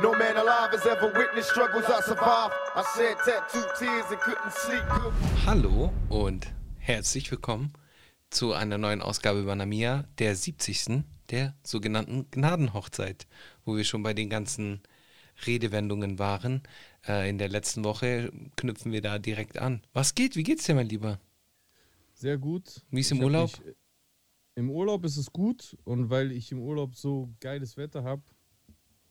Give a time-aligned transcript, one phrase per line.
[0.00, 2.54] No man alive has ever witnessed struggles I survived.
[2.76, 4.84] I shed tattooed tears and couldn't sleep.
[5.44, 6.46] Hallo und
[6.78, 7.72] herzlich willkommen
[8.30, 11.02] zu einer neuen Ausgabe über Namia, der 70.
[11.30, 13.26] der sogenannten Gnadenhochzeit,
[13.64, 14.82] wo wir schon bei den ganzen
[15.46, 16.62] Redewendungen waren.
[17.04, 19.82] Äh, in der letzten Woche knüpfen wir da direkt an.
[19.94, 20.36] Was geht?
[20.36, 21.18] Wie geht's dir, mein Lieber?
[22.14, 22.82] Sehr gut.
[22.92, 23.50] Wie ist im Ich Urlaub?
[23.64, 23.74] Mich,
[24.54, 28.22] Im Urlaub ist es gut und weil ich im Urlaub so geiles Wetter habe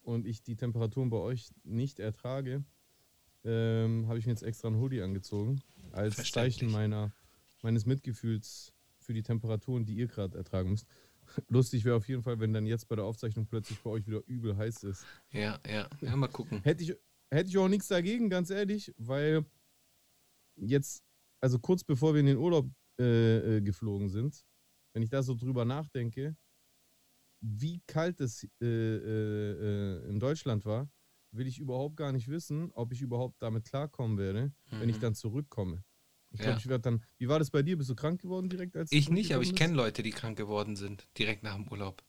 [0.08, 2.64] und ich die Temperaturen bei euch nicht ertrage,
[3.44, 5.62] ähm, habe ich mir jetzt extra ein Hoodie angezogen.
[5.92, 6.16] Als.
[6.32, 7.12] Zeichen meiner,
[7.62, 10.88] meines Mitgefühls für die Temperaturen, die ihr gerade ertragen müsst.
[11.50, 14.22] Lustig wäre auf jeden Fall, wenn dann jetzt bei der Aufzeichnung plötzlich bei euch wieder
[14.28, 15.06] übel heiß ist.
[15.32, 16.62] Ja, ja, ja, mal gucken.
[16.64, 16.96] Hätte ich,
[17.30, 19.46] hätte ich auch nichts dagegen, ganz ehrlich, weil
[20.56, 21.04] jetzt,
[21.42, 24.46] also kurz bevor wir in den Urlaub äh, äh, geflogen sind,
[24.94, 26.38] wenn ich da so drüber nachdenke,
[27.42, 29.52] wie kalt es äh, äh,
[30.06, 30.90] äh, in Deutschland war,
[31.32, 35.02] will ich überhaupt gar nicht wissen, ob ich überhaupt damit klarkommen werde, wenn ich Mhm.
[35.02, 35.84] dann zurückkomme.
[36.32, 36.46] Ich Ja.
[36.48, 37.04] glaube, ich werde dann.
[37.18, 37.78] Wie war das bei dir?
[37.78, 40.76] Bist du krank geworden direkt als Ich nicht, aber ich kenne Leute, die krank geworden
[40.76, 42.04] sind, direkt nach dem Urlaub.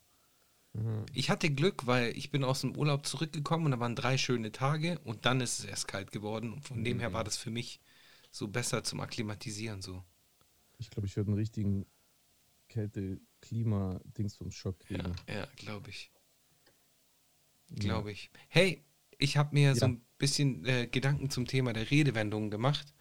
[0.72, 1.06] Mhm.
[1.12, 4.52] Ich hatte Glück, weil ich bin aus dem Urlaub zurückgekommen und da waren drei schöne
[4.52, 6.52] Tage und dann ist es erst kalt geworden.
[6.52, 7.80] Und von dem her war das für mich
[8.30, 10.04] so besser zum Akklimatisieren so.
[10.78, 11.86] Ich glaube, ich werde einen richtigen
[13.40, 15.14] Kälte-Klima-Dingsbums-Schock kriegen.
[15.28, 16.10] Ja, ja glaube ich.
[17.76, 18.30] Glaube ich.
[18.48, 18.82] Hey,
[19.18, 19.88] ich habe mir so Ja.
[19.88, 22.94] ein bisschen äh, Gedanken zum Thema der Redewendungen gemacht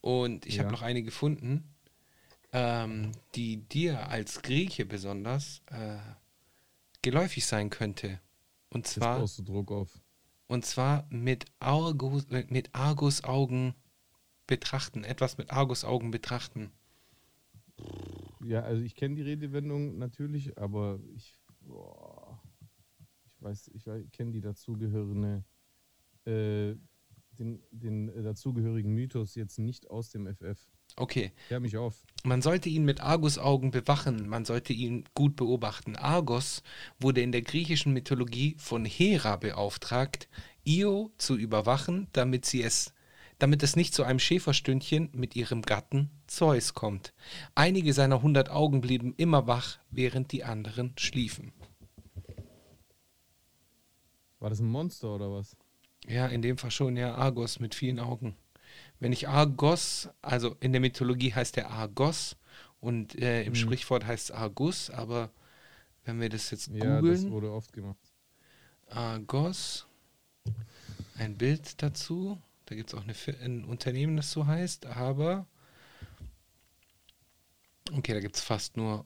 [0.00, 1.74] und ich habe noch eine gefunden,
[2.52, 5.98] ähm, die dir als Grieche besonders äh,
[7.02, 8.20] geläufig sein könnte.
[8.68, 9.90] Und Jetzt zwar, baust du Druck auf.
[10.48, 13.74] und zwar mit Argus, mit Argusaugen
[14.48, 16.72] betrachten, etwas mit Argusaugen betrachten.
[18.44, 22.40] Ja, also ich kenne die Redewendung natürlich, aber ich, boah,
[23.24, 25.44] ich weiß, ich kenne die dazugehörende,
[26.24, 26.74] äh,
[27.38, 30.58] den, den äh, dazugehörigen Mythos jetzt nicht aus dem FF.
[30.96, 32.04] Okay, Klär mich auf.
[32.24, 35.96] Man sollte ihn mit Argusaugen bewachen, man sollte ihn gut beobachten.
[35.96, 36.62] Argos
[36.98, 40.28] wurde in der griechischen Mythologie von Hera beauftragt,
[40.64, 42.92] Io zu überwachen, damit sie es
[43.40, 47.12] damit es nicht zu einem Schäferstündchen mit ihrem Gatten Zeus kommt.
[47.54, 51.52] Einige seiner hundert Augen blieben immer wach, während die anderen schliefen.
[54.38, 55.56] War das ein Monster oder was?
[56.06, 58.36] Ja, in dem Fall schon, ja, Argos mit vielen Augen.
[58.98, 62.36] Wenn ich Argos, also in der Mythologie heißt er Argos
[62.80, 63.56] und äh, im Mhm.
[63.56, 65.30] Sprichwort heißt es Argus, aber
[66.04, 67.98] wenn wir das jetzt Ja, das googeln, wurde oft gemacht.
[68.88, 69.86] Argos,
[71.18, 72.40] ein Bild dazu,
[72.70, 73.14] da gibt es auch eine,
[73.44, 75.44] ein Unternehmen, das so heißt, aber
[77.92, 79.04] okay, da gibt es fast nur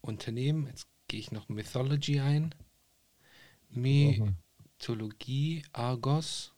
[0.00, 0.66] Unternehmen.
[0.66, 2.54] Jetzt gehe ich noch Mythology ein.
[3.68, 6.54] Mythologie, Argos.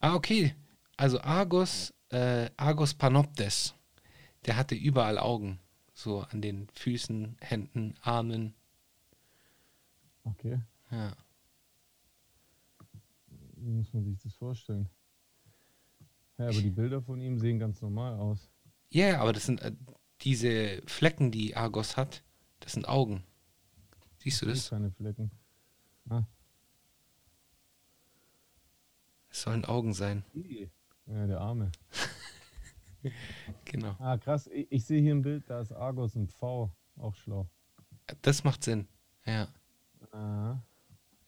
[0.00, 0.54] Ah, okay.
[0.98, 3.74] Also Argos, äh, Argos Panoptes.
[4.44, 5.60] Der hatte überall Augen.
[5.94, 8.52] So an den Füßen, Händen, Armen.
[10.24, 10.60] Okay.
[10.90, 11.16] Ja.
[13.64, 14.88] Wie muss man sich das vorstellen?
[16.38, 18.50] Ja, aber die Bilder von ihm sehen ganz normal aus.
[18.90, 19.72] Ja, ja, aber das sind äh,
[20.22, 22.24] diese Flecken, die Argos hat.
[22.60, 23.22] Das sind Augen.
[24.18, 24.70] Siehst du das?
[24.70, 25.30] Keine Flecken.
[26.08, 26.24] Ah,
[29.28, 30.24] Es sollen Augen sein.
[31.06, 31.70] ja, der Arme.
[33.64, 33.96] Genau.
[33.98, 34.46] Ah, krass.
[34.46, 36.70] Ich, ich sehe hier ein Bild, da ist Argos ein V.
[36.96, 37.48] Auch schlau.
[38.20, 38.86] Das macht Sinn.
[39.26, 39.48] Ja.
[40.12, 40.60] Ah.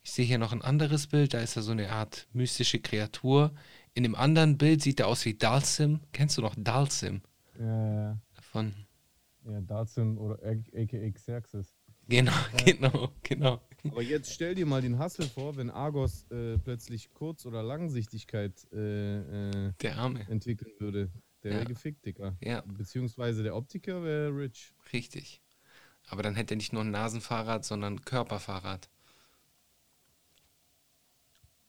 [0.06, 3.54] Ich sehe hier noch ein anderes Bild, da ist er so eine Art mystische Kreatur.
[3.94, 6.00] In dem anderen Bild sieht er aus wie Dalsim.
[6.12, 7.22] Kennst du noch Dalsim?
[7.58, 8.74] Ja, ja, Von.
[9.46, 11.74] ja, Dazim oder aka Xerxes.
[12.06, 12.32] Genau,
[12.66, 13.62] genau, genau.
[13.84, 18.52] Aber jetzt stell dir mal den Hassel vor, wenn Argos äh, plötzlich Kurz- oder Langsichtigkeit
[18.72, 20.26] äh, äh, Der Arme.
[20.28, 21.10] entwickeln würde.
[21.42, 21.56] Der Ja.
[21.58, 22.36] wäre gefickt, Digga.
[22.42, 24.74] Ja, Beziehungsweise der Optiker wäre rich.
[24.92, 25.40] richtig.
[26.08, 28.90] Aber dann hätte er nicht nur ein Nasenfahrrad, sondern ein Körperfahrrad.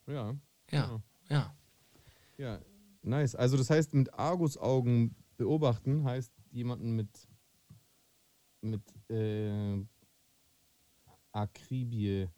[0.06, 0.36] Ja.
[0.70, 1.54] Ja, ja.
[2.38, 2.60] Ja,
[3.02, 3.34] nice.
[3.34, 7.28] Also das heißt, mit Argus-Augen beobachten heißt jemanden mit,
[8.60, 9.84] mit äh,
[11.32, 12.28] Akribie,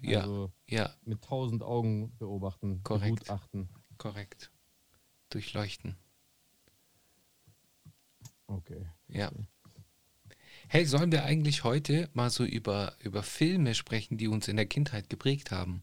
[0.00, 3.14] Ja, also ja, mit tausend Augen beobachten, Korrekt.
[3.16, 3.68] begutachten.
[3.98, 4.50] korrekt.
[5.30, 5.96] Durchleuchten.
[8.46, 8.86] Okay.
[9.08, 9.30] Ja.
[10.68, 14.66] Hey, sollen wir eigentlich heute mal so über, über Filme sprechen, die uns in der
[14.66, 15.82] Kindheit geprägt haben?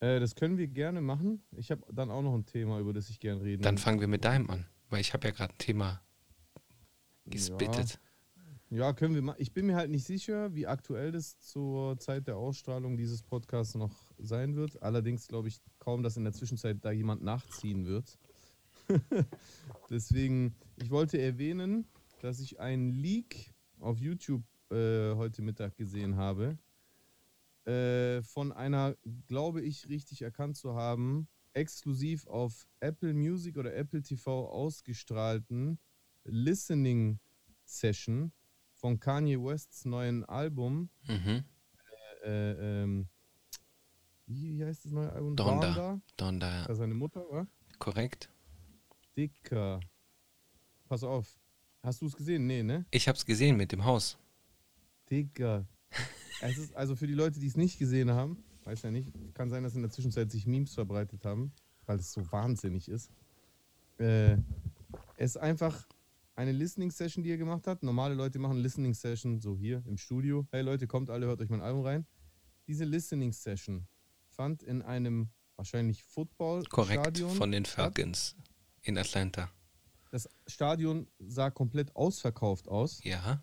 [0.00, 1.42] Äh, das können wir gerne machen.
[1.56, 4.08] Ich habe dann auch noch ein Thema, über das ich gerne reden Dann fangen wir
[4.08, 6.00] mit deinem an, weil ich habe ja gerade ein Thema
[7.24, 7.30] Ja.
[7.32, 8.00] gespittet.
[8.70, 9.34] Ja, können wir mal.
[9.38, 13.74] Ich bin mir halt nicht sicher, wie aktuell das zur Zeit der Ausstrahlung dieses Podcasts
[13.74, 14.82] noch sein wird.
[14.82, 18.18] Allerdings glaube ich kaum, dass in der Zwischenzeit da jemand nachziehen wird.
[19.90, 21.86] Deswegen, ich wollte erwähnen,
[22.20, 26.58] dass ich einen Leak auf YouTube äh, heute Mittag gesehen habe.
[27.68, 34.02] Äh, von einer, glaube ich, richtig erkannt zu haben, exklusiv auf Apple Music oder Apple
[34.02, 35.78] TV ausgestrahlten
[36.24, 37.18] Listening
[37.66, 38.32] Session
[38.72, 40.88] von Kanye Wests neuen Album.
[41.06, 41.44] Mhm.
[42.24, 43.08] Äh, ähm,
[44.26, 45.36] wie, heißt das neue Album?
[45.36, 45.66] Donda.
[45.66, 46.00] Donda.
[46.16, 46.62] Donda.
[46.62, 47.46] Also seine Mutter, wa?
[47.78, 48.30] korrekt.
[49.14, 49.80] Dicker.
[50.88, 51.38] Pass auf.
[51.82, 52.46] Hast du es gesehen?
[52.46, 52.86] Nee, ne?
[52.90, 54.16] Ich hab's gesehen mit dem Haus.
[55.10, 55.66] Digga.
[56.40, 59.50] Es ist also für die Leute, die es nicht gesehen haben, weiß ja nicht, kann
[59.50, 61.52] sein, dass in der Zwischenzeit sich Memes verbreitet haben,
[61.86, 63.10] weil es so wahnsinnig ist.
[63.98, 64.34] Äh,
[65.16, 65.86] es ist einfach
[66.36, 67.82] eine Listening Session, die er gemacht hat.
[67.82, 70.46] Normale Leute machen Listening Session so hier im Studio.
[70.52, 72.06] Hey Leute, kommt alle, hört euch mein Album rein.
[72.68, 73.88] Diese Listening Session
[74.28, 77.96] fand in einem wahrscheinlich Korrekt, Football-Stadion von den statt.
[77.96, 78.36] Falcons
[78.82, 79.50] in Atlanta.
[80.10, 83.02] Das Stadion sah komplett ausverkauft aus.
[83.02, 83.42] Ja.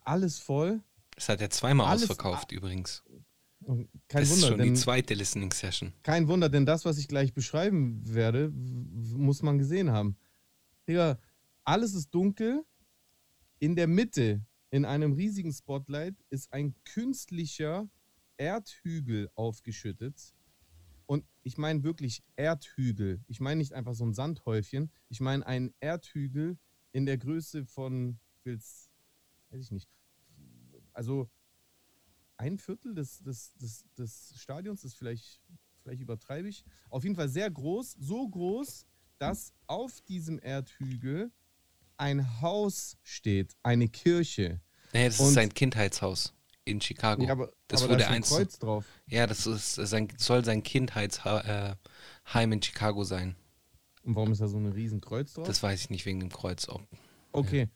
[0.00, 0.82] Alles voll.
[1.16, 3.02] Es hat er zweimal Alles- ausverkauft übrigens.
[3.66, 5.92] Kein das ist Wunder, schon denn die zweite Listening Session.
[6.02, 10.16] Kein Wunder, denn das, was ich gleich beschreiben werde, muss man gesehen haben.
[10.86, 11.18] Digga,
[11.64, 12.64] alles ist dunkel.
[13.58, 17.88] In der Mitte, in einem riesigen Spotlight, ist ein künstlicher
[18.36, 20.34] Erdhügel aufgeschüttet.
[21.06, 23.20] Und ich meine wirklich Erdhügel.
[23.26, 24.92] Ich meine nicht einfach so ein Sandhäufchen.
[25.08, 26.58] Ich meine einen Erdhügel
[26.92, 28.88] in der Größe von, weiß
[29.52, 29.88] ich nicht.
[30.96, 31.28] Also
[32.38, 35.40] ein Viertel des, des, des, des Stadions ist vielleicht,
[35.82, 36.64] vielleicht übertreibe ich.
[36.88, 38.86] Auf jeden Fall sehr groß, so groß,
[39.18, 41.30] dass auf diesem Erdhügel
[41.98, 44.60] ein Haus steht, eine Kirche.
[44.94, 46.32] Nee, das Und- ist sein Kindheitshaus
[46.64, 47.22] in Chicago.
[47.24, 48.22] Ja, aber, das aber wurde da ist ein.
[48.22, 48.86] Kreuz drauf.
[49.06, 51.76] Ja, das ist sein, soll sein Kindheitsheim
[52.52, 53.36] in Chicago sein.
[54.02, 55.46] Und warum ist da so ein riesen Kreuz drauf?
[55.46, 56.68] Das weiß ich nicht wegen dem Kreuz.
[56.68, 56.82] Ob,
[57.32, 57.68] okay.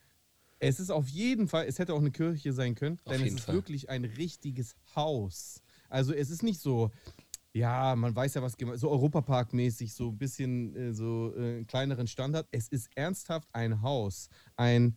[0.60, 3.32] Es ist auf jeden Fall, es hätte auch eine Kirche sein können, Auf denn es
[3.34, 3.54] ist Fall.
[3.56, 5.62] wirklich ein richtiges Haus.
[5.88, 6.90] Also es ist nicht so,
[7.52, 12.06] ja, man weiß ja was, so Europapark-mäßig, so ein bisschen äh, so äh, einen kleineren
[12.06, 12.46] Standard.
[12.52, 14.28] Es ist ernsthaft ein Haus.
[14.56, 14.96] Ein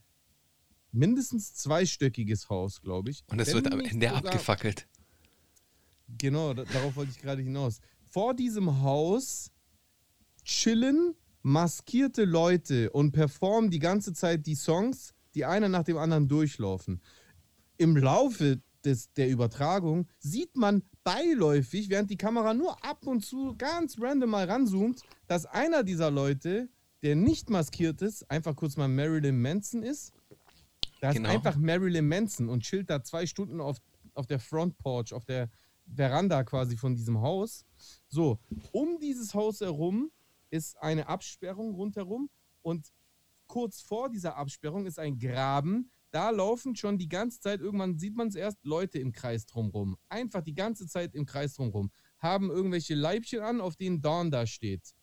[0.91, 3.23] mindestens zweistöckiges Haus, glaube ich.
[3.31, 4.87] und Wenn wird am Ende sogar- abgefackelt.
[6.17, 7.79] Genau, da, darauf wollte ich gerade hinaus.
[8.11, 9.49] Vor diesem Haus
[10.43, 16.27] chillen maskierte Leute und performen die ganze Zeit die Songs, die einer nach dem anderen
[16.27, 17.01] durchlaufen.
[17.77, 23.55] Im Laufe des, der Übertragung sieht man beiläufig, während die Kamera nur ab und zu
[23.57, 26.69] ganz random mal ranzoomt, dass einer dieser Leute,
[27.01, 30.13] der nicht maskiert ist, einfach kurz mal Marilyn Manson ist.
[31.01, 31.29] Da Genau.
[31.29, 33.77] ist einfach Marilyn Manson und chillt da zwei Stunden auf,
[34.13, 35.49] auf der Front Porch, auf der
[35.85, 37.65] Veranda quasi von diesem Haus.
[38.07, 38.39] So,
[38.71, 40.11] um dieses Haus herum
[40.49, 42.29] ist eine Absperrung rundherum
[42.61, 42.87] und
[43.53, 45.91] kurz vor dieser Absperrung ist ein Graben.
[46.09, 49.95] Da laufen schon die ganze Zeit, irgendwann sieht man es erst, Leute im Kreis drumrum.
[50.09, 51.91] Einfach die ganze Zeit im Kreis drumrum.
[52.17, 54.95] Haben irgendwelche Leibchen an, auf denen Dawn da steht.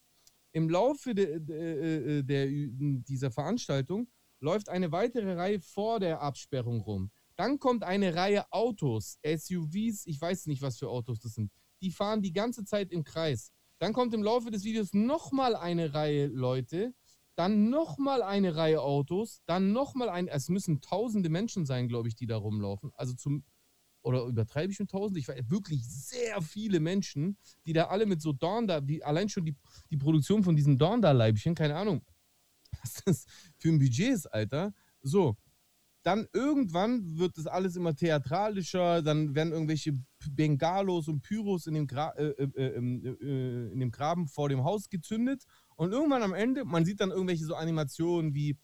[0.50, 4.08] Im Laufe de, de, äh, der, dieser Veranstaltung
[4.40, 7.12] läuft eine weitere Reihe vor der Absperrung rum.
[7.36, 11.52] Dann kommt eine Reihe Autos, SUVs, ich weiß nicht, was für Autos das sind.
[11.82, 13.52] Die fahren die ganze Zeit im Kreis.
[13.78, 16.94] Dann kommt im Laufe des Videos nochmal eine Reihe Leute,
[17.36, 22.14] dann nochmal eine Reihe Autos, dann nochmal ein, es müssen tausende Menschen sein, glaube ich,
[22.14, 22.90] die da rumlaufen.
[22.94, 23.44] Also zum,
[24.02, 25.18] oder übertreibe ich mit tausend?
[25.18, 29.44] Ich weiß wirklich sehr viele Menschen, die da alle mit so Dornda, wie allein schon
[29.44, 29.56] die,
[29.90, 32.04] die Produktion von diesen Dornda-Leibchen, keine Ahnung,
[32.82, 33.26] was das
[33.58, 34.72] für ein Budget ist, Alter.
[35.02, 35.36] So,
[36.02, 39.98] dann irgendwann wird das alles immer theatralischer, dann werden irgendwelche
[40.30, 44.64] Bengalos und Pyros in dem, Gra äh, äh, äh, äh, in dem Graben vor dem
[44.64, 45.44] Haus gezündet
[45.80, 48.56] und irgendwann am Ende, man sieht dann irgendwelche so Animationen wie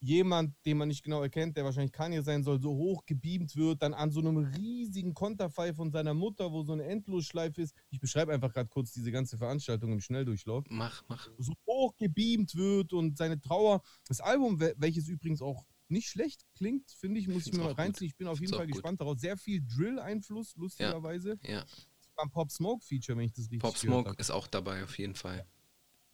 [0.00, 3.82] jemand, den man nicht genau erkennt, der wahrscheinlich Kanye sein soll, so hoch gebeamt wird,
[3.82, 7.74] dann an so einem riesigen Konterfei von seiner Mutter, wo so eine Endlosschleife ist.
[7.90, 11.28] Ich beschreibe einfach gerade kurz diese ganze Veranstaltung im Schnelldurchlauf Mach, mach.
[11.38, 13.80] so hoch gebeamt wird und seine Trauer.
[14.06, 17.72] Das Album, wel- welches übrigens auch nicht schlecht klingt, finde ich, muss ich mir mal
[17.72, 18.08] reinziehen.
[18.08, 18.74] Ich bin auf jeden Find's Fall gut.
[18.74, 19.18] gespannt darauf.
[19.18, 21.38] Sehr viel Drill-Einfluss, lustigerweise.
[21.42, 21.64] Ja.
[22.16, 25.46] Beim Pop Smoke-Feature, wenn ich das richtig Pop Smoke ist auch dabei, auf jeden Fall.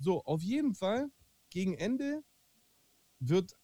[0.04, 1.12] So, auf jeden Fall,
[1.48, 2.24] gegen Ende
[3.20, 3.56] wird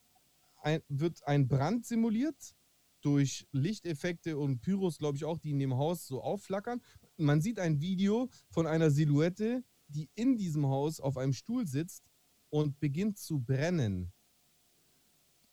[0.61, 2.55] ein, wird ein Brand simuliert
[3.01, 6.81] durch Lichteffekte und Pyros, glaube ich auch, die in dem Haus so aufflackern.
[7.17, 12.05] Man sieht ein Video von einer Silhouette, die in diesem Haus auf einem Stuhl sitzt
[12.49, 14.13] und beginnt zu brennen.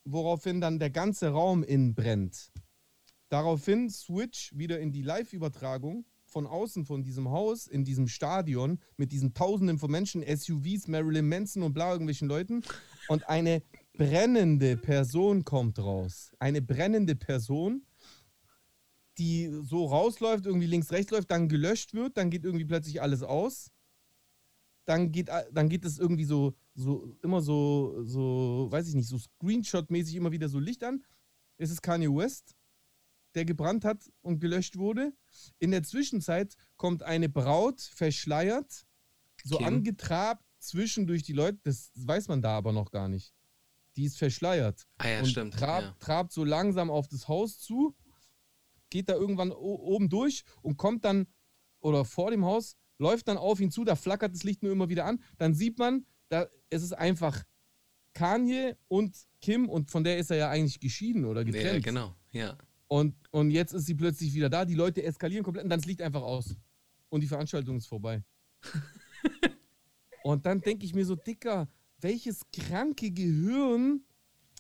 [0.05, 2.53] woraufhin dann der ganze Raum innen brennt.
[3.29, 9.11] Daraufhin Switch wieder in die Live-Übertragung von außen von diesem Haus, in diesem Stadion, mit
[9.11, 12.61] diesen Tausenden von Menschen, SUVs, Marilyn Manson und bla, irgendwelchen Leuten.
[13.09, 13.63] Und eine
[13.95, 16.33] brennende Person kommt raus.
[16.39, 17.87] Eine brennende Person,
[19.17, 23.23] die so rausläuft, irgendwie links, rechts läuft, dann gelöscht wird, dann geht irgendwie plötzlich alles
[23.23, 23.71] aus.
[24.85, 29.17] Dann geht, dann geht es irgendwie so, so immer so, so, weiß ich nicht, so
[29.17, 31.03] Screenshot-mäßig immer wieder so Licht an.
[31.57, 32.55] Es ist Kanye West
[33.37, 35.13] der gebrannt hat und gelöscht wurde.
[35.59, 38.87] In der Zwischenzeit kommt eine Braut verschleiert,
[39.45, 39.67] so Kim.
[39.67, 43.35] angetrabt zwischendurch die Leute, das weiß man da aber noch gar nicht.
[43.97, 44.87] Die ist verschleiert.
[44.99, 45.55] Ah ja, und stimmt.
[45.55, 45.97] Trabt, ja.
[46.01, 47.95] trabt so langsam auf das Haus zu,
[48.91, 51.27] geht da irgendwann oben durch und kommt dann,
[51.81, 54.89] oder vor dem Haus, läuft dann auf ihn zu, da flackert das Licht nur immer
[54.89, 55.23] wieder an.
[55.39, 57.45] Dann sieht man, da, es ist einfach
[58.15, 61.75] Kanye und Kim und von der ist er ja eigentlich geschieden oder getrennt.
[61.75, 62.57] Ja, genau, ja.
[62.89, 64.65] Und, und jetzt ist sie plötzlich wieder da.
[64.65, 66.57] Die Leute eskalieren komplett und dann Licht einfach aus.
[67.09, 68.23] Und die Veranstaltung ist vorbei.
[70.23, 71.69] und dann denke ich mir so, Dicker,
[72.01, 74.03] welches kranke Gehirn,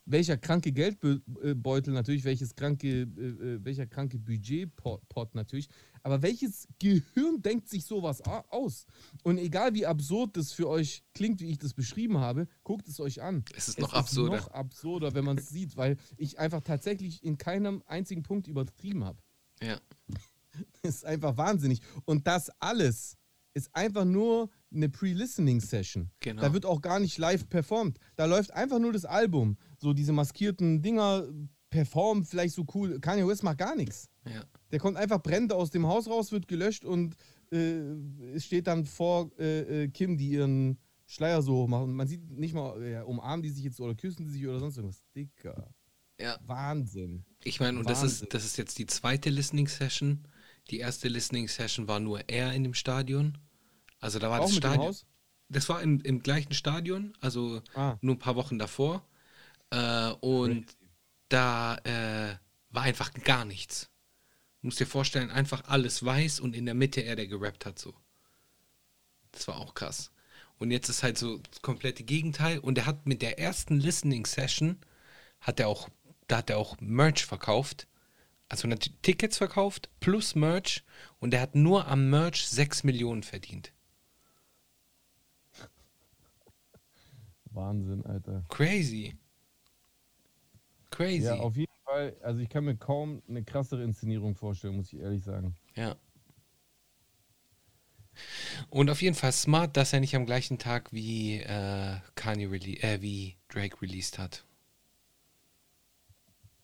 [0.04, 5.68] welcher kranke Geldbeutel natürlich, welches kranke, äh, äh welcher kranke Budgetpot natürlich,
[6.06, 8.86] aber welches Gehirn denkt sich sowas aus?
[9.25, 13.00] Und egal wie absurd das für euch klingt, wie ich das beschrieben habe, guckt es
[13.00, 13.44] euch an.
[13.56, 14.36] Es ist noch es absurder.
[14.36, 18.46] Ist noch absurder, wenn man es sieht, weil ich einfach tatsächlich in keinem einzigen Punkt
[18.46, 19.18] übertrieben habe.
[19.60, 19.80] Ja.
[20.80, 21.82] Das ist einfach wahnsinnig.
[22.06, 23.18] Und das alles
[23.52, 26.10] ist einfach nur eine Pre-Listening-Session.
[26.20, 26.40] Genau.
[26.40, 27.98] Da wird auch gar nicht live performt.
[28.14, 29.58] Da läuft einfach nur das Album.
[29.76, 31.26] So diese maskierten Dinger
[31.76, 32.99] performen vielleicht so cool.
[33.00, 34.09] Kanye West macht gar nichts.
[34.25, 34.42] Ja.
[34.73, 37.16] Der kommt einfach brennend aus dem Haus raus, wird gelöscht und
[37.52, 41.95] äh, steht dann vor äh, äh, Kim, die ihren Schleier so hoch machen.
[41.95, 44.78] Man sieht nicht mal, ja, umarmen die sich jetzt oder küssen die sich oder sonst
[44.78, 45.04] irgendwas.
[45.14, 45.68] Dicker.
[46.18, 46.38] Ja.
[46.47, 47.26] Wahnsinn.
[47.45, 50.26] Ich meine, und das ist, das ist jetzt die zweite Listening-Session.
[50.71, 53.37] Die erste Listening-Session war nur er in dem Stadion.
[54.00, 54.97] Also da war Auch das Stadion.
[55.50, 57.99] Das war im, im gleichen Stadion, also ah.
[58.00, 59.06] nur ein paar Wochen davor.
[59.71, 60.75] Äh, und.
[61.28, 62.37] Da äh,
[62.71, 63.90] war einfach gar nichts.
[64.61, 67.78] Du musst dir vorstellen, einfach alles weiß und in der Mitte er, der gerappt hat,
[67.78, 67.95] so.
[69.33, 70.11] Das war auch krass.
[70.59, 72.59] Und jetzt ist halt so das komplette Gegenteil.
[72.59, 74.78] Und er hat mit der ersten Listening Session,
[75.40, 75.88] hat er auch,
[76.26, 77.87] da hat er auch Merch verkauft.
[78.49, 78.68] Also
[79.02, 80.85] Tickets verkauft plus Merch.
[81.18, 83.73] Und er hat nur am Merch 6 Millionen verdient.
[87.50, 88.45] Wahnsinn, Alter.
[88.49, 89.16] Crazy.
[90.97, 91.25] Crazy.
[91.25, 94.99] Ja, auf jeden Fall, also ich kann mir kaum eine krassere Inszenierung vorstellen, muss ich
[94.99, 95.55] ehrlich sagen.
[95.75, 95.95] Ja.
[98.71, 103.03] Und auf jeden Fall smart, dass er nicht am gleichen Tag wie äh, Kanye äh,
[103.03, 104.47] wie Drake released hat.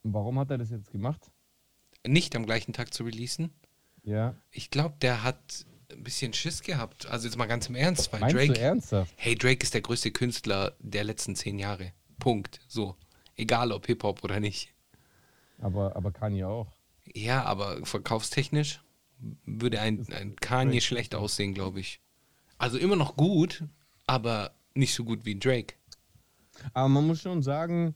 [0.02, 1.30] Warum hat er das jetzt gemacht?
[2.06, 3.52] Nicht am gleichen Tag zu releasen.
[4.02, 4.34] Ja.
[4.50, 7.04] Ich glaube, der hat ein bisschen Schiss gehabt.
[7.04, 8.54] Also jetzt mal ganz im Ernst, weil Meinst Drake.
[8.54, 9.12] Du ernsthaft?
[9.16, 11.92] Hey, Drake ist der größte Künstler der letzten zehn Jahre.
[12.18, 12.60] Punkt.
[12.66, 12.96] So.
[13.36, 14.72] Egal ob Hip-Hop oder nicht.
[15.58, 16.72] Aber, aber Kanye auch.
[17.14, 18.80] Ja, aber verkaufstechnisch
[19.44, 20.82] würde ein, ein Kanye Drake.
[20.82, 22.00] schlecht aussehen, glaube ich.
[22.58, 23.64] Also immer noch gut,
[24.06, 25.74] aber nicht so gut wie Drake.
[26.74, 27.94] Aber man muss schon sagen,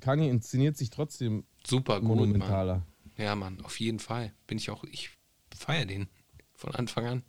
[0.00, 2.78] Kanye inszeniert sich trotzdem super gut, monumentaler.
[2.78, 2.86] Mann.
[3.16, 4.32] Ja, Mann, auf jeden Fall.
[4.46, 5.10] Bin ich auch, ich
[5.54, 6.08] feiere den
[6.54, 7.22] von Anfang an.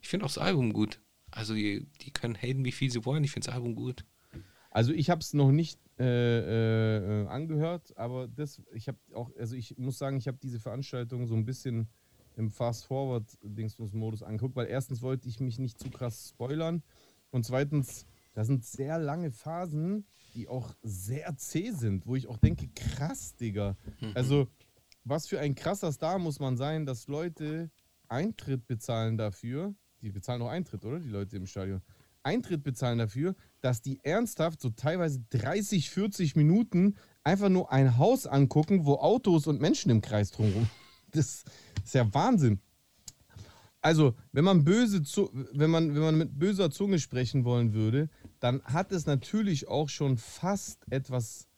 [0.00, 1.00] Ich finde auch das Album gut.
[1.30, 3.24] Also die, die können haten, wie viel sie wollen.
[3.24, 4.04] Ich finde das Album gut.
[4.70, 9.54] Also ich habe es noch nicht äh, äh, angehört, aber das, ich habe auch, also
[9.54, 11.88] ich muss sagen, ich habe diese Veranstaltung so ein bisschen
[12.36, 16.82] im Fast-Forward-Dingsbums-Modus angeguckt, weil erstens wollte ich mich nicht zu krass spoilern
[17.30, 22.38] und zweitens, da sind sehr lange Phasen, die auch sehr zäh sind, wo ich auch
[22.38, 23.76] denke, krass, Digga.
[24.00, 24.12] Mhm.
[24.14, 24.48] Also,
[25.04, 27.70] was für ein krasser Star muss man sein, dass Leute
[28.08, 30.98] Eintritt bezahlen dafür, die bezahlen auch Eintritt, oder?
[30.98, 31.82] Die Leute im Stadion.
[32.22, 38.26] Eintritt bezahlen dafür, dass die ernsthaft so teilweise 30, 40 Minuten einfach nur ein Haus
[38.26, 40.68] angucken, wo Autos und Menschen im Kreis drumherum.
[41.12, 41.42] Das
[41.84, 42.60] ist ja Wahnsinn.
[43.80, 45.02] Also, wenn man böse,
[45.52, 49.88] wenn man, wenn man mit böser Zunge sprechen wollen würde, dann hat es natürlich auch
[49.88, 51.48] schon fast etwas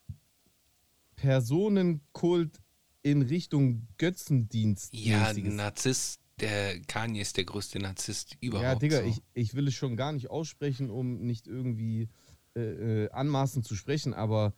[1.16, 2.62] Personenkult
[3.02, 4.94] in Richtung Götzendienst.
[4.94, 8.64] Ja, Narzisst, der Kanye ist der größte Narzisst überhaupt.
[8.64, 9.08] Ja, Digga, so.
[9.08, 12.08] ich, ich will es schon gar nicht aussprechen, um nicht irgendwie
[12.54, 14.52] äh, äh, anmaßend zu sprechen, aber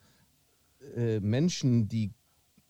[0.95, 2.11] äh, Menschen, die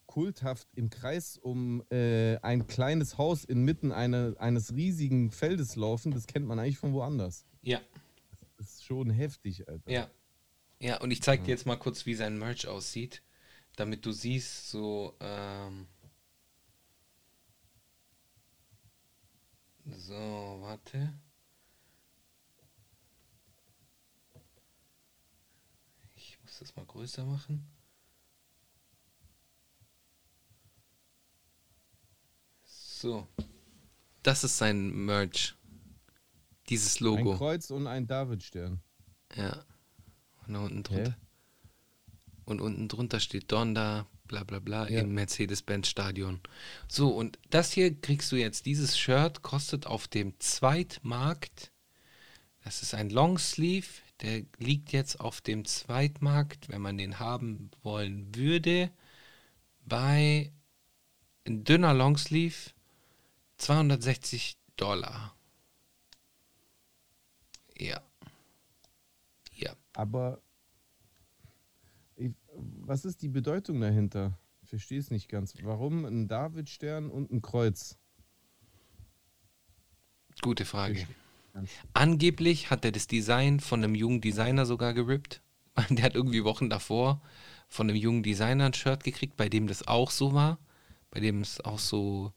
[0.06, 6.28] kulthaft im Kreis um äh, ein kleines Haus inmitten eine, eines riesigen Feldes laufen, das
[6.28, 7.46] kennt man eigentlich von woanders.
[7.62, 7.82] Ja.
[8.58, 9.92] Das ist schon heftig, Alter.
[9.92, 10.10] Ja.
[10.80, 13.24] Ja, und ich zeig dir jetzt mal kurz, wie sein Merch aussieht,
[13.78, 15.88] damit du siehst, so, ähm,
[19.86, 20.14] so,
[20.62, 21.14] warte.
[26.16, 27.68] Ich muss das mal größer machen.
[32.64, 33.28] So.
[34.24, 35.56] Das ist sein Merch.
[36.70, 37.34] Dieses Logo.
[37.34, 38.82] Ein Kreuz und ein Davidstern.
[39.36, 39.64] Ja.
[40.48, 41.18] Und da unten drunter.
[42.46, 45.02] Und unten drunter steht Donda, bla bla bla, Ja.
[45.02, 46.40] im Mercedes-Benz-Stadion.
[46.88, 48.66] So, und das hier kriegst du jetzt.
[48.66, 51.72] Dieses Shirt kostet auf dem Zweitmarkt,
[52.64, 53.88] das ist ein Longsleeve,
[54.22, 58.92] der liegt jetzt auf dem Zweitmarkt, wenn man den haben wollen würde,
[59.86, 60.52] bei
[61.46, 62.72] ein dünner Longsleeve
[63.58, 65.36] 260 Dollar.
[67.78, 68.02] Ja.
[69.54, 69.76] Ja.
[69.94, 70.42] Aber
[72.58, 74.38] was ist die Bedeutung dahinter?
[74.64, 75.54] Ich verstehe es nicht ganz.
[75.64, 77.98] Warum ein Davidstern und ein Kreuz?
[80.42, 81.08] Gute Frage.
[81.94, 85.42] Angeblich hat er das Design von einem jungen Designer sogar gerippt.
[85.90, 87.22] Der hat irgendwie Wochen davor
[87.68, 90.60] von einem jungen Designer ein Shirt gekriegt, bei dem das auch so war.
[91.12, 92.34] Bei dem es auch so,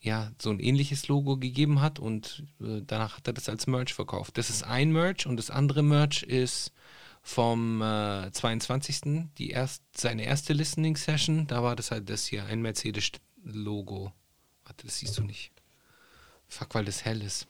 [0.00, 3.92] ja, so ein ähnliches Logo gegeben hat und äh, danach hat er das als Merch
[3.92, 4.38] verkauft.
[4.38, 6.72] Das ist ein Merch und das andere Merch ist
[7.26, 9.30] vom äh, 22.
[9.38, 11.46] Die erst, seine erste Listening Session.
[11.46, 14.12] Da war das halt das hier, ein Mercedes-Logo.
[14.64, 15.50] Warte, das siehst du nicht.
[16.46, 17.48] Fuck, weil das hell ist.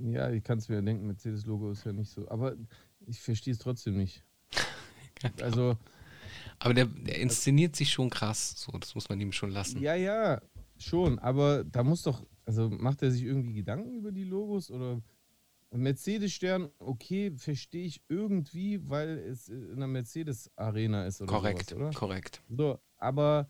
[0.00, 2.28] Ja, ich kann es mir denken, Mercedes-Logo ist ja nicht so.
[2.30, 2.54] Aber
[3.06, 4.22] ich verstehe es trotzdem nicht.
[5.42, 5.76] Also,
[6.60, 9.82] Aber der, der inszeniert sich schon krass, so, das muss man ihm schon lassen.
[9.82, 10.40] ja, ja,
[10.78, 11.18] schon.
[11.18, 15.02] Aber da muss doch, also macht er sich irgendwie Gedanken über die Logos oder
[15.72, 21.90] Mercedes-Stern, okay, verstehe ich irgendwie, weil es in einer Mercedes-Arena ist oder korrekt, sowas, oder?
[21.98, 22.42] korrekt.
[22.48, 23.48] So, aber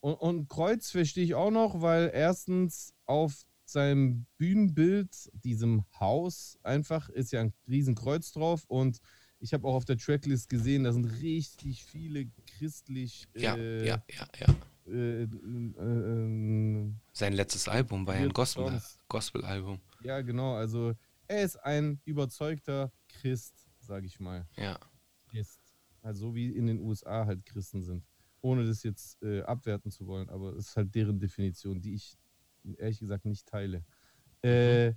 [0.00, 7.08] und, und Kreuz verstehe ich auch noch, weil erstens auf seinem Bühnenbild, diesem Haus, einfach
[7.08, 8.98] ist ja ein Riesenkreuz drauf und
[9.38, 12.26] ich habe auch auf der Tracklist gesehen, da sind richtig viele
[12.58, 14.92] christlich Ja, äh, ja, ja, ja.
[14.92, 18.82] äh, äh, äh, Sein letztes Album war ja ein Weird Gospel-.
[19.08, 19.80] Gospel-Album.
[20.02, 20.94] ja genau, also
[21.32, 24.46] er ist ein überzeugter Christ, sage ich mal.
[24.56, 24.78] ja.
[25.28, 25.60] Christ.
[26.02, 28.04] Also so wie in den USA halt Christen sind.
[28.42, 32.18] Ohne das jetzt äh, abwerten zu wollen, aber es ist halt deren Definition, die ich
[32.76, 33.84] ehrlich gesagt nicht teile.
[34.42, 34.94] Äh,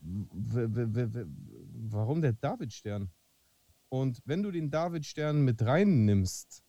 [0.00, 3.10] warum der Davidstern?
[3.88, 6.62] Und wenn du den Davidstern mit reinnimmst,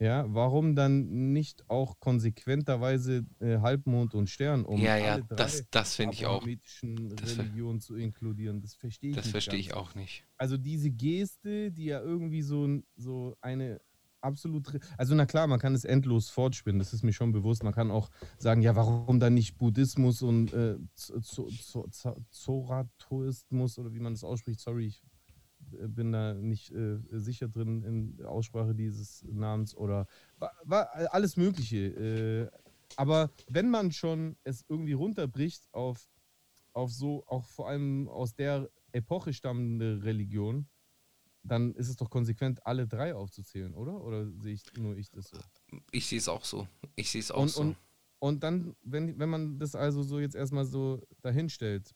[0.00, 5.36] ja, warum dann nicht auch konsequenterweise äh, Halbmond und Stern, um ja, ja, alle drei
[5.36, 6.42] das, das finde ich auch.
[6.44, 8.60] Das Religionen zu inkludieren?
[8.60, 10.24] Das verstehe ich Das nicht verstehe ich auch nicht.
[10.36, 13.80] also diese Geste, die ja irgendwie so, so eine
[14.20, 14.72] absolut.
[14.72, 17.62] re- Also, na klar, man kann es endlos fortspinnen, das ist mir schon bewusst.
[17.64, 18.08] Man kann auch
[18.38, 24.00] sagen, ja, warum dann nicht Buddhismus und äh, Z- Z- Z- Z- Zoroastrianismus oder wie
[24.00, 24.60] man das ausspricht?
[24.60, 25.02] Sorry, ich
[25.70, 30.06] bin da nicht äh, sicher drin in der Aussprache dieses Namens oder
[30.38, 31.78] war, war alles Mögliche.
[31.78, 32.50] Äh,
[32.96, 36.08] aber wenn man schon es irgendwie runterbricht auf,
[36.72, 40.66] auf so, auch vor allem aus der Epoche stammende Religion,
[41.42, 44.02] dann ist es doch konsequent, alle drei aufzuzählen, oder?
[44.02, 45.38] Oder sehe ich nur ich das so?
[45.92, 46.66] Ich sehe es auch so.
[46.96, 47.60] Ich sehe es auch Und, so.
[47.60, 47.76] und,
[48.18, 51.94] und dann, wenn, wenn man das also so jetzt erstmal so dahinstellt,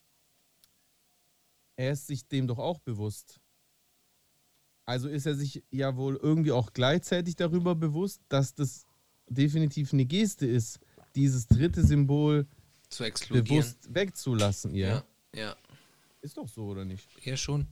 [1.76, 3.40] er ist sich dem doch auch bewusst.
[4.84, 8.84] Also ist er sich ja wohl irgendwie auch gleichzeitig darüber bewusst, dass das
[9.28, 10.80] definitiv eine Geste ist,
[11.14, 12.46] dieses dritte Symbol
[12.88, 13.46] Zu exkludieren.
[13.62, 14.88] bewusst wegzulassen, ihr.
[14.88, 15.56] Ja, ja,
[16.20, 17.06] Ist doch so, oder nicht?
[17.24, 17.66] eher schon.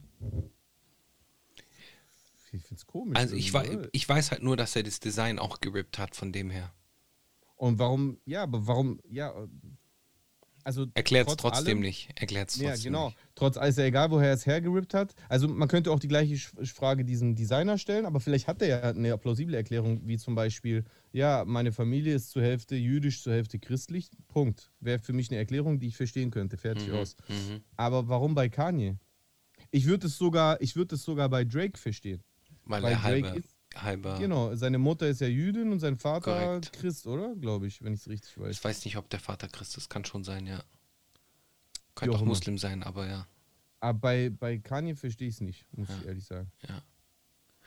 [2.53, 3.17] Ich find's komisch.
[3.17, 6.33] Also ich, wei ich weiß halt nur, dass er das Design auch gerippt hat von
[6.33, 6.73] dem her.
[7.57, 9.33] Und warum, ja, aber warum, ja,
[10.65, 10.87] also.
[10.95, 12.11] Erklärt es trotz trotzdem allem- nicht.
[12.21, 13.07] Erklärt es Ja, trotzdem genau.
[13.07, 13.19] nicht.
[13.35, 15.15] Trotz alles ja egal, woher er es hergerippt hat.
[15.29, 18.81] Also man könnte auch die gleiche Frage diesem Designer stellen, aber vielleicht hat er ja
[18.83, 23.59] eine plausible Erklärung, wie zum Beispiel, ja, meine Familie ist zur Hälfte jüdisch, zur Hälfte
[23.59, 24.11] christlich.
[24.29, 24.71] Punkt.
[24.81, 26.57] Wäre für mich eine Erklärung, die ich verstehen könnte.
[26.57, 27.17] Fertig Mhm, aus.
[27.29, 27.61] mhm.
[27.77, 28.97] Aber warum bei Kanye?
[29.71, 32.23] Ich würde es sogar, ich würde es sogar bei Drake verstehen.
[32.65, 35.97] Weil, Weil er Drake halber, ist- halber Genau, seine Mutter ist ja Jüdin und sein
[35.97, 36.73] Vater Korrekt.
[36.73, 37.35] Christ, oder?
[37.37, 38.51] Glaube ich, wenn ich es richtig weiß.
[38.57, 39.89] Ich weiß nicht, ob der Vater Christ ist.
[39.89, 40.63] Kann schon sein, ja.
[41.95, 42.27] Könnte auch auch.
[42.27, 43.27] Muslim sein, aber ja.
[43.81, 45.97] Aber bei, bei Kanye verstehe ich es nicht, muss Ja.
[46.01, 46.51] ich ehrlich sagen.
[46.69, 46.83] ja.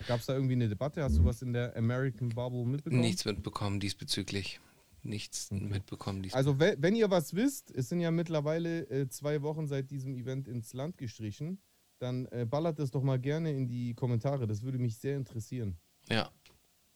[0.08, 1.02] Gab es da irgendwie eine Debatte?
[1.04, 3.02] Hast du was in der American Bubble mitbekommen?
[3.02, 4.60] Nichts mitbekommen diesbezüglich.
[5.04, 6.36] Nichts mitbekommen diesbezüglich.
[6.36, 10.16] Also, we- wenn ihr was wisst, es sind ja mittlerweile äh, zwei Wochen seit diesem
[10.16, 11.60] Event ins Land gestrichen,
[12.00, 14.48] dann äh, ballert das doch mal gerne in die Kommentare.
[14.48, 15.78] Das würde mich sehr interessieren.
[16.10, 16.30] Ja.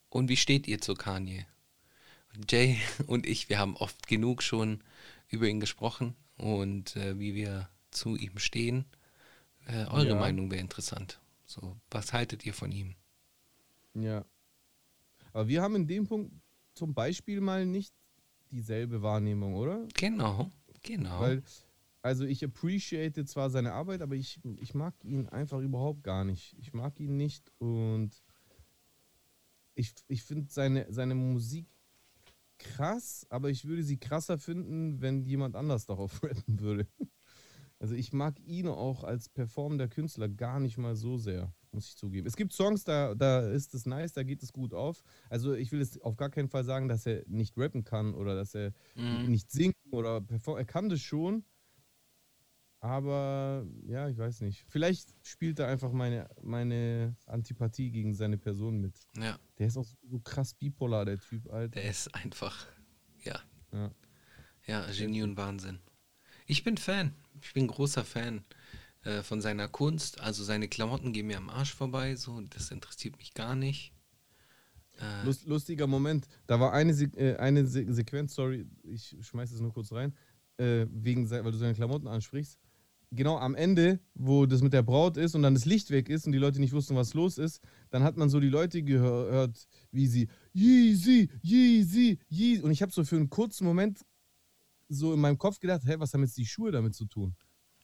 [0.09, 1.45] Und wie steht ihr zu Kanye?
[2.49, 4.83] Jay und ich, wir haben oft genug schon
[5.29, 8.85] über ihn gesprochen und äh, wie wir zu ihm stehen.
[9.67, 10.15] Äh, eure Ja.
[10.15, 11.19] Meinung wäre interessant.
[11.45, 12.95] So, was haltet ihr von ihm?
[13.93, 14.25] Ja.
[15.33, 16.31] Aber wir haben in dem Punkt
[16.73, 17.93] zum Beispiel mal nicht
[18.51, 19.85] dieselbe Wahrnehmung, oder?
[19.95, 20.51] Genau,
[20.83, 21.19] genau.
[21.19, 21.43] Weil,
[22.01, 26.55] also ich appreciate zwar seine Arbeit, aber ich, ich mag ihn einfach überhaupt gar nicht.
[26.59, 28.11] Ich mag ihn nicht und
[29.77, 31.67] ich, ich finde seine, seine Musik
[32.57, 36.87] krass, aber ich würde sie krasser finden, wenn jemand anders darauf rappen würde.
[37.79, 41.95] Also ich mag ihn auch als performender Künstler gar nicht mal so sehr, muss ich
[41.95, 42.25] zugeben.
[42.25, 45.03] Es gibt Songs, da, da ist es nice, da geht es gut auf.
[45.29, 48.35] Also ich will jetzt auf gar keinen Fall sagen, dass er nicht rappen kann oder
[48.35, 49.31] dass er Mhm.
[49.31, 50.59] nicht singen oder performen.
[50.61, 51.45] Er kann das schon,
[52.79, 54.65] aber ja, ich weiß nicht.
[54.69, 58.95] Vielleicht spielt er einfach meine, meine Antipathie gegen seine Person mit.
[59.17, 61.69] ja, Der ist auch so, krass bipolar, der Typ, Alter.
[61.79, 62.67] der ist einfach,
[63.23, 63.39] ja,
[63.71, 63.91] Ja.
[64.65, 65.79] ja, Genie und Wahnsinn.
[66.45, 67.13] Ich bin Fan.
[67.41, 68.43] Ich bin großer Fan
[69.03, 70.21] äh, von seiner Kunst.
[70.21, 72.15] Also seine Klamotten gehen mir am Arsch vorbei.
[72.15, 73.93] So, das interessiert mich gar nicht.
[74.99, 76.27] Äh, Lust, lustiger Moment.
[76.47, 80.15] Da war eine, Se äh, eine Se Sequenz, sorry, ich schmeiß es nur kurz rein,
[80.57, 82.59] äh, wegen, weil du seine Klamotten ansprichst.
[83.11, 86.25] Genau am Ende, wo das mit der Braut ist und dann das Licht weg ist
[86.25, 89.67] und die Leute nicht wussten, was los ist, dann hat man so die Leute gehört,
[89.91, 92.61] wie sie Yeezy, Yeezy, Yeezy.
[92.61, 94.05] Und ich habe so für einen kurzen Moment
[94.89, 97.35] so in meinem Kopf gedacht, hä, was haben jetzt die Schuhe damit zu tun?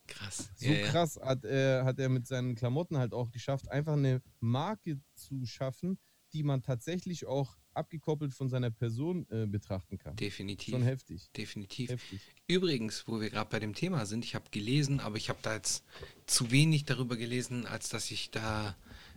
[0.07, 0.51] krass.
[0.55, 0.87] So ja, ja.
[0.87, 5.45] krass hat, er hat er mit seinen Klamotten halt auch geschafft, einfach eine Marke zu
[5.45, 5.99] schaffen,
[6.33, 10.15] die man tatsächlich auch abgekoppelt von seiner Person äh, betrachten kann.
[10.15, 10.73] Definitiv.
[10.73, 11.29] Schon heftig.
[11.35, 11.89] Definitiv.
[11.89, 12.21] Heftig.
[12.47, 15.53] Übrigens, wo wir gerade bei dem Thema sind, ich habe gelesen, aber ich habe da
[15.53, 15.83] jetzt
[16.25, 18.75] zu wenig darüber gelesen, als dass ich da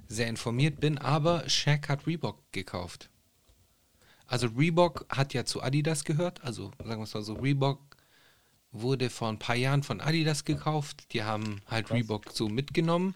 [0.09, 0.99] sehr informiert bin.
[0.99, 3.11] Aber Shaq hat Reebok gekauft.
[4.27, 6.43] Also Reebok hat ja zu Adidas gehört.
[6.43, 7.97] Also sagen wir es mal so, Reebok
[8.73, 11.13] wurde vor ein paar Jahren von Adidas gekauft.
[11.13, 11.97] Die haben halt Krass.
[11.97, 13.15] Reebok so mitgenommen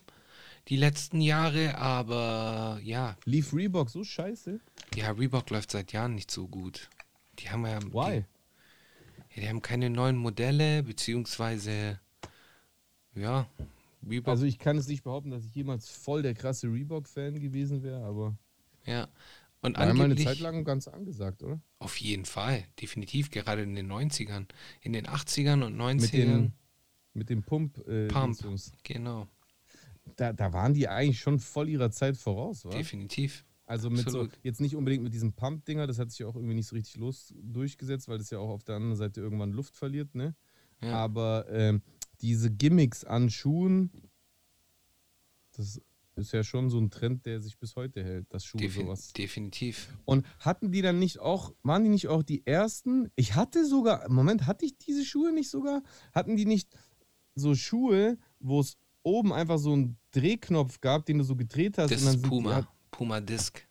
[0.70, 1.76] die letzten Jahre.
[1.76, 4.61] Aber ja, Lief Reebok so scheiße?
[4.94, 6.88] ja, Reebok läuft seit Jahren nicht so gut.
[7.38, 7.83] Die haben ja...
[7.83, 8.24] Why?
[9.35, 12.00] Die, ja, die haben keine neuen Modelle, beziehungsweise,
[13.14, 13.46] ja,
[14.09, 17.83] Reebok, Also ich kann es nicht behaupten, dass ich jemals voll der krasse Reebok-Fan gewesen
[17.83, 18.37] wäre, aber
[18.87, 19.09] ja.
[19.62, 21.61] Und war mal eine angeblich, Zeit lang ganz angesagt, oder?
[21.80, 24.46] auf jeden Fall, definitiv, gerade in den 90ern,
[24.80, 26.52] in den 80ern und 90ern, Mit, den,
[27.12, 27.76] mit dem Pump.
[27.87, 28.72] Äh, Pump, Dingsbums.
[28.83, 29.28] genau,
[30.16, 32.70] Da, da waren die eigentlich schon voll ihrer Zeit voraus, wa?
[32.70, 33.44] definitiv.
[33.66, 34.32] Also mit Absolut.
[34.32, 36.74] so, jetzt nicht unbedingt mit diesem Pump-Dinger, das hat sich ja auch irgendwie nicht so
[36.74, 40.34] richtig los durchgesetzt, weil das ja auch auf der anderen Seite irgendwann Luft verliert, ne?
[40.82, 40.92] Ja.
[40.94, 41.82] Aber ähm,
[42.20, 43.90] diese Gimmicks an Schuhen,
[45.52, 45.80] das
[46.16, 49.12] ist ja schon so ein Trend, der sich bis heute hält, dass Schuhe Defin sowas.
[49.12, 49.88] definitiv.
[50.04, 53.10] Und hatten die dann nicht auch, waren die nicht auch die ersten?
[53.16, 55.82] Ich hatte sogar, Moment, hatte ich diese Schuhe nicht sogar?
[56.12, 56.76] Hatten die nicht
[57.34, 61.90] so Schuhe, wo es oben einfach so einen Drehknopf gab, den du so gedreht hast?
[61.90, 63.66] Das und dann ist Puma, halt- Puma Disc.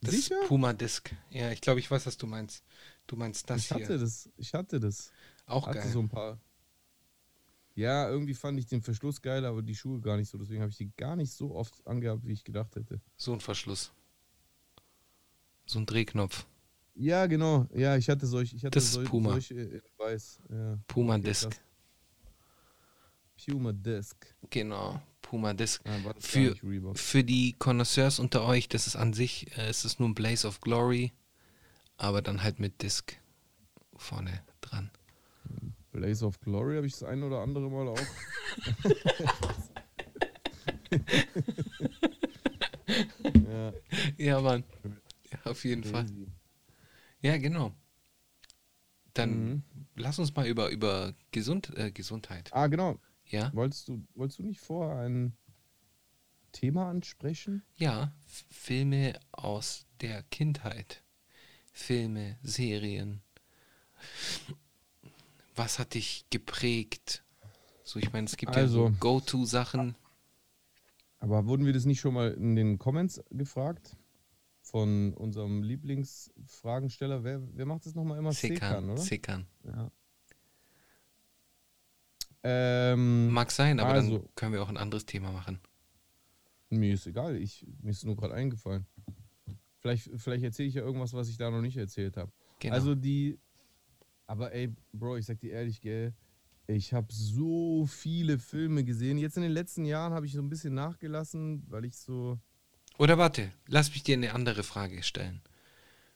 [0.00, 0.40] Das Sicher?
[0.42, 1.10] ist Puma Disc.
[1.30, 2.62] Ja, ich glaube, ich weiß, was du meinst.
[3.06, 3.98] Du meinst das ich hatte hier.
[3.98, 5.10] das, ich hatte das.
[5.46, 5.88] Auch hatte geil.
[5.90, 6.38] so ein paar.
[7.74, 10.38] Ja, irgendwie fand ich den Verschluss geil, aber die Schuhe gar nicht so.
[10.38, 13.00] Deswegen habe ich die gar nicht so oft angehabt, wie ich gedacht hätte.
[13.16, 13.92] So ein Verschluss.
[15.66, 16.46] So ein Drehknopf.
[16.94, 17.66] Ja, genau.
[17.74, 18.56] Ja, ich hatte solche.
[18.56, 19.30] Ich hatte Das ist sol- Puma.
[19.32, 20.40] solche weiß.
[20.48, 20.78] Ja.
[20.88, 21.50] Puma Okay, Disc.
[21.50, 21.60] krass.
[23.44, 24.16] Puma Disc.
[24.50, 25.82] Genau, Puma Disc.
[25.84, 26.56] Ja, Für,
[26.94, 30.46] für die Connoisseurs unter euch, das ist an sich, äh, es ist nur ein Blaze
[30.46, 31.12] of Glory,
[31.96, 33.16] aber dann halt mit Disc
[33.96, 34.90] vorne dran.
[35.92, 37.96] Blaze of Glory habe ich das ein oder andere Mal auch.
[43.48, 43.72] ja,
[44.18, 44.64] Ja, Mann.
[45.30, 46.04] Ja, auf jeden Fall.
[46.04, 46.26] crazy.
[47.22, 47.72] Ja, genau.
[49.14, 49.62] Dann Mhm.
[49.96, 52.50] lass uns mal über, über Gesund, äh, Gesundheit.
[52.52, 52.98] Ah, genau.
[53.28, 53.52] Ja?
[53.54, 55.36] Wolltest du, wolltest du nicht vorher ein
[56.52, 57.62] Thema ansprechen?
[57.76, 58.12] Ja,
[58.50, 61.02] Filme aus der Kindheit.
[61.72, 63.20] Filme, Serien.
[65.54, 67.22] Was hat dich geprägt?
[67.84, 69.94] So, ich meine, es gibt ja Also- so Go-To-Sachen.
[71.18, 73.96] Aber wurden wir das nicht schon mal in den Comments gefragt?
[74.60, 77.22] Von unserem Lieblingsfragensteller.
[77.24, 78.32] Wer, wer macht das nochmal immer?
[78.32, 79.00] Sekan, Sickern, oder?
[79.00, 79.46] sickern.
[79.64, 79.90] Ja.
[82.48, 85.58] Ähm, Mag sein, aber Also- dann können wir auch ein anderes Thema machen.
[86.70, 88.86] Mir ist egal, ich, mir ist nur gerade eingefallen.
[89.80, 92.32] Vielleicht, vielleicht erzähle ich ja irgendwas, was ich da noch nicht erzählt habe.
[92.60, 92.74] Genau.
[92.74, 93.38] Also die.
[94.26, 96.12] Aber ey, Bro, ich sag dir ehrlich, gell,
[96.68, 99.18] Ich habe so viele Filme gesehen.
[99.18, 102.38] Jetzt in den letzten Jahren habe ich so ein bisschen nachgelassen, weil ich so.
[102.98, 105.40] Oder warte, lass mich dir eine andere Frage stellen.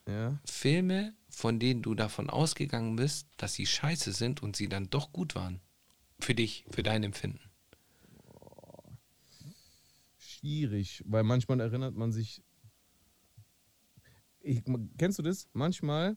[0.08, 0.40] Ja.
[0.44, 5.12] Filme, von denen du davon ausgegangen bist, dass sie scheiße sind und sie dann doch
[5.12, 5.60] gut waren.
[6.20, 7.40] Für dich, für dein Empfinden.
[10.18, 12.42] Schwierig, weil manchmal erinnert man sich.
[14.40, 14.62] Ich,
[14.96, 15.48] kennst du das?
[15.52, 16.16] Manchmal,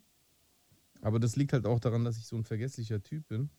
[1.02, 3.50] aber das liegt halt auch daran, dass ich so ein vergesslicher Typ bin.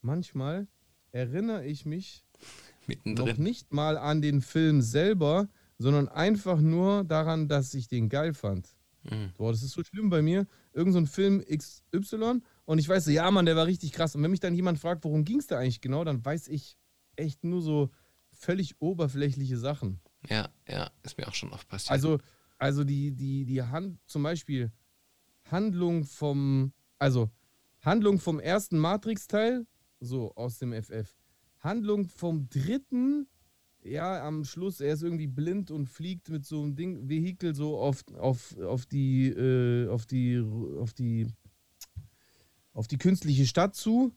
[0.00, 0.68] Manchmal
[1.12, 2.24] erinnere ich mich
[2.86, 3.42] noch Mittendrin.
[3.42, 5.48] nicht mal an den Film selber,
[5.78, 8.74] sondern einfach nur daran, dass ich den geil fand.
[9.02, 9.32] Mhm.
[9.36, 10.46] Boah, das ist so schlimm bei mir.
[10.72, 14.14] Irgend so ein Film XY und ich weiß so, ja, Mann, der war richtig krass.
[14.14, 16.78] Und wenn mich dann jemand fragt, worum ging es da eigentlich genau, dann weiß ich
[17.16, 17.90] echt nur so
[18.32, 20.00] völlig oberflächliche Sachen.
[20.28, 21.90] Ja, ja, ist mir auch schon oft passiert.
[21.90, 22.18] Also,
[22.58, 24.72] also die, die, die Hand, zum Beispiel
[25.50, 27.30] Handlung vom, also
[27.82, 29.66] Handlung vom ersten Matrix-Teil,
[30.00, 31.14] so aus dem FF.
[31.60, 33.26] Handlung vom dritten,
[33.82, 37.78] ja, am Schluss, er ist irgendwie blind und fliegt mit so einem Ding, Vehikel so
[37.78, 40.42] auf, auf, auf die, äh, auf die,
[40.78, 41.26] auf die,
[42.74, 44.12] auf die künstliche Stadt zu.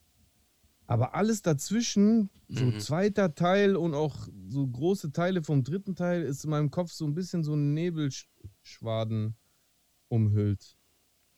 [0.89, 2.79] Aber alles dazwischen, so Mhm.
[2.79, 7.05] zweiter Teil und auch so große Teile vom dritten Teil, ist in meinem Kopf so
[7.05, 9.35] ein bisschen so ein Nebelschwaden
[10.09, 10.77] umhüllt.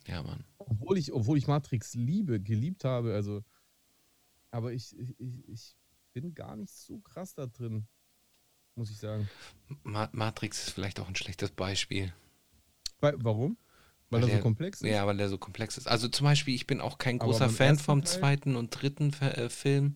[0.05, 0.43] ja, Mann.
[0.57, 3.43] Obwohl ich, obwohl ich Matrix liebe, geliebt habe, also.
[4.51, 5.15] Aber ich, ich,
[5.47, 5.75] ich-
[6.11, 7.87] bin gar nicht so krass da drin,
[8.75, 9.29] muss ich sagen.
[9.83, 12.11] Ma Matrix ist vielleicht auch ein schlechtes Beispiel.
[12.99, 13.57] Weil, warum?
[14.09, 14.89] Weil, Weil er der- so komplex ist.
[14.89, 15.87] Ja, weil der so komplex ist.
[15.87, 19.49] Also zum Beispiel, ich bin auch kein großer Fan vom Teil- zweiten und dritten äh,
[19.49, 19.95] Film.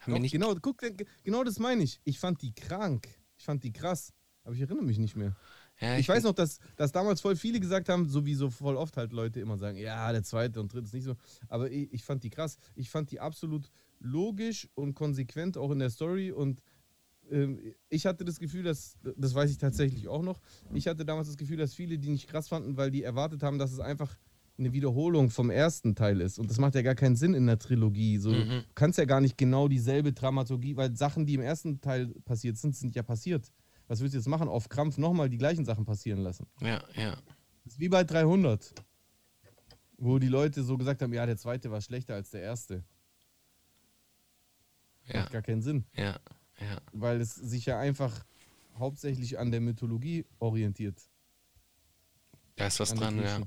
[0.00, 0.82] Haben wir Doch, nicht genau, guck,
[1.24, 2.00] genau das meine ich.
[2.04, 3.08] Ich fand die krank.
[3.36, 4.12] Ich fand die krass.
[4.44, 5.36] Aber ich erinnere mich nicht mehr.
[5.80, 8.50] Ja, Ich, weiß bin- noch, dass, dass damals voll viele gesagt haben, so wie so
[8.50, 11.14] voll oft halt Leute immer sagen, ja, der zweite und dritte ist nicht so.
[11.48, 12.58] Aber ich, ich fand die krass.
[12.74, 13.70] Ich fand die absolut
[14.00, 16.32] logisch und konsequent auch in der Story.
[16.32, 16.60] Und
[17.88, 20.40] ich hatte das Gefühl, dass, das weiß ich tatsächlich auch noch,
[20.72, 23.58] ich hatte damals das Gefühl, dass viele die nicht krass fanden, weil die erwartet haben,
[23.58, 24.16] dass es einfach
[24.58, 26.38] eine Wiederholung vom ersten Teil ist.
[26.38, 28.18] Und das macht ja gar keinen Sinn in der Trilogie.
[28.18, 28.48] So, Mhm.
[28.48, 32.56] Du kannst ja gar nicht genau dieselbe Dramaturgie, weil Sachen, die im ersten Teil passiert
[32.56, 33.52] sind, sind ja passiert.
[33.86, 34.48] Was willst du jetzt machen?
[34.48, 36.46] Auf Krampf nochmal die gleichen Sachen passieren lassen.
[36.60, 37.16] Ja, ja.
[37.64, 38.74] Das ist wie bei 300,
[39.96, 42.84] wo die Leute so gesagt haben, ja, der zweite war schlechter als der erste.
[45.06, 46.18] Ja, Macht gar keinen Sinn, ja,
[46.60, 46.78] ja.
[46.92, 48.24] weil es sich ja einfach
[48.76, 51.00] hauptsächlich an der Mythologie orientiert.
[52.56, 53.40] Da ist was An dran, ja.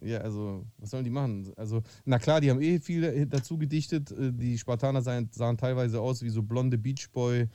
[0.00, 1.52] Ja, also, was sollen die machen?
[1.56, 4.12] Also, na klar, die haben eh viel dazu gedichtet.
[4.12, 7.48] Äh, Die Spartaner sahen, sahen teilweise aus wie so blonde Beachboy,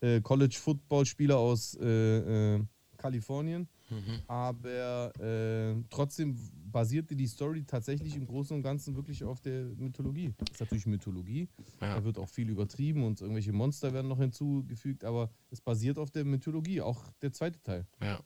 [0.00, 2.64] äh, College-Football-Spieler aus äh, äh,
[2.96, 3.68] Kalifornien.
[3.90, 4.22] Mhm.
[4.26, 6.38] Aber äh, trotzdem
[6.70, 10.32] basierte die Story tatsächlich im Großen und Ganzen wirklich auf der Mythologie.
[10.38, 11.48] Das ist natürlich Mythologie.
[11.80, 11.96] Ja.
[11.96, 16.10] Da wird auch viel übertrieben und irgendwelche Monster werden noch hinzugefügt, aber es basiert auf
[16.10, 17.86] der Mythologie, auch der zweite Teil.
[18.00, 18.20] ja.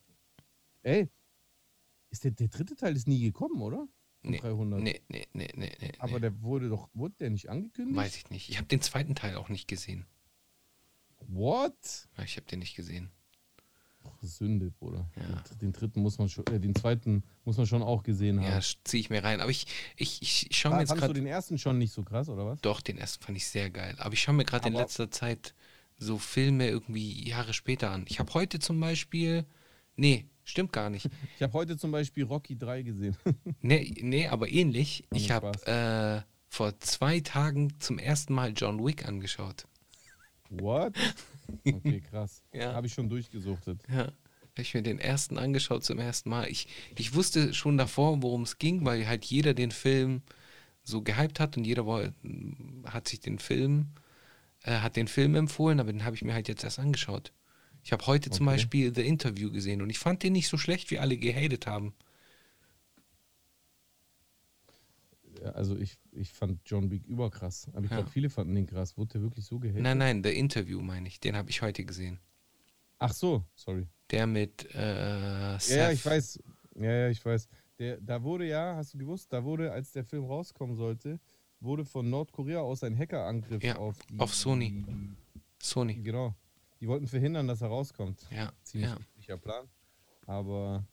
[0.82, 1.08] Ey,
[2.10, 3.88] ist der, der dritte Teil ist nie gekommen, oder?
[4.22, 4.80] Nee, 300.
[4.80, 5.92] nee, nee, nee, nee, nee.
[5.98, 7.96] Aber der wurde doch, wurde der nicht angekündigt?
[7.96, 8.48] Weiß ich nicht.
[8.50, 10.06] Ich habe den zweiten Teil auch nicht gesehen.
[11.26, 12.08] What?
[12.24, 13.10] Ich habe den nicht gesehen.
[14.04, 15.08] Ach, Sünde, Bruder.
[15.16, 15.42] Ja.
[15.60, 18.64] Den, dritten muss man schon, äh, den zweiten muss man schon auch gesehen Ja, haben.
[18.84, 19.40] ziehe ich mir rein.
[19.40, 21.20] Aber ich, ich, ich, ich schaue mir jetzt fandst du gerade.
[21.20, 22.60] den ersten schon nicht so krass, oder was?
[22.60, 23.94] Doch, den ersten fand ich sehr geil.
[23.98, 25.54] Aber ich schaue mir gerade in letzter Zeit
[25.98, 28.04] so Filme irgendwie Jahre später an.
[28.08, 29.44] Ich habe heute zum Beispiel.
[29.96, 31.08] Nee, stimmt gar nicht.
[31.36, 33.16] Ich habe heute zum Beispiel Rocky 3 gesehen.
[33.60, 35.04] Nee, nee aber ähnlich.
[35.12, 39.66] Ich habe äh, vor zwei Tagen zum ersten Mal John Wick angeschaut.
[40.60, 40.94] What?
[41.66, 42.42] Okay, krass.
[42.52, 42.74] Ja.
[42.74, 43.80] Habe ich schon durchgesuchtet.
[43.88, 44.06] Ja.
[44.06, 46.48] Hab ich mir den ersten angeschaut zum ersten Mal.
[46.48, 50.22] Ich, ich wusste schon davor, worum es ging, weil halt jeder den Film
[50.84, 52.12] so gehypt hat und jeder woll-
[52.86, 53.88] hat sich den Film,
[54.62, 57.32] äh, hat den Film empfohlen, aber den habe ich mir halt jetzt erst angeschaut.
[57.82, 58.56] Ich habe heute zum Okay.
[58.56, 61.92] Beispiel The Interview gesehen und ich fand den nicht so schlecht, wie alle gehatet haben.
[65.33, 67.68] Ja, Also ich, ich fand John Wick überkrass.
[67.72, 67.98] Aber ich Ja.
[67.98, 68.96] glaube, viele fanden den krass.
[68.96, 69.82] Wurde der wirklich so gehatet?
[69.82, 71.20] Nein, nein, The Interview meine ich.
[71.20, 72.18] Den habe ich heute gesehen.
[72.98, 73.86] Ach so, sorry.
[74.10, 75.70] Der mit äh, Seth.
[75.70, 76.42] Ja, ja, ich weiß.
[76.76, 77.48] Ja, ja, ich weiß.
[77.78, 81.18] Der, da wurde ja, hast du gewusst, da wurde, als der Film rauskommen sollte,
[81.60, 84.84] wurde von Nordkorea aus ein Hackerangriff Ja, auf die, auf Sony.
[85.60, 85.94] Sony.
[85.94, 86.34] Genau.
[86.80, 88.26] Die wollten verhindern, dass er rauskommt.
[88.30, 88.90] Ja, Ziemlich
[89.26, 89.66] ja, Plan.
[90.26, 90.84] Aber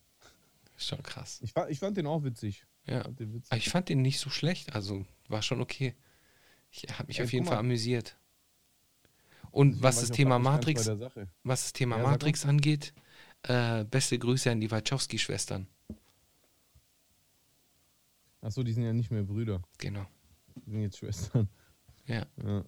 [0.77, 1.39] schon krass.
[1.43, 2.65] ich, ich fand den auch witzig.
[2.85, 3.03] Ich Ja.
[3.03, 3.51] fand den witzig.
[3.51, 5.95] Aber ich fand den nicht so schlecht, also war schon okay.
[6.71, 8.17] Ich habe mich Ja, auf jeden Fall amüsiert.
[9.51, 10.87] Und Deswegen was das Thema Matrix,
[11.43, 12.93] was das Thema Ja, Matrix angeht,
[13.43, 15.67] äh, beste Grüße an die Wachowski-Schwestern.
[18.41, 19.61] Achso, die sind ja nicht mehr Brüder.
[19.77, 20.05] Genau.
[20.65, 21.47] Die sind jetzt Schwestern.
[22.07, 22.63] Ja, Ja.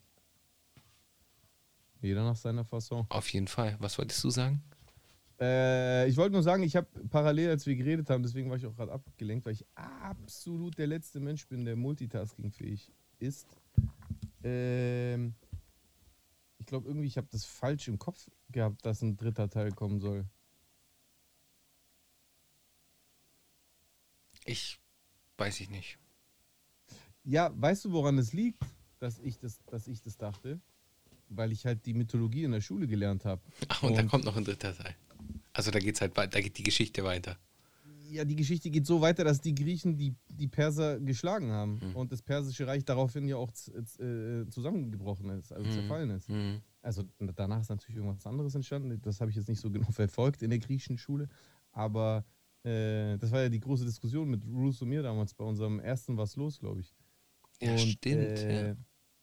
[2.01, 3.05] Jeder nach seiner Fasson.
[3.09, 3.77] auf jeden Fall.
[3.79, 4.61] Was wolltest du sagen?
[5.43, 8.65] Äh, ich wollte nur sagen, ich habe parallel, als wir geredet haben, deswegen war ich
[8.65, 13.57] auch gerade abgelenkt, weil ich absolut der letzte Mensch bin, der multitaskingfähig ist.
[14.43, 15.33] Ähm,
[16.59, 19.99] ich glaube irgendwie, ich habe das falsch im Kopf gehabt, dass ein dritter Teil kommen
[19.99, 20.25] soll.
[24.45, 24.79] Ich
[25.37, 25.97] weiß ich nicht.
[27.25, 28.63] Ja, weißt du, woran es liegt,
[28.99, 30.61] dass ich das, dass ich das dachte?
[31.29, 33.41] Weil ich halt die Mythologie in der Schule gelernt habe.
[33.69, 34.95] Ach, und, Und- kommt noch ein dritter Teil.
[35.53, 37.37] Also da geht's halt weiter, da geht die Geschichte weiter.
[38.09, 41.95] Ja, die Geschichte geht so weiter, dass die Griechen die, die Perser geschlagen haben Mhm.
[41.95, 45.71] und das persische Reich daraufhin ja auch äh, zusammengebrochen ist, also Mhm.
[45.73, 46.29] zerfallen ist.
[46.29, 46.61] Mhm.
[46.81, 47.03] Also
[47.35, 48.99] danach ist natürlich irgendwas anderes entstanden.
[49.01, 51.27] Das habe ich jetzt nicht so genau verfolgt in der griechischen Schule.
[51.71, 52.23] Aber
[52.63, 56.15] äh, das war ja die große Diskussion mit Ruth und mir damals bei unserem ersten
[56.17, 56.93] Was los, glaube ich.
[57.61, 58.39] Ja, stimmt.
[58.39, 58.75] Äh,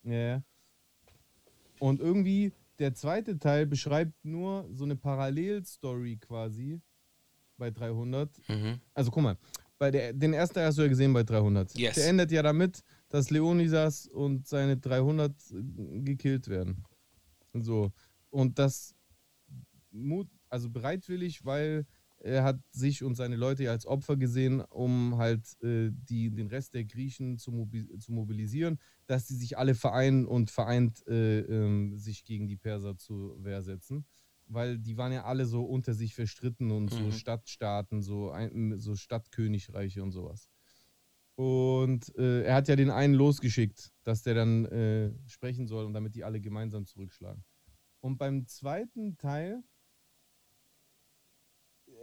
[0.05, 0.43] ja.
[1.79, 6.81] Und irgendwie der zweite Teil beschreibt nur so eine Parallelstory quasi
[7.57, 8.31] bei 300.
[8.49, 8.57] ja.
[8.57, 8.81] Mhm.
[8.95, 9.37] Also guck mal,
[9.79, 11.77] bei der, den ersten Teil hast du ja gesehen bei 300.
[11.79, 11.95] Yes.
[11.95, 15.33] Der endet ja damit, dass Leonidas und seine 300
[16.05, 16.85] gekillt werden.
[17.53, 17.93] So.
[18.31, 18.95] Und das
[19.91, 21.87] Mut, also bereitwillig, weil
[22.21, 26.49] er hat sich und seine Leute ja als Opfer gesehen, um halt äh, die, den
[26.49, 31.41] Rest der Griechen zu, mobi zu mobilisieren, dass sie sich alle vereinen und vereint äh,
[31.41, 34.07] ähm, sich gegen die Perser zur Wehr setzen.
[34.47, 37.13] Weil die waren ja alle so unter sich verstritten und so Mhm.
[37.13, 40.49] Stadtstaaten, so, ein, so Stadtkönigreiche und sowas.
[41.37, 45.95] Und äh, er hat ja den einen losgeschickt, dass der dann äh, sprechen soll und
[45.95, 47.45] damit die alle gemeinsam zurückschlagen.
[48.01, 49.63] Und beim zweiten Teil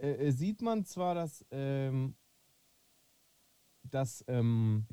[0.00, 2.14] äh, äh, sieht man zwar, dass, ähm,
[3.82, 4.86] dass, ähm,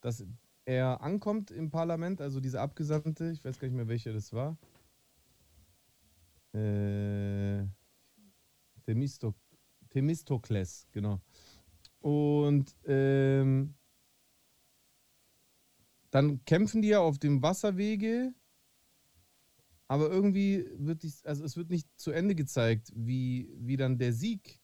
[0.00, 0.24] dass
[0.64, 4.58] er ankommt im Parlament, also dieser Abgesandte, ich weiß gar nicht mehr, welcher das war.
[6.52, 7.66] Äh,
[8.84, 9.34] Themisto
[9.90, 11.20] Themistokles, genau.
[12.00, 13.74] Und ähm,
[16.10, 18.34] dann kämpfen die ja auf dem Wasserwege,
[19.92, 24.14] aber irgendwie wird dies, also es wird nicht zu Ende gezeigt, wie, wie dann der
[24.14, 24.58] Sieg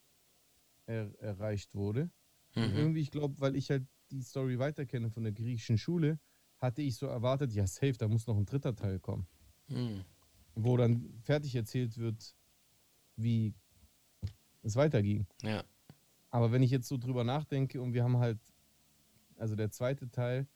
[0.86, 2.10] er, erreicht wurde.
[2.54, 2.74] Mhm.
[2.74, 6.18] irgendwie, ich glaube, weil ich halt die Story weiterkenne von der griechischen Schule,
[6.56, 9.26] hatte ich so erwartet, ja, safe, da muss noch ein dritter Teil kommen,
[9.68, 10.02] Mhm.
[10.54, 12.34] wo dann fertig erzählt wird,
[13.16, 13.52] wie
[14.62, 15.26] es weiterging.
[15.42, 15.62] Ja.
[16.30, 18.40] Aber wenn ich jetzt so drüber nachdenke und wir haben halt,
[19.36, 20.48] also der zweite Teil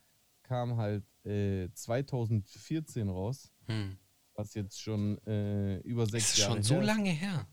[0.43, 3.99] kam halt äh, 2014 raus, Mhm.
[4.35, 7.49] Was jetzt schon äh, über sechs Ist Jahre schon so her ist, lange her.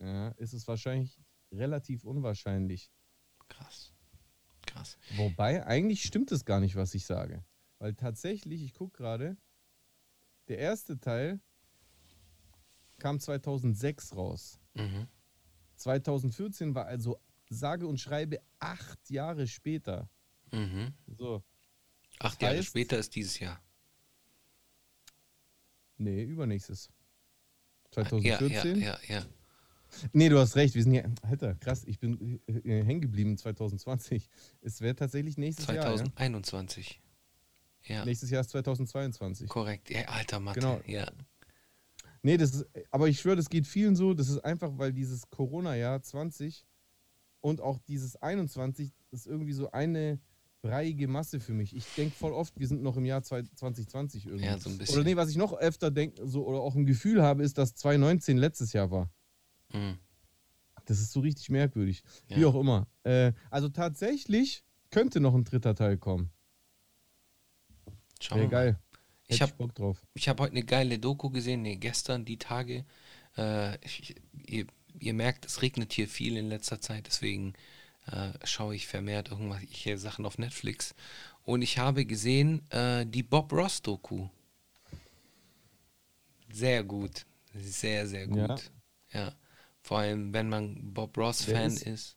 [0.00, 1.18] Ja, ist es wahrscheinlich
[1.52, 2.90] relativ unwahrscheinlich.
[3.48, 3.92] Krass.
[4.66, 4.98] Krass.
[5.16, 7.44] Wobei, eigentlich stimmt es gar nicht, was ich sage.
[7.78, 9.36] Weil tatsächlich, ich gucke gerade,
[10.48, 11.40] der erste Teil
[12.98, 14.58] kam 2006 raus.
[14.74, 15.06] Mhm.
[15.76, 20.08] 2014 war also sage und schreibe acht Jahre später.
[20.52, 20.94] Mhm.
[21.06, 21.42] So,
[22.18, 23.60] Acht Jahre heißt- später ist dieses Jahr.
[25.98, 26.90] Nee, übernächstes.
[27.94, 28.80] Ja, 2014?
[28.80, 29.26] ja, ja, ja.
[30.12, 30.74] Nee, du hast recht.
[30.74, 34.28] Wir sind ja, Alter, krass, ich bin äh, äh, hängen geblieben 2020.
[34.60, 35.96] Es wäre tatsächlich nächstes Jahr.
[35.96, 37.00] 2021.
[37.84, 38.04] Ja, Ja?
[38.04, 39.48] Nächstes Jahr ist 2022.
[39.48, 39.90] korrekt.
[39.90, 40.60] Ja, alter Mathe.
[40.60, 40.80] Genau.
[40.86, 41.10] Ja.
[42.22, 44.12] Nee, das ist, aber ich schwöre, das geht vielen so.
[44.12, 46.66] Das ist einfach, weil dieses Corona-Jahr 20
[47.40, 50.18] und auch dieses 21 ist irgendwie so eine
[50.66, 51.74] breiige Masse für mich.
[51.74, 54.44] Ich denke voll oft, wir sind noch im Jahr zwei- 2020 irgendwie.
[54.44, 54.96] Ja, so ein bisschen.
[54.96, 57.74] Oder nee, was ich noch öfter denke, so oder auch ein Gefühl habe, ist, dass
[57.74, 59.10] 2019 letztes Jahr war.
[59.72, 59.98] Mhm.
[60.84, 62.02] Das ist so richtig merkwürdig.
[62.28, 62.46] Wie Ja.
[62.48, 62.86] auch immer.
[63.02, 66.30] Äh, also tatsächlich könnte noch ein dritter Teil kommen.
[68.20, 68.78] Schauen Wäre geil.
[69.28, 70.06] Ich Hätte hab- Bock drauf.
[70.14, 72.84] Ich habe heute eine geile Doku gesehen, nee, gestern, die Tage.
[73.36, 74.14] Äh, ich,
[74.46, 74.66] ihr,
[75.00, 77.54] ihr merkt, es regnet hier viel in letzter Zeit, deswegen
[78.10, 80.94] äh, schaue ich vermehrt irgendwelche Sachen auf Netflix.
[81.44, 84.28] Und ich habe gesehen äh, die Bob Ross Doku.
[86.52, 87.26] Sehr gut.
[87.54, 88.46] Sehr, sehr Ja.
[88.46, 88.70] gut.
[89.12, 89.32] Ja.
[89.82, 92.16] Vor allem, wenn man Bob Ross Wer Fan ist- ist.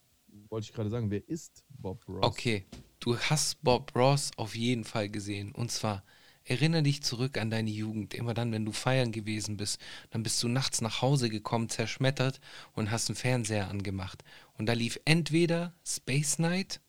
[0.49, 2.23] Wollte ich gerade sagen, wer ist Bob Ross?
[2.23, 2.65] Okay,
[2.99, 5.51] du hast Bob Ross auf jeden Fall gesehen.
[5.51, 6.03] Und zwar,
[6.49, 8.13] erinnere dich zurück an deine Jugend.
[8.13, 9.79] Immer dann, wenn du feiern gewesen bist,
[10.11, 12.39] dann bist du nachts nach Hause gekommen, zerschmettert
[12.73, 14.23] und hast einen Fernseher angemacht.
[14.57, 16.81] Und da lief entweder Space Knight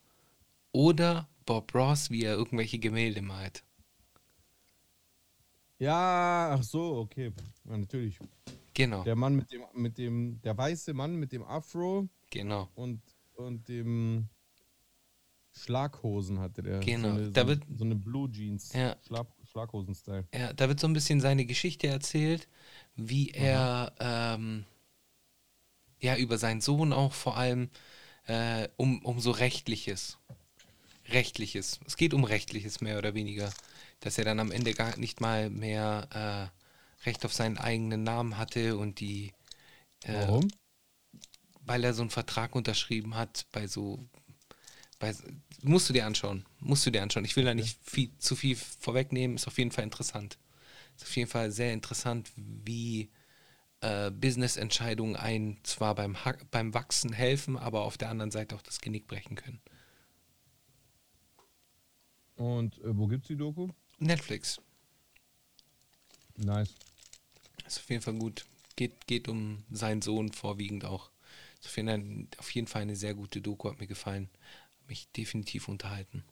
[0.72, 3.64] oder Bob Ross, wie er irgendwelche Gemälde malt.
[5.78, 7.32] Ja, ach so, okay.
[7.64, 8.18] Ja, natürlich.
[8.74, 12.68] Genau, Der Mann mit dem, mit dem, der weiße Mann mit dem Afro genau.
[12.74, 13.00] und,
[13.34, 14.28] und dem
[15.52, 16.80] Schlaghosen hatte der.
[16.80, 18.72] Genau, So eine, da so, wird- so eine Blue Jeans.
[18.72, 18.96] Ja.
[19.06, 20.26] Schlag, Schlaghosen-Style.
[20.34, 22.48] Ja, da wird so ein bisschen seine Geschichte erzählt,
[22.96, 24.64] wie er ähm,
[26.00, 27.70] ja über seinen Sohn auch vor allem
[28.26, 30.18] äh, um, um so rechtliches.
[31.08, 31.80] Rechtliches.
[31.86, 33.52] Es geht um rechtliches mehr oder weniger.
[34.00, 38.38] Dass er dann am Ende gar nicht mal mehr äh, Recht auf seinen eigenen Namen
[38.38, 39.32] hatte und die
[40.04, 40.48] äh, Warum?
[41.62, 44.04] weil er so einen Vertrag unterschrieben hat bei so
[45.00, 45.14] bei,
[45.62, 47.26] musst du dir anschauen, musst du dir anschauen.
[47.26, 50.38] Ich will da nicht viel, zu viel vorwegnehmen, ist auf jeden Fall interessant.
[50.96, 53.10] Ist auf jeden Fall sehr interessant, wie
[53.82, 58.62] äh, Business-Entscheidungen einen zwar beim, Ha- beim Wachsen helfen, aber auf der anderen Seite auch
[58.62, 59.60] das Genick brechen können.
[62.34, 63.68] Und äh, wo gibt's die Doku?
[64.00, 64.58] Netflix
[66.38, 66.74] Nice.
[67.66, 68.44] ist auf jeden Fall gut.
[68.76, 71.10] Geht, geht um seinen Sohn vorwiegend auch.
[71.60, 74.28] Ist auf jeden, Fall, auf jeden Fall eine sehr gute Doku, hat mir gefallen.
[74.90, 76.24] Mich definitiv unterhalten.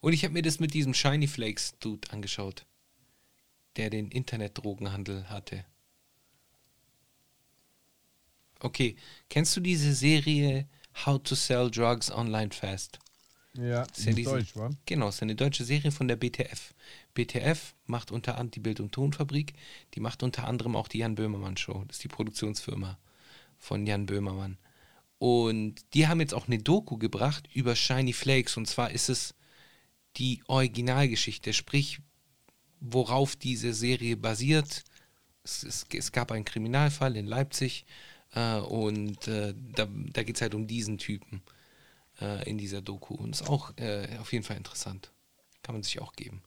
[0.00, 2.66] Und ich habe mir das mit diesem Shiny Flakes Dude angeschaut,
[3.76, 5.64] der den Internetdrogenhandel hatte.
[8.58, 8.96] Okay,
[9.28, 10.66] kennst du diese Serie
[11.06, 12.98] How to Sell Drugs Online Fast?
[13.52, 14.70] Ja, ist ja in Deutsch, wa?
[14.86, 16.74] Genau, es ist eine deutsche Serie von der BTF.
[17.14, 19.54] BTF macht unter anderem die Bild- und Tonfabrik,
[19.94, 21.84] die macht unter anderem auch die Jan Böhmermann Show.
[21.86, 22.98] Das ist die Produktionsfirma
[23.60, 24.58] von Jan Böhmermann.
[25.18, 28.56] Und die haben jetzt auch eine Doku gebracht über Shiny Flakes.
[28.56, 29.34] Und zwar ist es
[30.16, 32.00] die Originalgeschichte, sprich,
[32.80, 34.84] worauf diese Serie basiert.
[35.42, 37.84] Es, es, es gab einen Kriminalfall in Leipzig
[38.34, 41.42] äh, und äh, da, da geht es halt um diesen Typen
[42.20, 43.14] äh, in dieser Doku.
[43.14, 45.12] Und ist auch äh, auf jeden Fall interessant.
[45.62, 46.42] Kann man sich auch geben.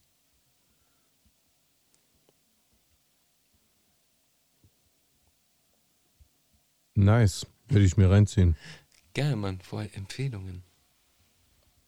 [6.95, 7.45] Nice.
[7.69, 8.55] Würde ich mir reinziehen.
[9.13, 10.63] Gerne, Mann, vorher Empfehlungen.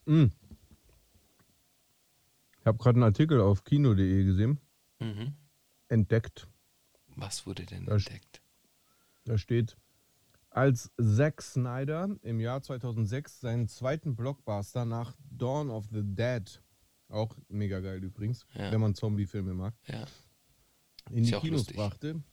[0.05, 0.25] Mm.
[2.59, 4.59] Ich habe gerade einen Artikel auf kino.de gesehen.
[4.99, 5.33] Mhm.
[5.87, 6.47] Entdeckt.
[7.15, 8.41] Was wurde denn Da entdeckt?
[9.25, 9.77] Da steht,
[10.49, 16.61] als Zack Snyder im Jahr 2006 seinen zweiten Blockbuster nach Dawn of the Dead,
[17.09, 18.71] auch mega geil übrigens, Ja.
[18.71, 20.05] wenn man Zombie-Filme mag, Ja.
[21.11, 21.75] in Ist die Kinos lustig.
[21.77, 22.23] brachte,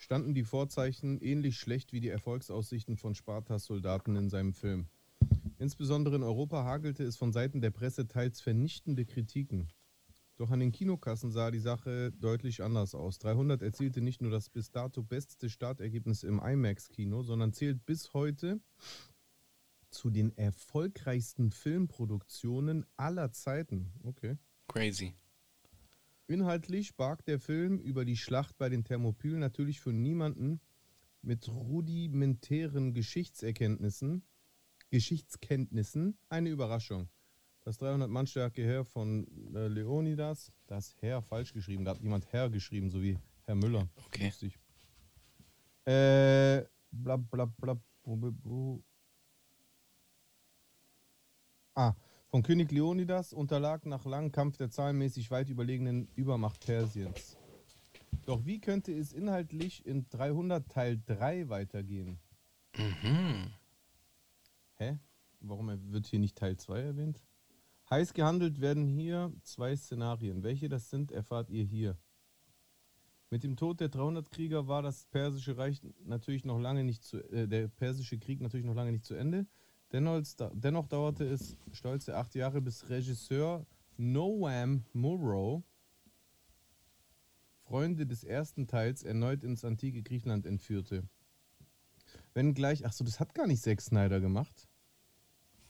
[0.00, 4.88] standen die Vorzeichen ähnlich schlecht wie die Erfolgsaussichten von Spartas Soldaten in seinem Film.
[5.58, 9.68] Insbesondere in Europa hagelte es von Seiten der Presse teils vernichtende Kritiken.
[10.36, 13.18] Doch an den Kinokassen sah die Sache deutlich anders aus.
[13.18, 18.58] 300 erzielte nicht nur das bis dato beste Startergebnis im IMAX-Kino, sondern zählt bis heute
[19.90, 23.92] zu den erfolgreichsten Filmproduktionen aller Zeiten.
[24.02, 24.38] Okay.
[24.66, 25.14] Crazy.
[26.30, 30.60] Inhaltlich barg der Film über die Schlacht bei den Thermopylen natürlich für niemanden
[31.22, 34.22] mit rudimentären Geschichtserkenntnissen,
[34.90, 37.08] Geschichtskenntnissen eine Überraschung.
[37.62, 42.32] Das 300 Mann starke Heer von äh, Leonidas, das Herr falsch geschrieben, da hat jemand
[42.32, 43.88] Herr geschrieben, so wie Herr Müller.
[44.06, 44.26] Okay.
[44.26, 44.58] Lustig.
[45.84, 46.62] Äh,
[46.92, 47.74] bla bla bla.
[48.04, 48.82] bu- bu- bu-
[51.74, 51.94] Ah,
[52.30, 57.36] von König Leonidas unterlag nach langem Kampf der zahlenmäßig weit überlegenen Übermacht Persiens.
[58.24, 62.20] Doch wie könnte es inhaltlich in 300 Teil 3 weitergehen?
[62.76, 63.50] Mhm.
[64.76, 64.98] Hä?
[65.40, 67.20] Warum wird hier nicht Teil 2 erwähnt?
[67.90, 70.44] Heiß gehandelt werden hier zwei Szenarien.
[70.44, 71.98] Welche das sind, erfahrt ihr hier.
[73.30, 77.18] Mit dem Tod der 300 Krieger war das persische Reich natürlich noch lange nicht zu,
[77.32, 79.46] äh, der persische Krieg natürlich noch lange nicht zu Ende.
[79.92, 83.66] Dennoch, dauerte es stolze acht Jahre, bis Regisseur
[83.96, 85.62] Noam Murrow
[87.70, 91.04] Freunde des ersten Teils erneut ins antike Griechenland entführte.
[92.34, 94.68] Wenn gleich, ach so, das hat gar nicht Zack Snyder gemacht.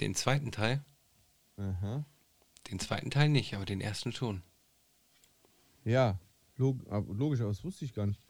[0.01, 0.83] Den zweiten Teil?
[1.59, 2.07] Aha.
[2.71, 4.43] Den zweiten Teil nicht, aber den ersten schon.
[5.85, 6.19] Ja,
[6.57, 8.23] log logisch, aber das wusste ich gar nicht.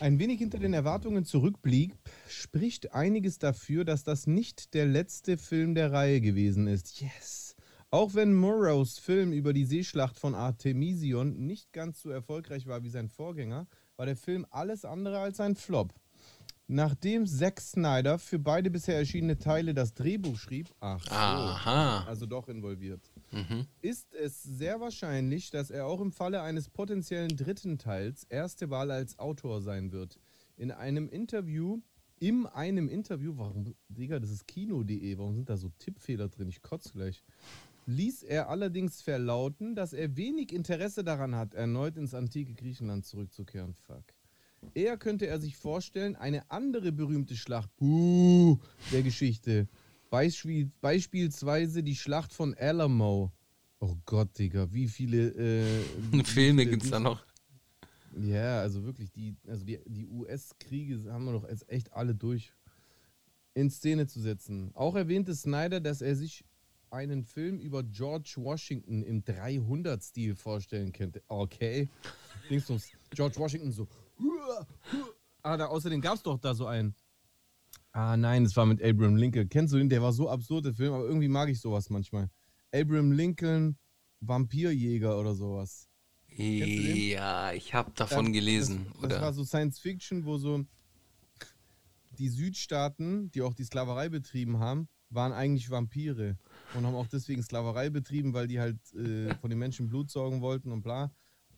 [0.00, 1.92] Ein wenig hinter den Erwartungen zurückblieb,
[2.28, 7.00] spricht einiges dafür, dass das nicht der letzte Film der Reihe gewesen ist.
[7.00, 7.56] Yes!
[7.90, 12.90] Auch wenn Murrows Film über die Seeschlacht von Artemision nicht ganz so erfolgreich war wie
[12.90, 15.92] sein Vorgänger, war der Film alles andere als ein Flop.
[16.70, 21.10] Nachdem Zack Snyder für beide bisher erschienene Teile das Drehbuch schrieb, ach so,
[22.06, 23.66] also doch involviert, Mhm.
[23.80, 28.90] ist es sehr wahrscheinlich, dass er auch im Falle eines potenziellen dritten Teils erste Wahl
[28.90, 30.18] als Autor sein wird.
[30.58, 31.78] In einem Interview,
[32.20, 36.48] in einem Interview, warum, Digga, das ist kino.de, warum sind da so Tippfehler drin?
[36.50, 37.22] Ich kotze gleich.
[37.86, 43.72] Ließ er allerdings verlauten, dass er wenig Interesse daran hat, erneut ins antike Griechenland zurückzukehren.
[43.72, 44.04] Fuck.
[44.74, 48.58] Eher könnte er sich vorstellen, eine andere berühmte Schlacht buh,
[48.92, 49.68] der Geschichte,
[50.10, 53.32] Beispiel, beispielsweise die Schlacht von Alamo,
[53.80, 57.24] Oh Gott, Digga, wie viele äh, Filme gibt es da noch?
[58.20, 62.52] Ja, also wirklich, die, also die, die US-Kriege haben wir doch jetzt echt alle durch
[63.54, 64.72] in Szene zu setzen.
[64.74, 66.44] Auch erwähnte Snyder, dass er sich
[66.90, 71.22] einen Film über George Washington im 300-Stil vorstellen könnte.
[71.28, 71.88] Okay.
[72.50, 73.86] Dingsbums, George Washington so.
[75.42, 76.94] Ah, da, außerdem gab es doch da so einen.
[77.92, 79.48] Ah, nein, es war mit Abraham Lincoln.
[79.48, 79.88] Kennst du den?
[79.88, 82.28] Der war so absurd, der Film, aber irgendwie mag ich sowas manchmal.
[82.72, 83.78] Abraham Lincoln,
[84.20, 85.88] Vampirjäger oder sowas.
[86.36, 88.86] Ja, ich habe davon Das- gelesen.
[89.00, 90.64] Das, das war so Science Fiction, wo so
[92.18, 96.36] die Südstaaten, die auch die Sklaverei betrieben haben, waren eigentlich Vampire
[96.74, 100.40] und haben auch deswegen Sklaverei betrieben, weil die halt äh, von den Menschen Blut saugen
[100.42, 101.10] wollten und bla.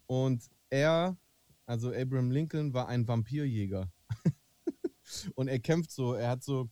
[0.07, 1.17] Und er,
[1.71, 3.91] also Abraham Lincoln, war ein Vampirjäger.
[5.37, 6.68] und er kämpft so, er hat so,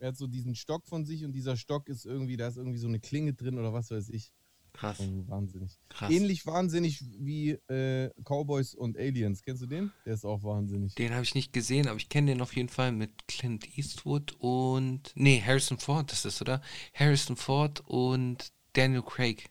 [0.00, 2.78] er hat so diesen Stock von sich und dieser Stock ist irgendwie, da ist irgendwie
[2.78, 4.32] so eine Klinge drin oder was weiß ich.
[4.72, 4.98] Krass.
[4.98, 5.78] Irgendwie wahnsinnig.
[5.88, 6.10] Krass.
[6.10, 9.42] Ähnlich wahnsinnig wie äh, Cowboys und Aliens.
[9.42, 9.92] Kennst du den?
[10.04, 10.94] Der ist auch wahnsinnig.
[10.96, 14.34] Den habe ich nicht gesehen, aber ich kenne den auf jeden Fall mit Clint Eastwood
[14.38, 15.12] und.
[15.14, 16.60] Nee, Harrison Ford ist das, oder?
[16.94, 19.50] Harrison Ford und Daniel Craig.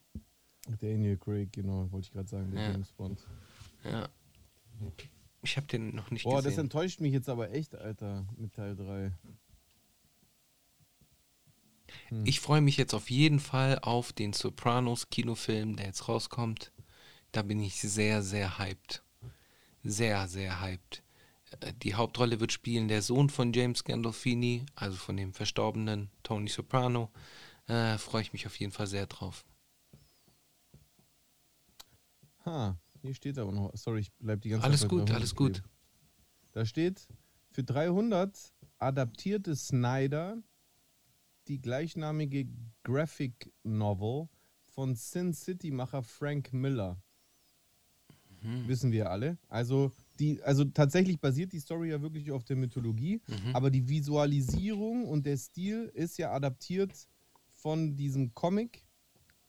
[0.80, 2.70] Daniel Craig, genau, wollte ich gerade sagen, der Ja.
[2.72, 3.18] James Bond.
[3.84, 4.08] Ja.
[5.42, 6.64] Ich habe den noch nicht Boah, das gesehen.
[6.64, 9.12] enttäuscht mich jetzt aber echt, Alter, mit Teil 3.
[12.24, 16.72] Ich freue mich jetzt auf jeden Fall auf den Sopranos Kinofilm, der jetzt rauskommt.
[17.32, 19.02] Da bin ich sehr, sehr hyped.
[19.84, 21.02] Sehr, sehr hyped.
[21.60, 26.48] Äh, Die Hauptrolle wird spielen der Sohn von James Gandolfini, also von dem verstorbenen Tony
[26.48, 27.10] Soprano.
[27.68, 29.44] Äh, freue ich mich auf jeden Fall sehr drauf.
[32.44, 33.74] Ha, hier steht aber noch.
[33.76, 35.62] Sorry, ich bleib die ganze Alles Zeit bei gut, 300 alles gut.
[36.52, 37.06] Da steht,
[37.52, 40.42] für 300 adaptierte Snyder
[41.48, 42.48] die gleichnamige
[42.84, 44.28] Graphic Novel
[44.64, 47.00] von Sin City-Macher Frank Miller.
[48.42, 48.68] Mhm.
[48.68, 49.38] Wissen wir alle.
[49.48, 53.54] Also, die, also tatsächlich basiert die Story ja wirklich auf der Mythologie, Mhm.
[53.54, 57.08] aber die Visualisierung und der Stil ist ja adaptiert
[57.48, 58.84] von diesem Comic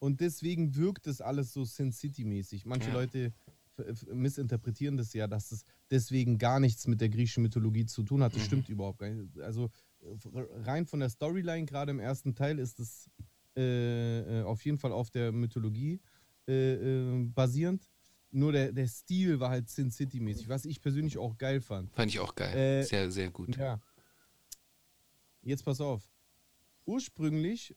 [0.02, 2.66] und deswegen wirkt es alles so Sin City-mäßig.
[2.66, 2.94] Manche Ja.
[2.96, 3.32] Leute
[4.12, 8.34] missinterpretieren das ja, dass es deswegen gar nichts mit der griechischen Mythologie zu tun hat.
[8.34, 8.46] Das Mhm.
[8.46, 9.40] stimmt überhaupt gar nicht.
[9.40, 9.70] Also
[10.66, 13.10] rein von der Storyline, gerade im ersten Teil, ist es
[13.56, 16.00] äh, äh, auf jeden Fall auf der Mythologie
[16.48, 17.88] äh, äh, basierend.
[18.32, 21.92] Nur der, der Stil war halt Sin City-mäßig, was ich persönlich auch geil fand.
[21.94, 22.56] Fand ich auch geil.
[22.58, 23.56] Äh, sehr, sehr gut.
[23.58, 23.80] Ja.
[25.44, 26.10] Jetzt pass auf.
[26.86, 27.76] Ursprünglich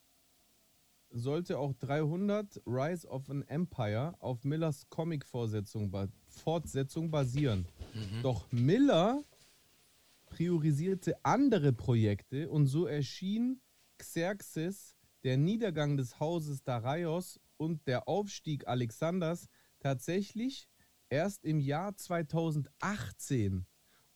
[1.14, 5.92] sollte auch 300 Rise of an Empire auf Millers Comic-Fortsetzung
[6.26, 7.66] Fortsetzung basieren.
[8.22, 9.22] Doch Miller
[10.26, 13.60] priorisierte andere Projekte und so erschien
[13.98, 19.48] Xerxes, der Niedergang des Hauses Darius und der Aufstieg Alexanders
[19.78, 20.68] tatsächlich
[21.08, 23.66] erst im Jahr 2018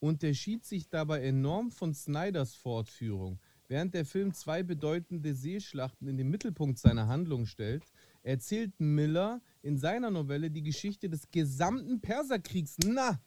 [0.01, 3.40] unterschied sich dabei enorm von Snyders Fortführung.
[3.68, 7.84] Während der Film zwei bedeutende Seeschlachten in den Mittelpunkt seiner Handlung stellt,
[8.22, 12.76] erzählt Miller in seiner Novelle die Geschichte des gesamten Perserkriegs.
[12.86, 13.20] Na,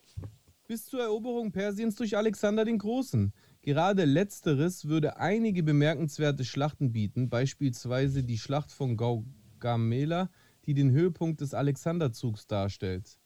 [0.67, 3.33] bis zur Eroberung Persiens durch Alexander den Großen.
[3.61, 10.31] Gerade letzteres würde einige bemerkenswerte Schlachten bieten, beispielsweise die Schlacht von Gaugamela,
[10.65, 13.19] die den Höhepunkt des Alexanderzugs darstellt.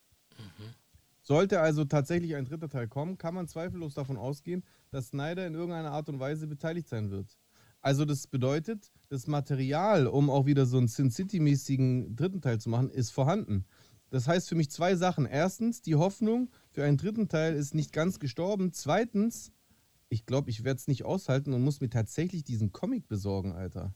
[1.21, 4.63] Sollte also tatsächlich ein dritter Teil kommen, kann man zweifellos davon ausgehen,
[4.95, 7.37] dass Snyder in irgendeiner Art und Weise beteiligt sein wird.
[7.81, 12.69] Also das bedeutet, das Material, um auch wieder so einen Sin City-mäßigen dritten Teil zu
[12.69, 13.65] machen, ist vorhanden.
[14.09, 15.25] Das heißt für mich zwei Sachen.
[15.25, 18.71] Erstens, die Hoffnung für einen dritten Teil ist nicht ganz gestorben.
[18.71, 19.51] Zweitens,
[20.07, 23.93] ich glaube, ich werde es nicht aushalten und muss mir tatsächlich diesen Comic besorgen, Alter.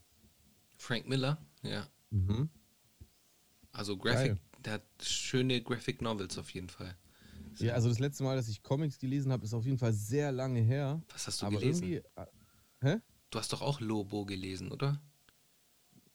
[0.76, 1.86] Frank Miller, ja.
[2.10, 2.50] Mhm.
[3.72, 6.94] Also Graphic, der hat schöne Graphic Novels auf jeden Fall.
[7.58, 10.32] Ja, also das letzte Mal, dass ich Comics gelesen habe, ist auf jeden Fall sehr
[10.32, 11.00] lange her.
[11.12, 11.82] Was hast du Aber gelesen?
[11.84, 12.02] irgendwie.
[12.16, 12.26] äh,
[12.82, 12.96] Hä?
[13.30, 15.00] Du hast doch auch Lobo gelesen, oder?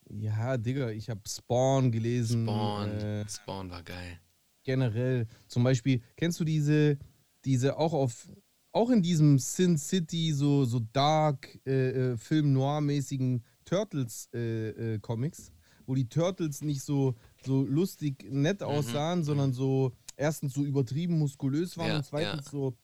[0.10, 2.46] Ja, Digga, ich habe Spawn gelesen.
[2.46, 2.90] Spawn.
[2.90, 4.20] Äh, Spawn war geil.
[4.64, 5.28] generell.
[5.48, 6.98] Zum Beispiel, kennst du diese,
[7.44, 8.28] diese auch auf,
[8.72, 15.52] auch in diesem Sin City, so, so dark, äh, äh, Film Noir-mäßigen Turtles-Comics,
[15.86, 18.66] wo die Turtles nicht so, so lustig nett Mhm.
[18.68, 22.52] aussahen, sondern so erstens so übertrieben muskulös waren Ja, und zweitens ja.
[22.52, 22.78] so,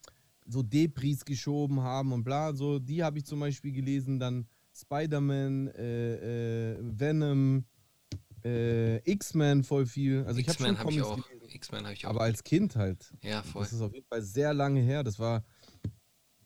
[0.46, 2.54] so Depris geschoben haben und bla.
[2.54, 7.66] So, die habe ich zum Beispiel gelesen, dann Spider-Man, äh, äh, Venom,
[8.44, 10.24] äh, X-Men voll viel.
[10.26, 11.20] Also ich habe schon habe ich auch.
[11.50, 12.12] X-Men habe ich auch.
[12.12, 13.14] Aber als Kind halt.
[13.22, 13.64] ja, voll.
[13.64, 15.04] Das ist auf jeden Fall sehr lange her.
[15.04, 15.44] Das war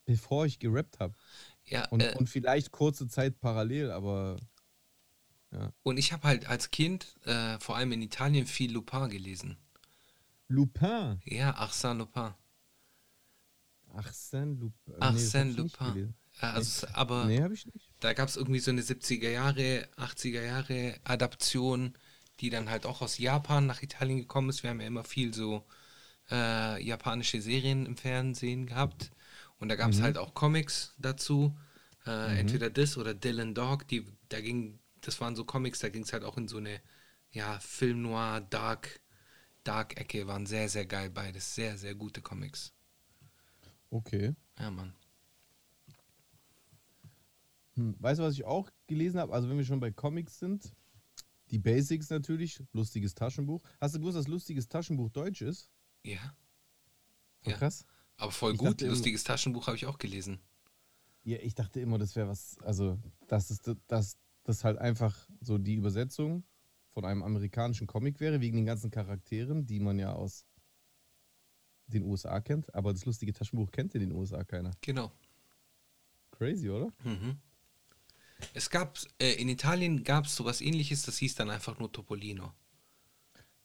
[0.06, 1.16] bevor ich gerappt habe.
[1.66, 4.38] Ja, Und, äh, und vielleicht kurze Zeit parallel, aber
[5.52, 5.72] Ja.
[5.84, 9.58] Und ich habe halt als Kind, äh, vor allem in Italien, viel Lupin gelesen.
[10.50, 11.22] Lupin.
[11.26, 12.34] Ja, Arsène Lupin.
[13.94, 14.94] Arsène Lupin.
[14.98, 16.14] Nee, Arsène nicht Lupin.
[16.42, 17.90] Ja, also, aber Nee, ich nicht.
[18.00, 21.98] da gab es irgendwie so eine 70er Jahre, 80er Jahre Adaption,
[22.40, 24.64] die dann halt auch aus Japan nach Italien gekommen ist.
[24.64, 25.66] Wir haben ja immer viel so
[26.32, 29.12] äh, japanische Serien im Fernsehen gehabt.
[29.60, 31.58] Und da gab es halt auch Comics dazu.
[32.06, 36.04] Äh, Entweder das oder Dylan Dog, die, da ging, das waren so Comics, da ging
[36.04, 36.82] es halt auch in so eine
[37.32, 39.02] ja, Film Noir, Dark,
[39.66, 41.54] Dark-Ecke, waren sehr, sehr geil beides.
[41.56, 42.74] Sehr, sehr gute Comics.
[43.90, 44.34] Okay.
[44.60, 44.94] Ja, Mann.
[47.76, 47.96] Hm.
[48.00, 49.34] Weißt du, was ich auch gelesen habe?
[49.34, 50.72] Also, wenn wir schon bei Comics sind,
[51.52, 53.62] die Basics natürlich, lustiges Taschenbuch.
[53.82, 55.70] Hast du gewusst, dass lustiges Taschenbuch Deutsch ist?
[56.04, 56.36] Ja.
[57.42, 57.58] Voll Ja.
[57.60, 57.86] Krass.
[58.18, 60.40] Aber voll Ich gut, dachte immer- lustiges Taschenbuch habe ich auch gelesen.
[61.24, 62.98] Ja, ich dachte immer, das wäre was, also,
[63.28, 66.44] dass es dass das halt einfach so die Übersetzung
[66.96, 70.46] von einem amerikanischen Comic wäre, wegen den ganzen Charakteren, die man ja aus
[71.88, 72.74] den USA kennt.
[72.74, 74.72] Aber das lustige Taschenbuch kennt in den USA keiner.
[74.80, 75.12] Genau.
[76.32, 76.94] Crazy, oder?
[77.04, 77.38] Mhm.
[78.54, 82.54] Es gab, äh, in Italien gab es sowas ähnliches, das hieß dann einfach nur Topolino.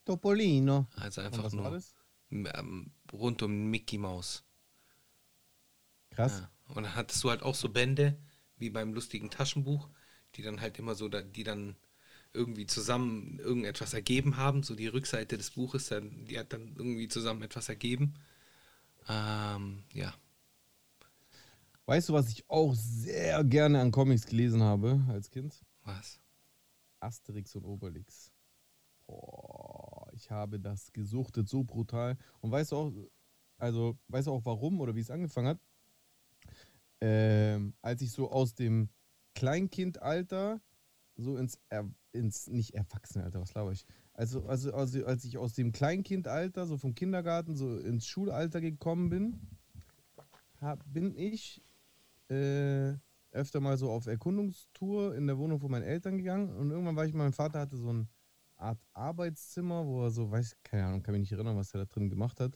[0.05, 0.89] Topolino.
[0.97, 1.95] Also einfach was war nur das?
[2.31, 4.43] ähm, rund um Mickey Mouse.
[6.11, 6.41] Krass.
[6.41, 6.74] Ja.
[6.74, 8.18] Und dann hattest du halt auch so Bände,
[8.57, 9.89] wie beim lustigen Taschenbuch,
[10.35, 11.76] die dann halt immer so, da, die dann
[12.33, 14.62] irgendwie zusammen irgendetwas ergeben haben.
[14.62, 18.14] So die Rückseite des Buches, dann, die hat dann irgendwie zusammen etwas ergeben.
[19.09, 20.14] Ähm, ja.
[21.87, 25.61] Weißt du, was ich auch sehr gerne an Comics gelesen habe als Kind?
[25.83, 26.20] Was?
[27.01, 28.33] Asterix und Obelix.
[29.07, 32.16] Boah, ich habe das gesuchtet so brutal.
[32.41, 32.93] Und weißt du auch,
[33.59, 35.61] also weißt du auch warum oder wie es angefangen hat?
[37.01, 38.91] Ähm, als ich so aus dem
[39.35, 40.61] Kleinkindalter
[41.16, 43.86] so ins, er, ins nicht Erwachsenenalter, was glaube ich?
[44.14, 49.08] Also, also, also als ich aus dem Kleinkindalter, so vom Kindergarten, so ins Schulalter gekommen
[49.11, 49.40] bin,
[50.61, 51.62] hab, bin ich
[52.28, 52.94] äh,
[53.32, 57.06] öfter mal so auf Erkundungstour in der Wohnung von meinen Eltern gegangen und irgendwann war
[57.06, 58.08] ich, mein Vater hatte so eine
[58.56, 61.86] Art Arbeitszimmer, wo er so, weiß, keine Ahnung, kann mich nicht erinnern, was er da
[61.86, 62.52] drin gemacht hat.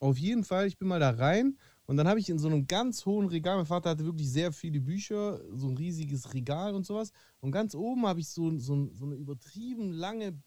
[0.00, 1.56] Auf jeden Fall, ich bin mal da rein
[1.86, 4.52] und dann habe ich in so einem ganz hohen Regal, mein Vater hatte wirklich sehr
[4.52, 7.10] viele Bücher, so ein riesiges Regal und sowas.
[7.40, 10.40] Und ganz oben habe ich so, so, so eine übertrieben lange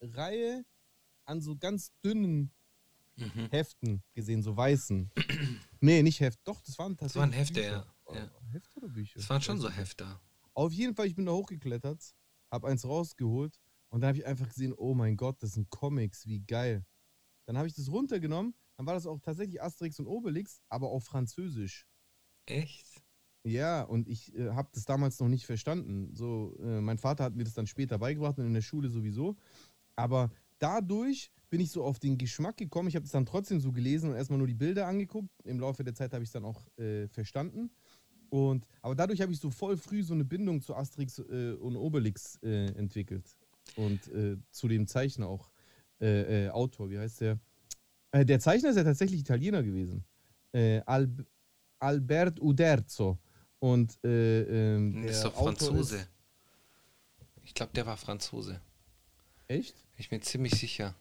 [0.00, 0.64] Reihe
[1.24, 2.50] an so ganz dünnen
[3.16, 3.48] Mhm.
[3.50, 5.08] Heften gesehen, so weißen.
[5.80, 7.20] nee, nicht Heft, doch, das waren tatsächlich.
[7.20, 7.86] waren Hefte, Bücher.
[8.08, 8.14] ja.
[8.16, 8.30] Ja.
[8.34, 9.18] Oh, Hefte oder Bücher?
[9.20, 9.70] Das waren schon so.
[9.70, 10.20] Hefter.
[10.52, 12.12] Auf jeden Fall, ich bin da hochgeklettert,
[12.50, 13.56] habe eins rausgeholt
[13.90, 16.84] und dann habe ich einfach gesehen, oh mein Gott, das sind Comics, wie geil.
[17.46, 21.04] Dann habe ich das runtergenommen, dann war das auch tatsächlich Asterix und Obelix, aber auf
[21.04, 21.86] Französisch.
[22.46, 23.02] Echt?
[23.46, 26.14] Ja, und ich äh, habe das damals noch nicht verstanden.
[26.14, 29.36] So, äh, mein Vater hat mir das dann später beigebracht und in der Schule sowieso.
[29.96, 32.88] Aber dadurch bin ich so auf den Geschmack gekommen.
[32.88, 35.28] Ich habe es dann trotzdem so gelesen und erstmal nur die Bilder angeguckt.
[35.44, 37.70] Im Laufe der Zeit habe ich es dann auch äh, verstanden.
[38.30, 41.76] Und, aber dadurch habe ich so voll früh so eine Bindung zu Asterix äh, und
[41.76, 43.36] Obelix äh, entwickelt.
[43.76, 45.50] Und äh, zu dem Zeichner auch.
[46.50, 47.38] Autor, wie heißt der?
[48.14, 50.04] Äh, der Zeichner ist ja tatsächlich Italiener gewesen.
[50.52, 51.26] Äh, Alb
[51.80, 53.18] Albert Uderzo.
[53.58, 54.42] Und äh,
[54.76, 55.96] ähm, ist der doch Autor Franzose.
[55.96, 56.10] Ist,
[57.42, 58.60] Ich glaube, der war Franzose.
[59.48, 59.74] echt?
[59.96, 60.94] Ich bin ziemlich sicher.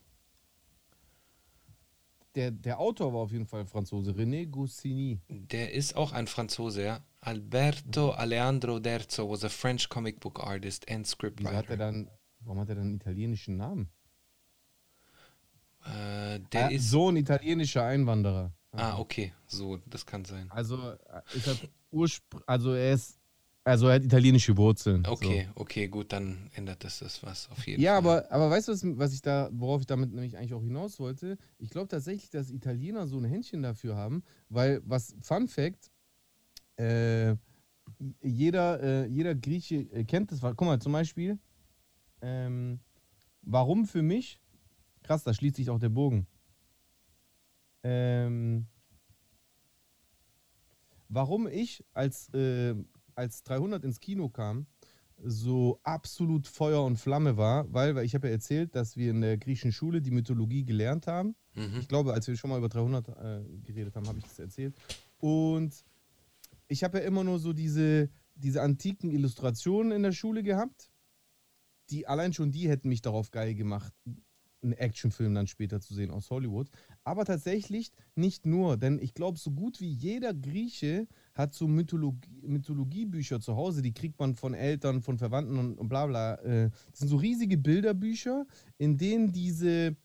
[2.36, 5.20] Der, der Autor war auf jeden Fall Franzose, René Goscinny.
[5.30, 7.06] Der ist auch ein Franzose, ja.
[7.22, 11.78] Alberto Alejandro Derzo was a French comic book artist and Wieso hat er scriptwriter.
[11.78, 12.10] dann,
[12.40, 13.88] warum hat er dann einen italienischen Namen?
[15.86, 15.90] Äh,
[16.54, 16.90] der Ah, ist.
[16.90, 18.52] so ein italienischer Einwanderer.
[18.72, 20.50] Ah, okay, so, das kann sein.
[20.50, 20.98] Also, äh,
[21.36, 21.58] ist er
[21.92, 23.20] Urspr also er ist,
[23.64, 25.06] also er hat italienische Wurzeln.
[25.06, 27.70] Okay, okay, gut, dann ändert das das was auf So.
[27.70, 28.24] jeden Ja, Fall.
[28.24, 31.00] aber, aber weißt du, was, was ich da, worauf ich damit nämlich eigentlich auch hinaus
[31.00, 31.38] wollte?
[31.60, 35.92] Ich glaube tatsächlich, dass Italiener so ein Händchen dafür haben, weil, was Fun Fact,
[36.78, 37.36] äh,
[38.22, 40.42] jeder, äh, jeder Grieche äh, kennt das.
[40.42, 41.38] Guck mal, zum Beispiel,
[42.22, 42.80] ähm,
[43.44, 44.40] warum für mich,
[45.04, 46.26] krass, da schließt sich auch der Bogen.
[47.84, 48.68] Ähm,
[51.10, 52.76] warum ich als, äh,
[53.16, 54.68] als 300 ins Kino kam,
[55.24, 59.22] so absolut Feuer und Flamme war, weil, weil ich habe ja erzählt, dass wir in
[59.22, 61.36] der griechischen Schule die Mythologie gelernt haben.
[61.56, 61.80] Mhm.
[61.80, 64.76] Ich glaube, als wir schon mal über 300 äh, geredet haben, habe ich das erzählt.
[65.18, 65.86] Und
[66.68, 70.90] ich habe ja immer nur so diese, diese antiken Illustrationen in der Schule gehabt.
[71.90, 73.94] Die allein schon die hätten mich darauf geil gemacht,
[74.64, 76.70] einen Actionfilm dann später zu sehen aus Hollywood.
[77.04, 82.30] Aber tatsächlich nicht nur, denn ich glaube, so gut wie jeder Grieche hat so Mythologie,
[82.42, 86.36] Mythologiebücher zu Hause, die kriegt man von Eltern, von Verwandten und, und bla bla.
[86.36, 88.46] Äh, Das sind so riesige Bilderbücher,
[88.78, 89.96] in denen diese,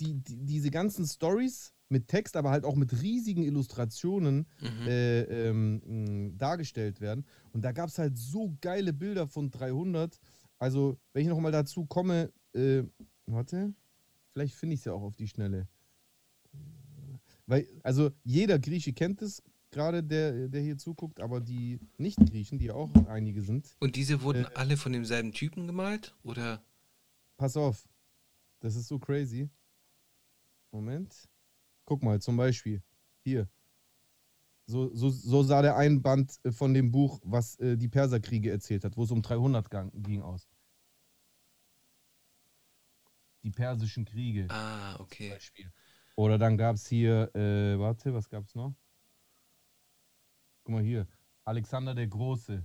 [0.00, 4.86] die, die, diese ganzen Stories mit Text, aber halt auch mit riesigen Illustrationen Mhm.
[4.88, 7.26] äh, ähm, dargestellt werden.
[7.52, 10.18] Und da gab es halt so geile Bilder von 300.
[10.58, 12.82] Also, wenn ich nochmal dazu komme, äh,
[13.26, 13.74] warte,
[14.32, 15.68] vielleicht finde ich es ja auch auf die Schnelle.
[17.46, 22.66] Weil, also jeder Grieche kennt es, gerade der, der hier zuguckt, aber die Nicht-Griechen, die
[22.66, 24.54] ja auch einige sind, Und diese wurden Äh.
[24.54, 26.14] alle von demselben Typen gemalt?
[26.22, 26.62] Oder?
[27.36, 27.88] pass auf,
[28.60, 29.50] das ist so crazy.
[30.70, 31.28] Moment.
[31.84, 32.80] Guck mal, zum Beispiel,
[33.24, 33.48] hier.
[34.66, 38.50] So, so, so sah der ein Band äh, von dem Buch, was äh, die Perserkriege
[38.50, 40.46] erzählt hat, wo es um 300 gang, ging aus.
[43.42, 44.46] Die persischen Kriege.
[44.50, 45.30] Ah, zum okay.
[45.30, 45.72] Beispiel.
[46.14, 48.74] Oder dann gab es hier, äh, warte, was gab es noch?
[50.64, 51.06] Guck mal hier,
[51.44, 52.64] Alexander der Große.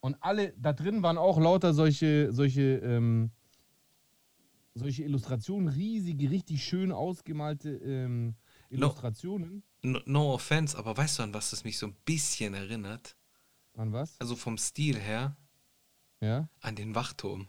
[0.00, 3.30] Und alle, da drin waren auch lauter solche, solche, ähm,
[4.74, 8.34] solche Illustrationen, riesige, richtig schön ausgemalte ähm,
[8.68, 9.62] Illustrationen.
[9.82, 13.16] No, no offense, aber weißt du, an was das mich so ein bisschen erinnert?
[13.76, 14.20] An was?
[14.20, 15.36] Also vom Stil her,
[16.20, 16.48] Ja?
[16.60, 17.48] an den Wachturm.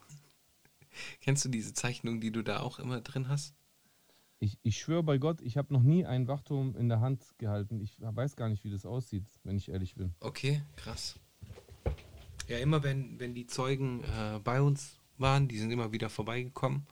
[1.21, 3.55] Kennst du diese Zeichnung, die du da auch immer drin hast?
[4.39, 7.79] Ich, ich schwöre bei Gott, ich habe noch nie einen Wachturm in der Hand gehalten.
[7.79, 10.13] Ich weiß gar nicht, wie das aussieht, wenn ich ehrlich bin.
[10.19, 11.15] Okay, krass.
[12.47, 16.85] Ja, immer wenn, wenn die Zeugen äh, bei uns waren, die sind immer wieder vorbeigekommen,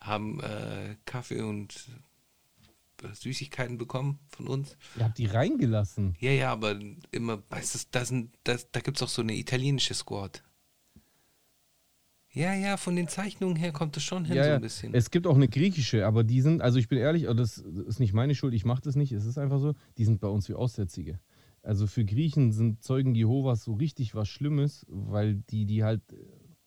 [0.00, 1.90] haben äh, Kaffee und
[3.02, 4.76] äh, Süßigkeiten bekommen von uns.
[4.96, 6.16] Ihr habt die reingelassen.
[6.20, 6.78] Ja, ja, aber
[7.10, 10.42] immer, weißt du, da, sind, das, da gibt es auch so eine italienische Squad.
[12.32, 14.94] Ja, ja, von den Zeichnungen her kommt es schon hin, Ja, so ein bisschen.
[14.94, 17.98] Es gibt auch eine griechische, aber die sind, also ich bin ehrlich, aber das ist
[17.98, 20.48] nicht meine Schuld, ich mache das nicht, es ist einfach so, die sind bei uns
[20.48, 21.18] wie Aussätzige.
[21.62, 26.16] Also für Griechen sind Zeugen Jehovas so richtig was Schlimmes, weil die die halt äh,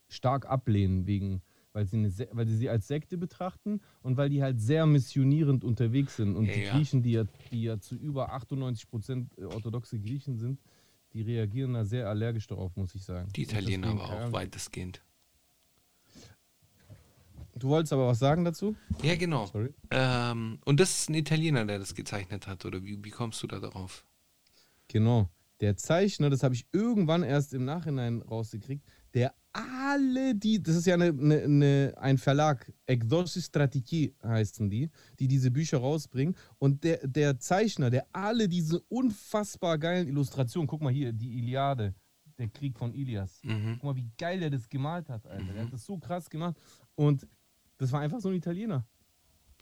[0.08, 1.42] stark ablehnen, wegen,
[1.72, 5.64] weil sie, eine, weil sie sie als Sekte betrachten und weil die halt sehr missionierend
[5.64, 6.36] unterwegs sind.
[6.36, 6.64] Und Ja, die.
[6.68, 10.60] Griechen, die ja, die ja zu über 98 Prozent orthodoxe Griechen sind,
[11.14, 13.30] die reagieren da sehr allergisch darauf, muss ich sagen.
[13.34, 15.02] die Italiener aber auch weitestgehend.
[17.56, 18.74] Du wolltest aber was sagen dazu?
[19.02, 19.46] Ja, genau.
[19.46, 19.72] Sorry.
[19.90, 23.46] Ähm, und das ist ein Italiener, der das gezeichnet hat, oder wie, wie kommst du
[23.46, 24.04] da darauf?
[24.88, 25.28] Genau.
[25.60, 28.84] Der Zeichner, das habe ich irgendwann erst im Nachhinein rausgekriegt,
[29.14, 34.90] der alle die, das ist ja eine, eine, eine, ein Verlag, Exorcis Strategie heißen die,
[35.20, 36.34] die diese Bücher rausbringen.
[36.58, 41.94] Und der, der Zeichner, der alle diese unfassbar geilen Illustrationen, guck mal hier, die Iliade,
[42.36, 43.40] der Krieg von Ilias.
[43.44, 43.74] Mhm.
[43.74, 45.52] Guck mal, wie geil der das gemalt hat, Alter.
[45.52, 46.56] Der hat das so krass gemacht.
[46.96, 47.26] Und
[47.78, 48.86] das war einfach so ein Italiener.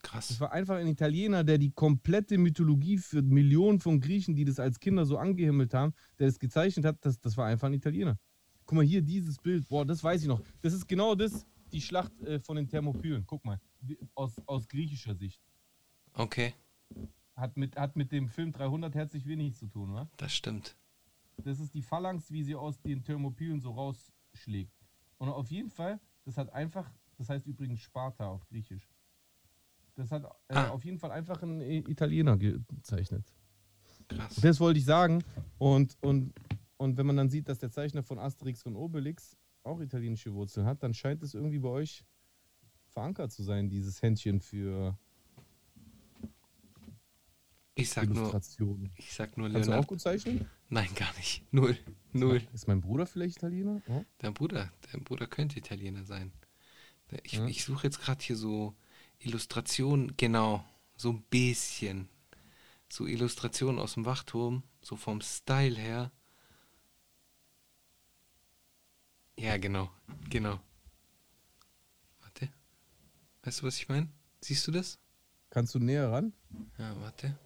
[0.03, 0.41] Das Krass.
[0.41, 4.81] war einfach ein Italiener, der die komplette Mythologie für Millionen von Griechen, die das als
[4.81, 8.19] Kinder so angehimmelt haben, der das gezeichnet hat, das, das war einfach ein Italiener.
[8.67, 10.41] Guck mal hier, dieses Bild, boah, das weiß ich noch.
[10.61, 13.25] Das ist genau das, die Schlacht äh, von den Thermopylen.
[13.27, 13.61] Guck mal,
[14.15, 15.41] aus, aus griechischer Sicht.
[16.15, 16.53] Okay,
[17.37, 20.11] Hat mit, hat mit dem Film 300 herzlich wenig zu tun, wa?
[20.17, 20.77] das stimmt.
[21.39, 24.73] Das ist die Phalanx, wie sie aus den Thermopylen so rausschlägt.
[25.19, 26.91] Und auf jeden Fall, das hat einfach,
[27.23, 28.89] das heißt übrigens Sparta auf Griechisch.
[29.95, 30.71] Das hat äh, Ah.
[30.71, 33.25] auf jeden Fall einfach ein Italiener gezeichnet.
[34.09, 34.37] Krass.
[34.37, 35.23] Das wollte ich sagen.
[35.59, 36.33] Und, und,
[36.79, 40.67] und wenn man dann sieht, dass der Zeichner von Asterix und Obelix auch italienische Wurzeln
[40.67, 42.05] hat, dann scheint es irgendwie bei euch
[42.89, 44.99] verankert zu sein, dieses Händchen für
[47.75, 48.91] Ich sag nur, Illustrationen.
[48.97, 49.87] ich sag nur Kannst du auch Leonardo.
[49.89, 50.47] gut zeichnen?
[50.69, 51.45] Nein, gar nicht.
[51.53, 51.77] Null.
[52.13, 52.43] Null.
[52.53, 53.81] Ist mein Bruder vielleicht Italiener?
[53.87, 54.05] Ja.
[54.19, 56.33] Dein Bruder, dein Bruder könnte Italiener sein.
[57.23, 57.47] Ich, Ja.
[57.47, 58.75] ich suche jetzt gerade hier so
[59.19, 60.65] Illustrationen, genau,
[60.97, 62.09] so ein bisschen.
[62.89, 66.11] So Illustrationen aus dem Wachturm, so vom Style her.
[69.39, 69.91] Ja, genau,
[70.29, 70.61] genau.
[72.21, 72.51] Warte.
[73.43, 74.09] Weißt du, was ich meine?
[74.41, 74.99] Siehst du das?
[75.51, 76.33] Kannst du näher ran?
[76.79, 77.39] Ja, warte.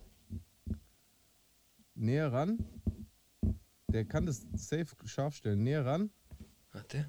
[1.95, 2.59] Näher ran.
[3.89, 5.63] Der kann das safe scharf stellen.
[5.63, 6.11] Näher ran.
[6.73, 7.09] Warte.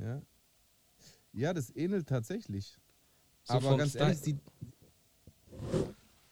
[0.00, 0.22] Ja.
[1.32, 2.78] Ja, das ähnelt tatsächlich.
[3.44, 4.38] So aber ganz ehrlich, sieht.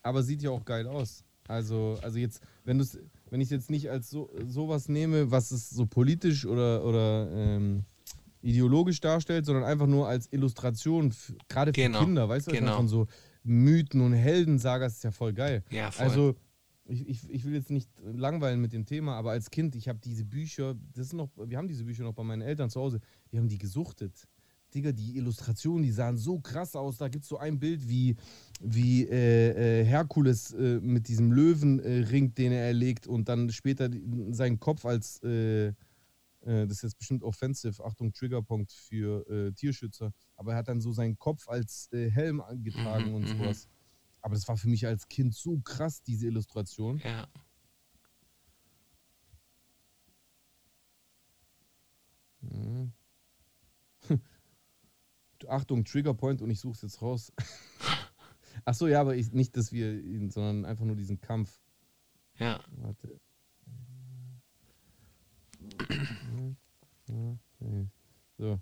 [0.03, 1.25] Aber sieht ja auch geil aus.
[1.47, 2.85] Also, also jetzt, wenn du
[3.31, 7.29] wenn ich es jetzt nicht als so sowas nehme, was es so politisch oder, oder
[7.33, 7.85] ähm,
[8.41, 11.13] ideologisch darstellt, sondern einfach nur als Illustration,
[11.49, 12.77] gerade für Genau, Kinder, weißt du, genau.
[12.77, 13.07] von so
[13.43, 15.65] Mythen und Heldensagas ist ja voll geil.
[15.71, 16.07] Ja, voll.
[16.07, 16.37] Also,
[16.87, 19.99] ich, ich, ich will jetzt nicht langweilen mit dem Thema, aber als Kind, ich habe
[20.05, 23.01] diese Bücher, das ist noch, wir haben diese Bücher noch bei meinen Eltern zu Hause,
[23.35, 24.29] wir haben die gesuchtet.
[24.73, 26.99] Digga, die Illustrationen, die sahen so krass aus.
[26.99, 28.15] Da gibt es so ein Bild, wie,
[28.61, 33.91] wie äh, äh, Herkules äh, mit diesem Löwenring, den er erlegt und dann später
[34.31, 35.75] seinen Kopf als, äh, äh,
[36.43, 40.93] das ist jetzt bestimmt offensive, Achtung, Triggerpunkt für äh, Tierschützer, aber er hat dann so
[40.93, 43.39] seinen Kopf als Helm angetragen Mhm, und mhm.
[43.39, 43.69] sowas.
[44.21, 46.99] Aber das war für mich als Kind so krass, diese Illustration.
[47.05, 47.27] Ja.
[52.43, 52.93] Mhm.
[55.49, 57.33] Achtung, Triggerpoint und ich suche es jetzt raus.
[58.65, 61.61] Ach so, ja, aber ich, nicht, dass wir ihn, sondern einfach nur diesen Kampf.
[62.39, 62.61] Ja.
[62.77, 63.21] Warte.
[68.39, 68.61] So.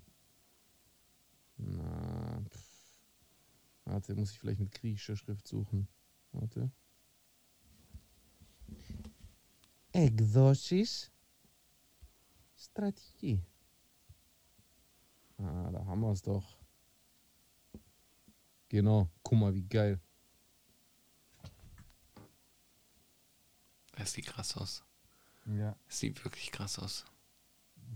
[1.57, 2.73] Na, pff.
[3.85, 5.87] Warte, muss ich vielleicht mit griechischer Schrift suchen.
[6.31, 6.71] Warte.
[9.91, 11.11] Exorcis
[12.55, 13.43] Strategie.
[15.37, 16.62] Ah, da haben wir es doch.
[18.73, 19.99] Genau, guck mal, wie geil.
[23.95, 24.83] Das sieht krass aus.
[25.45, 27.05] Ja, Das sieht wirklich krass aus.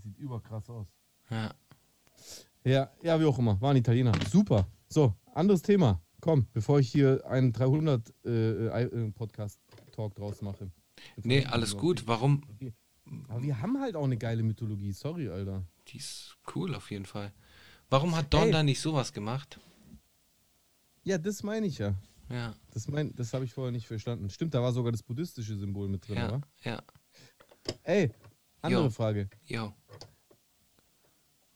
[0.04, 0.86] sieht überkrass aus.
[1.32, 1.52] Ja.
[2.64, 3.60] Ja, ja, wie auch immer.
[3.60, 4.12] War ein Italiener.
[4.30, 4.68] Super.
[4.88, 6.00] So, anderes Thema.
[6.22, 10.70] Komm, bevor ich hier einen 300 äh, äh, Podcast-Talk draus mache.
[11.16, 12.06] Nee, alles gut.
[12.06, 12.44] Warum?
[13.30, 14.92] Aber wir haben halt auch eine geile Mythologie.
[14.92, 15.66] Sorry, Alter.
[15.88, 17.34] Die ist cool auf jeden Fall.
[17.90, 18.52] Warum hat Don Ey.
[18.52, 19.60] da nicht sowas gemacht?
[21.08, 21.96] Ja, das meine ich ja.
[22.30, 24.30] Ja, Das, mein, das habe ich vorher nicht verstanden.
[24.30, 26.42] Stimmt, da war sogar das buddhistische Symbol mit drin, ja, oder?
[26.64, 26.84] ja.
[27.84, 28.12] Ey,
[28.62, 28.90] andere Jo.
[28.90, 29.30] Frage.
[29.46, 29.74] Jo.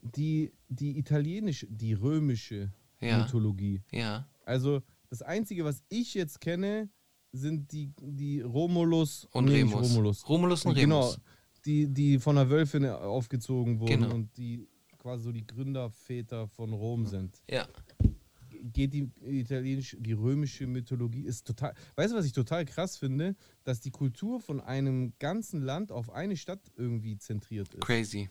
[0.02, 2.72] Die, die italienische, die römische
[3.02, 3.20] Ja.
[3.20, 3.82] Mythologie.
[3.92, 4.28] Ja.
[4.46, 6.90] Also, das Einzige, was ich jetzt kenne,
[7.34, 9.90] sind die, die Romulus Und nee, Remus.
[9.90, 10.30] Romulus.
[10.30, 11.20] Romulus und Genau, Remus.
[11.66, 14.16] die, die von der Wölfin aufgezogen wurden Genau.
[14.16, 17.42] und die quasi so die Gründerväter von Rom sind.
[17.50, 17.68] Ja.
[18.64, 21.74] Geht die italienische, die römische Mythologie ist total.
[21.96, 23.36] Weißt du, was ich total krass finde?
[23.64, 27.82] Dass die Kultur von einem ganzen Land auf eine Stadt irgendwie zentriert ist.
[27.82, 28.30] Crazy.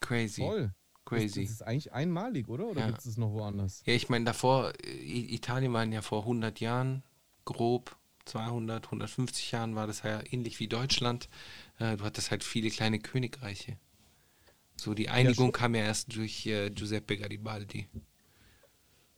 [0.00, 0.40] Crazy.
[0.40, 0.72] Voll.
[1.04, 1.40] Crazy.
[1.42, 2.66] Das, das ist eigentlich einmalig, oder?
[2.66, 2.86] Oder Ja.
[2.86, 3.82] gibt es das noch woanders?
[3.86, 4.72] Ja, ich meine, davor,
[5.04, 7.02] Italien waren ja vor 100 Jahren,
[7.44, 11.28] grob 200, 150 Jahren war das ja ähnlich wie Deutschland.
[11.78, 13.76] Äh, du hattest halt viele kleine Königreiche.
[14.76, 15.52] So, die Einigung schon.
[15.52, 17.86] kam ja erst durch äh, Giuseppe Garibaldi.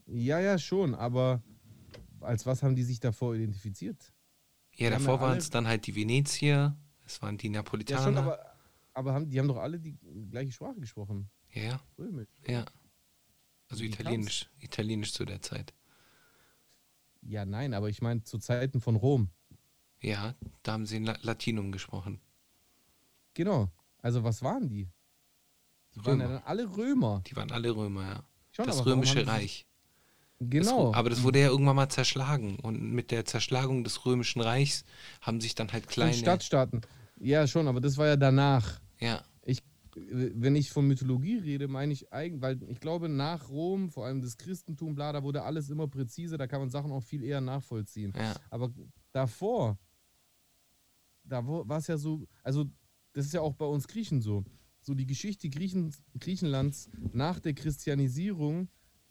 [0.08, 1.42] Ja, ja, schon, aber
[2.20, 4.12] als was haben die sich davor identifiziert?
[4.74, 8.02] Ja, haben ja davor waren es dann halt die Venezier, es waren die Ja, Napolitaner.
[8.02, 8.38] schon, aber,
[8.94, 9.96] aber haben, die haben doch alle die
[10.30, 11.30] gleiche Sprache gesprochen.
[11.52, 12.28] ja, ja, Römisch.
[12.46, 12.64] ja.
[13.70, 15.74] Also Wie italienisch, italienisch zu der Zeit.
[17.20, 19.28] Ja, nein, aber ich meine zu Zeiten von Rom.
[20.00, 22.20] Ja, da haben sie in La Latinum gesprochen.
[23.34, 23.70] Genau.
[23.98, 24.88] Also was waren die?
[25.94, 26.38] Die waren ja Römer.
[26.38, 27.22] dann alle Römer.
[27.26, 28.24] Die waren alle Römer, ja.
[28.52, 29.66] Schon, das römische Reich.
[30.40, 30.88] Genau.
[30.88, 32.58] Das, aber das wurde ja irgendwann mal zerschlagen.
[32.60, 34.84] Und mit der Zerschlagung des Römischen Reichs
[35.20, 36.14] haben sich dann halt Und kleine.
[36.14, 36.80] Stadtstaaten.
[37.18, 38.80] Ja, schon, aber das war ja danach.
[39.00, 39.62] Ja, Ich,
[39.96, 44.20] wenn ich von Mythologie rede, meine ich eigentlich, weil ich glaube, nach Rom, vor allem
[44.20, 47.40] das Christentum, bla, da wurde alles immer präziser, da kann man Sachen auch viel eher
[47.40, 48.12] nachvollziehen.
[48.16, 48.70] ja, Aber
[49.12, 49.76] davor,
[51.24, 52.64] da war es ja so, also
[53.12, 54.44] das ist ja auch bei uns Griechen so.
[54.80, 58.68] So die Geschichte Griechen, Griechenlands nach der Christianisierung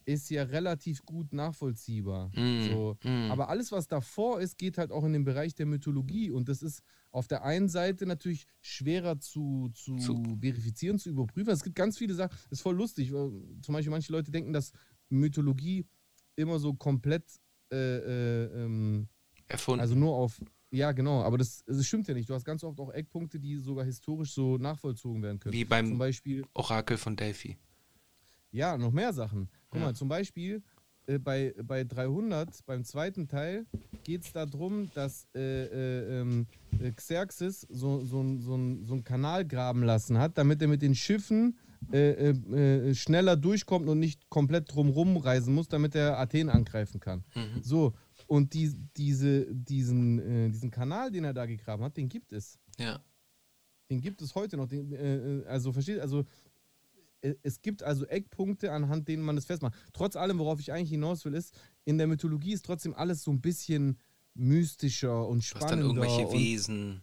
[0.08, 2.30] ist ja relativ gut nachvollziehbar.
[2.34, 2.98] Mm, so.
[3.04, 3.30] mm.
[3.30, 6.32] Aber alles, was davor ist, geht halt auch in den Bereich der Mythologie.
[6.32, 6.82] Und das ist
[7.12, 11.52] auf der einen Seite natürlich schwerer zu, zu, Zu- verifizieren, zu überprüfen.
[11.52, 13.10] Es gibt ganz viele Sachen, das ist voll lustig.
[13.10, 14.72] Zum Beispiel manche Leute denken, dass
[15.10, 15.86] Mythologie
[16.38, 17.26] immer so komplett
[17.72, 19.10] äh, äh, ähm,
[19.48, 19.82] erfunden.
[19.82, 20.40] also nur auf.
[20.72, 22.30] Ja, genau, aber das, das stimmt ja nicht.
[22.30, 25.54] Du hast ganz oft auch Eckpunkte, die sogar historisch so nachvollzogen werden können.
[25.54, 27.58] wie beim Beispiel, Orakel von Delphi.
[28.52, 29.50] ja, noch mehr Sachen.
[29.70, 29.88] Guck Ja.
[29.88, 30.62] mal, zum Beispiel
[31.08, 33.66] äh, bei, bei 300, beim zweiten Teil,
[34.04, 36.48] geht es darum, dass äh, äh, ähm,
[36.80, 40.96] äh, Xerxes so, so, so, so einen Kanal graben lassen hat, damit er mit den
[40.96, 41.58] Schiffen
[41.92, 47.24] äh, äh, schneller durchkommt und nicht komplett drumrum reisen muss, damit er Athen angreifen kann.
[47.36, 47.62] Mhm.
[47.62, 47.94] So,
[48.28, 52.60] und die, diese, diesen, diesen Kanal, den er da gegraben hat, den gibt es.
[52.78, 53.00] Ja,
[53.90, 54.68] Den gibt es heute noch.
[54.68, 56.26] Den, also versteht, also
[57.44, 59.76] es gibt also Eckpunkte, anhand denen man das festmacht.
[59.94, 61.54] Trotz allem, worauf ich eigentlich hinaus will, ist,
[61.86, 63.98] in der Mythologie ist trotzdem alles so ein bisschen
[64.36, 66.04] mystischer und du hast dann spannender.
[66.04, 67.02] irgendwelche Wesen.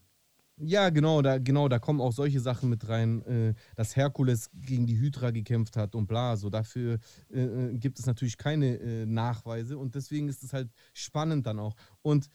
[0.59, 4.87] ja, genau, da, genau, da kommen auch solche Sachen mit rein, äh, dass Herkules gegen
[4.87, 6.37] die Hydra gekämpft hat und bla.
[6.37, 6.99] So dafür
[7.31, 11.59] äh, äh, gibt es natürlich keine äh, Nachweise und deswegen ist es halt spannend dann
[11.59, 11.75] auch.
[12.03, 12.31] Und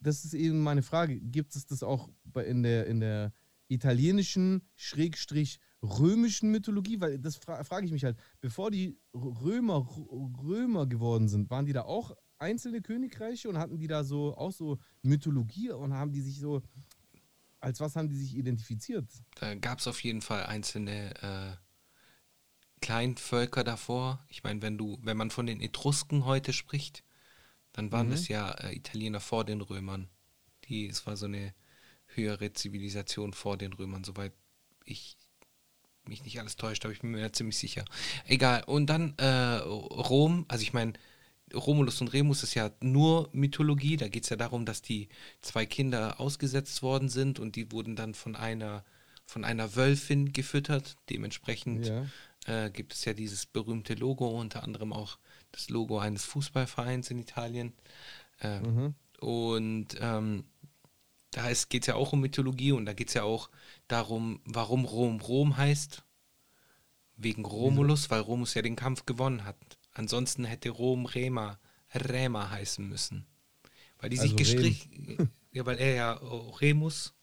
[0.00, 2.10] das ist eben meine Frage: Gibt es das auch
[2.44, 3.32] in, der, in der
[3.68, 7.00] italienischen Schrägstrich römischen Mythologie?
[7.00, 8.16] Weil das fra frage ich mich halt.
[8.40, 9.86] Bevor die Römer
[10.42, 14.52] Römer geworden sind, waren die da auch einzelne Königreiche und hatten die da so auch
[14.52, 16.62] so Mythologie und haben die sich so
[17.60, 19.08] als was haben die sich identifiziert?
[19.36, 21.56] Da gab es auf jeden Fall einzelne äh,
[22.80, 24.24] Kleinvölker davor.
[24.28, 27.04] Ich meine, wenn du, wenn man von den Etrusken heute spricht,
[27.72, 28.10] dann waren Mhm.
[28.10, 30.08] das ja äh, Italiener vor den Römern.
[30.64, 31.54] Die, es war so eine
[32.06, 34.32] höhere Zivilisation vor den Römern, soweit
[34.84, 35.16] ich
[36.08, 37.84] mich nicht alles täuscht, aber ich bin mir da ziemlich sicher.
[38.26, 38.64] Egal.
[38.66, 40.94] Und dann äh, Rom, also ich meine,
[41.54, 43.96] Romulus und Remus ist ja nur Mythologie.
[43.96, 45.08] Da geht es ja darum, dass die
[45.42, 48.84] zwei Kinder ausgesetzt worden sind und die wurden dann von einer,
[49.26, 50.96] von einer Wölfin gefüttert.
[51.10, 52.06] Dementsprechend Ja.
[52.46, 55.18] äh, gibt es ja dieses berühmte Logo, unter anderem auch
[55.52, 57.72] das Logo eines Fußballvereins in Italien.
[58.40, 58.94] Äh, Mhm.
[59.20, 60.44] Und ähm,
[61.32, 63.50] da geht es ja auch um Mythologie und da geht es ja auch
[63.88, 66.04] darum, warum Rom Rom heißt.
[67.16, 69.56] Wegen Romulus, weil Romus ja den Kampf gewonnen hat.
[69.92, 71.58] Ansonsten hätte Rom Rema,
[71.94, 73.26] Rema heißen müssen.
[73.98, 77.14] Weil die sich Also gestritten, ja, weil er ja oh, Remus,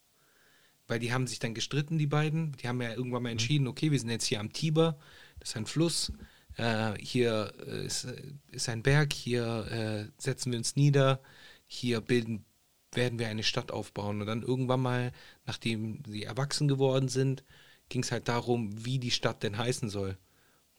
[0.88, 2.53] weil die haben sich dann gestritten, die beiden.
[2.53, 4.97] Die haben ja irgendwann mal entschieden, okay, wir sind jetzt hier am Tiber,
[5.39, 6.12] das ist ein Fluss,
[6.55, 8.07] äh, hier äh, ist,
[8.51, 11.22] ist ein Berg, hier äh, setzen wir uns nieder,
[11.68, 12.45] hier bilden,
[12.94, 14.22] werden wir eine Stadt aufbauen.
[14.22, 15.12] Und dann irgendwann mal,
[15.46, 17.44] nachdem sie erwachsen geworden sind,
[17.90, 20.18] ging es halt darum, wie die Stadt denn heißen soll.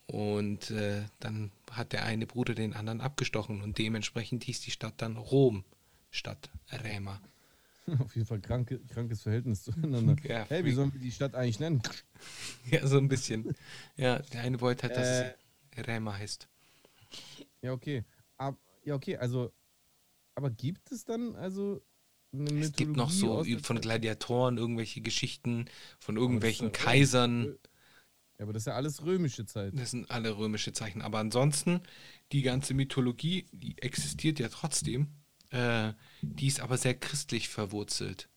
[0.07, 4.95] Und äh, dann hat der eine Bruder den anderen abgestochen und dementsprechend hieß die Stadt
[4.97, 5.63] dann Rom
[6.09, 6.49] statt
[6.83, 7.21] Rema.
[7.99, 10.15] Auf jeden Fall kranke, krankes Verhältnis zueinander.
[10.23, 11.81] Ja, hey, wie sollen wir die Stadt eigentlich nennen?
[12.69, 13.55] Ja, so ein bisschen.
[13.95, 15.33] Ja, der eine wollte halt, dass Äh.
[15.75, 16.47] es Rema heißt.
[17.61, 18.03] Ja, okay.
[18.37, 19.51] Ab, ja, okay, also,
[20.35, 21.81] aber gibt es dann also
[22.33, 23.81] eine Es gibt noch so von?
[23.81, 25.65] Gladiatoren irgendwelche Geschichten
[25.99, 27.55] von irgendwelchen ja- Kaisern.
[28.37, 29.73] Ja, aber das ist ja alles römische Zeit.
[29.77, 31.01] Das sind alle römische Zeichen.
[31.01, 31.81] Aber ansonsten,
[32.31, 35.07] die ganze Mythologie, die existiert ja trotzdem.
[35.49, 38.29] Äh, die ist aber sehr christlich verwurzelt.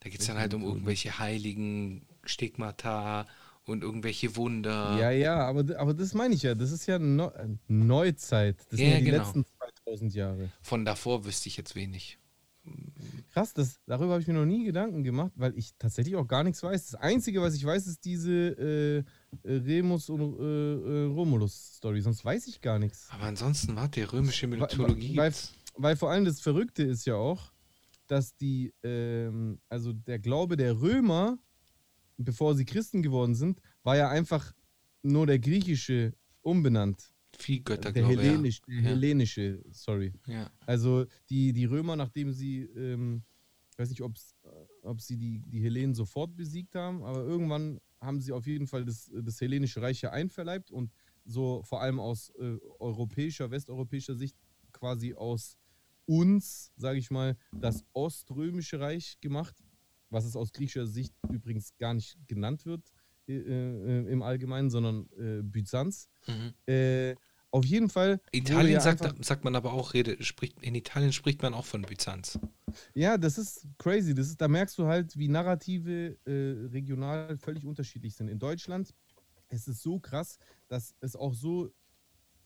[0.00, 3.26] Da geht es dann halt um irgendwelche heiligen Stigmata
[3.64, 4.98] und irgendwelche Wunder.
[5.00, 6.54] Ja, ja, aber, aber das meine ich ja.
[6.54, 8.58] Das ist ja Neu äh, Neuzeit.
[8.70, 9.18] Das sind Ja, ja die genau.
[9.22, 9.44] letzten
[9.86, 10.50] 2000 Jahre.
[10.60, 12.18] Von davor wüsste ich jetzt wenig.
[13.32, 16.44] Krass, das, darüber habe ich mir noch nie Gedanken gemacht, weil ich tatsächlich auch gar
[16.44, 16.90] nichts weiß.
[16.90, 22.02] Das Einzige, was ich weiß, ist diese äh, äh, Remus und äh, äh, Romulus-Story.
[22.02, 23.08] Sonst weiß ich gar nichts.
[23.10, 25.16] Aber ansonsten, warte, römische Weil- Mythologie.
[25.16, 25.54] weil, gibt's.
[25.76, 27.52] weil vor allem das Verrückte ist ja auch,
[28.06, 31.38] dass die, ähm, also der Glaube der Römer,
[32.18, 34.52] bevor sie Christen geworden sind, war ja einfach
[35.02, 36.12] nur der griechische
[36.42, 37.11] umbenannt.
[37.38, 38.06] Viel Götter, der.
[38.06, 38.80] Hellenisch, der Ja.
[38.82, 40.12] hellenische, sorry.
[40.26, 40.50] Ja.
[40.66, 43.22] Also die, die Römer, nachdem sie, ähm,
[43.70, 44.48] ich weiß nicht, ob's, äh,
[44.82, 48.84] ob sie die, die Hellenen sofort besiegt haben, aber irgendwann haben sie auf jeden Fall
[48.84, 50.92] das, das hellenische Reich ja einverleibt und
[51.24, 54.36] so vor allem aus äh, europäischer, westeuropäischer Sicht
[54.72, 55.56] quasi aus
[56.04, 59.54] uns, sage ich mal, das oströmische Reich gemacht,
[60.10, 62.92] was es aus griechischer Sicht übrigens gar nicht genannt wird
[63.28, 66.08] äh, äh, im Allgemeinen, sondern äh, Byzanz.
[66.26, 66.52] Mhm.
[66.72, 67.14] Äh,
[67.50, 68.20] auf jeden Fall.
[68.32, 71.66] Italien ja sagt, einfach- sagt man aber auch, Rede, spricht, in Italien spricht man auch
[71.66, 72.38] von Byzanz.
[72.94, 74.14] Ja, das ist crazy.
[74.14, 78.28] Das ist, da merkst du halt, wie Narrative regional völlig unterschiedlich sind.
[78.28, 78.94] In Deutschland
[79.50, 81.70] ist es so krass, dass es auch so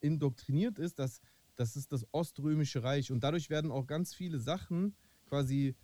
[0.01, 1.21] indoktriniert ist, dass
[1.55, 4.95] das ist das Oströmische Reich und dadurch werden auch ganz viele Sachen
[5.27, 5.75] quasi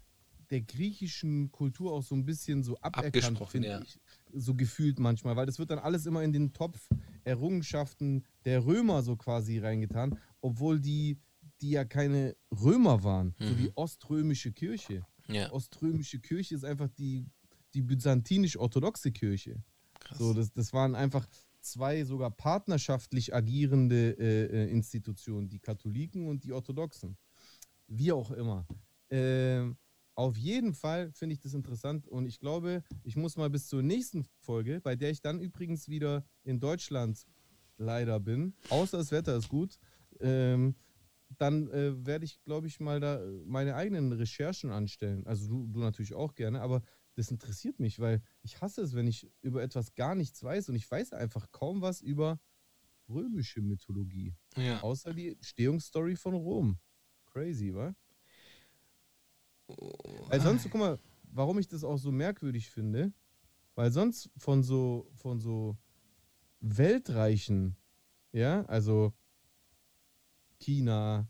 [0.53, 3.81] der griechischen Kultur auch so ein bisschen so aberkannt, finde ja.
[3.81, 3.99] ich,
[4.35, 6.89] so gefühlt manchmal, weil das wird dann alles immer in den Topf
[7.25, 11.19] Errungenschaften der Römer so quasi reingetan, obwohl die,
[11.63, 13.57] die ja keine Römer waren, so Mhm.
[13.57, 15.07] die oströmische Kirche.
[15.29, 17.25] Ja, Oströmische Kirche ist einfach die,
[17.73, 19.63] die byzantinisch-orthodoxe Kirche.
[19.99, 20.19] krass.
[20.19, 21.27] So, das, das waren einfach
[21.63, 27.17] zwei sogar partnerschaftlich agierende äh, äh, Institutionen, die Katholiken und die Orthodoxen.
[27.87, 28.67] Wie auch immer.
[29.11, 29.77] Ähm,
[30.15, 33.83] auf jeden Fall finde ich das interessant und ich glaube, ich muss mal bis zur
[33.83, 37.27] nächsten Folge, bei der ich dann übrigens wieder in Deutschland
[37.79, 39.79] leider bin, außer das Wetter ist gut,
[40.21, 40.75] ähm,
[41.39, 45.27] dann äh, werde ich, glaube ich, mal da äh, meine eigenen Recherchen anstellen.
[45.27, 46.83] Also du, du natürlich auch gerne, aber
[47.15, 50.75] das interessiert mich, weil ich hasse es, wenn ich über etwas gar nichts weiß und
[50.75, 52.41] ich weiß einfach kaum was über
[53.09, 54.81] römische Mythologie, ja.
[54.81, 56.79] außer die Entstehungsstory von Rom.
[57.27, 57.95] Crazy, wa?
[60.29, 60.99] Weil sonst, guck mal,
[61.33, 63.13] warum ich das auch so merkwürdig finde,
[63.75, 65.77] weil sonst von so, von so
[66.61, 67.77] Weltreichen,
[68.33, 69.13] ja, also
[70.61, 71.29] China,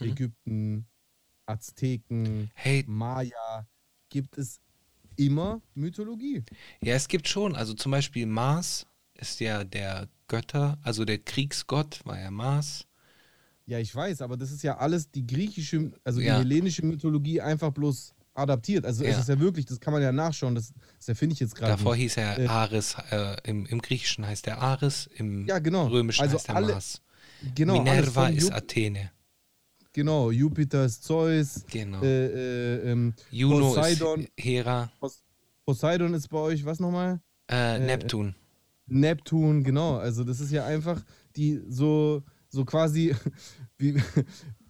[0.00, 0.08] Mhm.
[0.08, 0.86] Ägypten,
[1.46, 3.66] Azteken, Hey, Maya,
[4.08, 4.60] gibt es
[5.16, 6.42] immer Mythologie.
[6.82, 12.04] Ja, es gibt schon, also zum Beispiel Mars ist ja der Götter, also der Kriegsgott
[12.04, 12.85] war ja Mars.
[13.66, 16.38] Ja, ich weiß, aber das ist ja alles die griechische, also die Ja.
[16.38, 18.84] hellenische Mythologie einfach bloß adaptiert.
[18.84, 19.20] Also es Ja.
[19.20, 21.72] ist ja wirklich, das kann man ja nachschauen, das, das erfinde ich jetzt gerade.
[21.72, 22.02] Davor nicht.
[22.02, 25.88] hieß er Äh, Ares, äh, im, im Griechischen heißt er Ares, im Ja, genau.
[25.88, 27.02] Römischen Also heißt er alle- Mars.
[27.54, 29.10] genau, Minerva ist Ju- Athene.
[29.92, 32.02] Genau, Jupiter ist Zeus, Genau.
[32.02, 32.26] äh,
[32.76, 34.20] äh, ähm, Juno Poseidon.
[34.20, 35.22] ist Hera, Pos
[35.64, 37.20] Poseidon ist bei euch, was nochmal?
[37.48, 38.34] äh, Neptun.
[38.86, 39.96] Neptun, genau.
[39.96, 41.02] Also das ist ja einfach
[41.34, 43.14] die so, so quasi,
[43.78, 44.00] wie,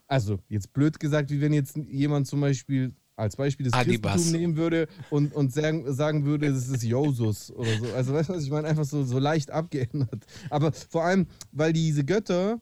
[0.07, 4.12] also jetzt blöd gesagt, wie wenn jetzt jemand zum Beispiel als Beispiel das Adibas.
[4.12, 7.87] Christentum nehmen würde und, und sagen, sagen würde, das ist Josus oder so.
[7.95, 8.68] Also weißt du, was ich meine?
[8.68, 10.27] Einfach so, so leicht abgeändert.
[10.51, 12.61] Aber vor allem, weil diese Götter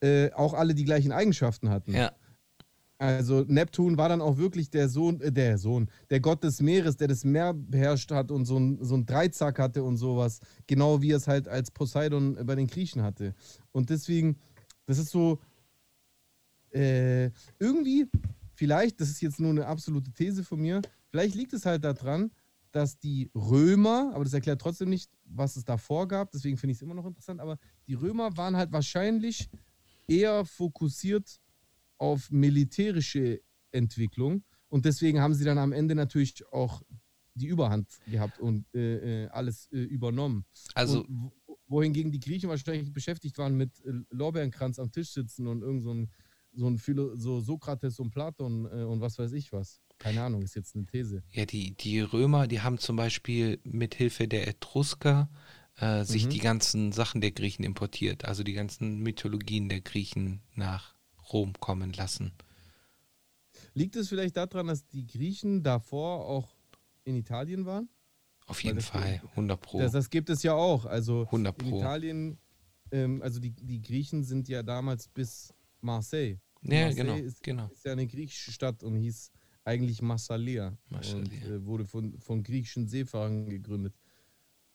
[0.00, 1.92] äh, auch alle die gleichen Eigenschaften hatten.
[1.92, 2.12] Ja,
[3.00, 6.98] Also Neptun war dann auch wirklich der Sohn, äh, der Sohn, der Gott des Meeres,
[6.98, 10.40] der das Meer beherrscht hat und so ein, so ein Dreizack hatte und sowas.
[10.66, 13.34] Genau wie es halt als Poseidon bei den Griechen hatte.
[13.72, 14.36] Und deswegen,
[14.84, 15.38] das ist so,
[16.74, 18.06] äh, irgendwie,
[18.52, 22.30] vielleicht, das ist jetzt nur eine absolute These von mir, vielleicht liegt es halt daran,
[22.70, 26.78] dass die Römer, aber das erklärt trotzdem nicht, was es davor gab, deswegen finde ich
[26.78, 29.48] es immer noch interessant, aber die Römer waren halt wahrscheinlich
[30.06, 31.40] eher fokussiert
[32.00, 33.40] auf militärische
[33.72, 36.82] Entwicklung und deswegen haben sie dann am Ende natürlich auch
[37.34, 40.44] die Überhand gehabt und äh, äh, alles äh, übernommen.
[40.74, 45.46] also und wo- wohingegen die Griechen wahrscheinlich beschäftigt waren mit äh, Lorbeerenkranz am Tisch sitzen
[45.46, 46.10] und irgend so ein,
[46.52, 49.80] so ein Philo so Sokrates und Platon äh, und was weiß ich was.
[49.98, 51.22] Keine Ahnung, ist jetzt eine These.
[51.30, 55.28] Ja, die, die Römer, die haben zum Beispiel mit Hilfe der Etrusker
[55.76, 56.30] äh, sich Mhm.
[56.30, 60.94] die ganzen Sachen der Griechen importiert, also die ganzen Mythologien der Griechen nach
[61.32, 62.32] Rom kommen lassen.
[63.74, 66.56] Liegt es vielleicht daran, dass die Griechen davor auch
[67.04, 67.88] in Italien waren?
[68.46, 69.78] Auf jeden das- Fall, 100 Pro.
[69.78, 70.84] Das, das gibt es ja auch.
[70.84, 71.78] Also 100 in Pro.
[71.78, 72.38] Italien,
[72.90, 76.38] ähm, also die, die Griechen sind ja damals bis Marseille.
[76.62, 77.68] Ja, Marseille genau, Ist, genau.
[77.68, 79.30] ist ja eine griechische Stadt und hieß
[79.64, 80.76] eigentlich Massalia.
[80.88, 81.22] Massalia.
[81.22, 83.94] Und äh, wurde von, von griechischen Seefahrern gegründet.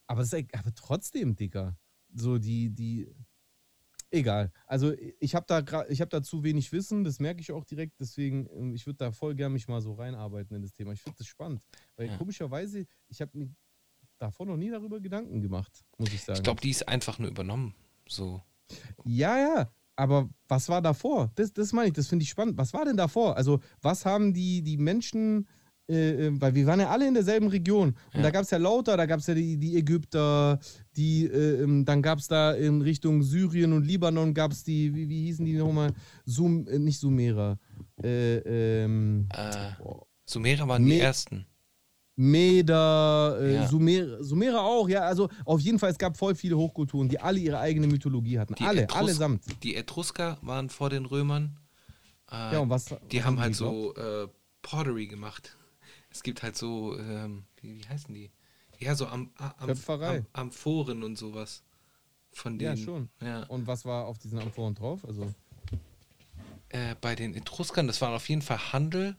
[0.07, 1.77] Aber, es ist, aber trotzdem, Dicker.
[2.13, 3.07] So die, die.
[4.15, 4.49] Egal.
[4.65, 7.99] Also ich habe da ich habe da zu wenig Wissen, das merke ich auch direkt,
[7.99, 10.93] deswegen, ähm, ich würde da voll gern mich mal so reinarbeiten in das Thema.
[10.93, 11.61] Ich finde das spannend.
[11.97, 12.17] Weil Ja.
[12.17, 13.49] komischerweise, ich habe mir
[14.17, 16.37] davor noch nie darüber Gedanken gemacht, muss ich sagen.
[16.37, 17.75] Ich glaube, die ist einfach nur übernommen.
[18.07, 18.41] So.
[19.03, 21.31] Ja, ja, aber was war davor?
[21.35, 22.57] Das, das meine ich, das finde ich spannend.
[22.57, 23.35] Was war denn davor?
[23.35, 25.47] Also, was haben die, die Menschen,
[25.87, 27.89] äh, äh, weil wir waren ja alle in derselben Region.
[27.89, 28.21] Und Ja.
[28.23, 30.59] da gab es ja lauter, da gab es ja die, die Ägypter,
[30.97, 34.93] die, äh, ähm, dann gab es da in Richtung Syrien und Libanon gab es die,
[34.95, 35.91] wie, wie hießen die nochmal?
[36.25, 37.59] Sum, äh, nicht Sumerer.
[38.03, 38.37] Äh,
[38.83, 39.71] ähm, Äh,
[40.25, 41.45] Sumerer waren die Me- ersten.
[42.17, 43.67] Meder, äh, Ja.
[43.67, 47.39] Sumer, Sumerer auch, ja, also auf jeden Fall, es gab voll viele Hochkulturen, die alle
[47.39, 48.55] ihre eigene Mythologie hatten.
[48.55, 49.43] Die alle, Etrus- allesamt.
[49.63, 51.57] Die Etrusker waren vor den Römern.
[52.31, 53.93] Ja, und was, die was haben halt die so
[54.61, 55.55] Pottery gemacht.
[56.15, 58.31] Es gibt halt so, ähm, wie, wie heißen die?
[58.79, 60.25] Ja, so am, am, am.
[60.31, 61.61] Amphoren und sowas.
[62.31, 62.85] Von Ja, denen.
[62.85, 63.09] schon.
[63.21, 63.43] Ja.
[63.47, 65.03] Und was war auf diesen Amphoren drauf?
[65.05, 65.33] Also,
[66.69, 69.17] Äh, bei den Etruskern, das war auf jeden Fall Handel.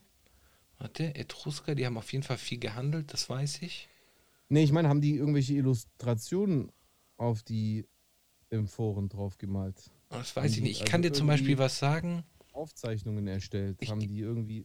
[0.79, 3.89] Warte, Etrusker, die haben auf jeden Fall viel gehandelt, das weiß ich.
[4.49, 6.73] nee, ich meine, haben die irgendwelche Illustrationen
[7.19, 7.87] auf die
[8.53, 9.91] Amphoren drauf gemalt?
[10.09, 10.73] Aber Das Haben weiß ich die nicht.
[10.77, 12.25] Ich also kann dir zum Beispiel was sagen.
[12.53, 13.77] Aufzeichnungen erstellt?
[13.81, 14.65] Ich- haben die irgendwie.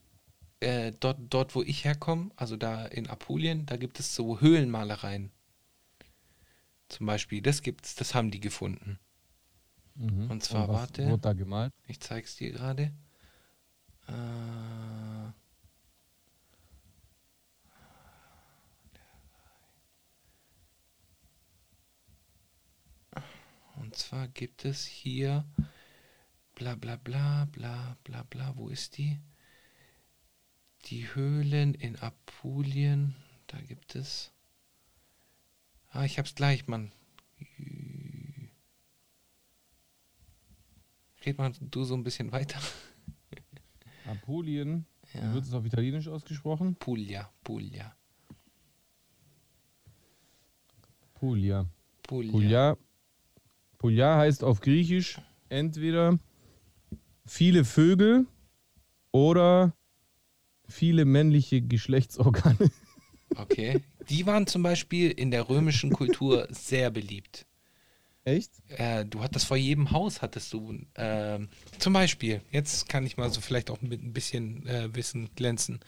[0.62, 5.32] Äh, dort, dort, wo ich herkomme, also da in Apulien, da gibt es so Höhlenmalereien.
[6.88, 9.00] Zum Beispiel, das gibt's, das haben die gefunden.
[9.96, 11.08] Und zwar, was warte.
[11.08, 11.74] Wurde da gemalt?
[11.88, 12.94] Ich zeig's dir gerade.
[14.08, 15.32] Äh,
[23.80, 25.46] und zwar gibt es hier
[26.54, 28.56] bla bla bla bla bla bla.
[28.56, 29.20] Wo ist die?
[30.86, 33.16] Die Höhlen in Apulien.
[33.48, 34.32] Da gibt es.
[35.90, 36.92] Ah, ich hab's gleich, Mann.
[41.26, 42.60] Red mal du so ein bisschen weiter.
[44.08, 44.86] Apulien.
[45.14, 45.34] Ja.
[45.34, 46.76] Wird es auf Italienisch ausgesprochen?
[46.76, 47.96] Puglia, Puglia,
[51.22, 51.66] Puglia.
[52.02, 52.32] Puglia.
[52.32, 52.78] Puglia.
[53.78, 56.18] Puglia heißt auf Griechisch entweder
[57.28, 58.26] viele Vögel
[59.12, 59.76] oder
[60.72, 62.72] viele männliche Geschlechtsorgane.
[63.36, 63.82] Okay.
[64.10, 67.46] Die waren zum Beispiel in der römischen Kultur sehr beliebt.
[68.24, 68.52] Echt?
[68.68, 71.50] Äh, du hattest vor jedem Haus hattest du ähm,
[71.80, 75.80] zum Beispiel, jetzt kann ich mal so vielleicht auch mit ein bisschen äh, Wissen glänzen.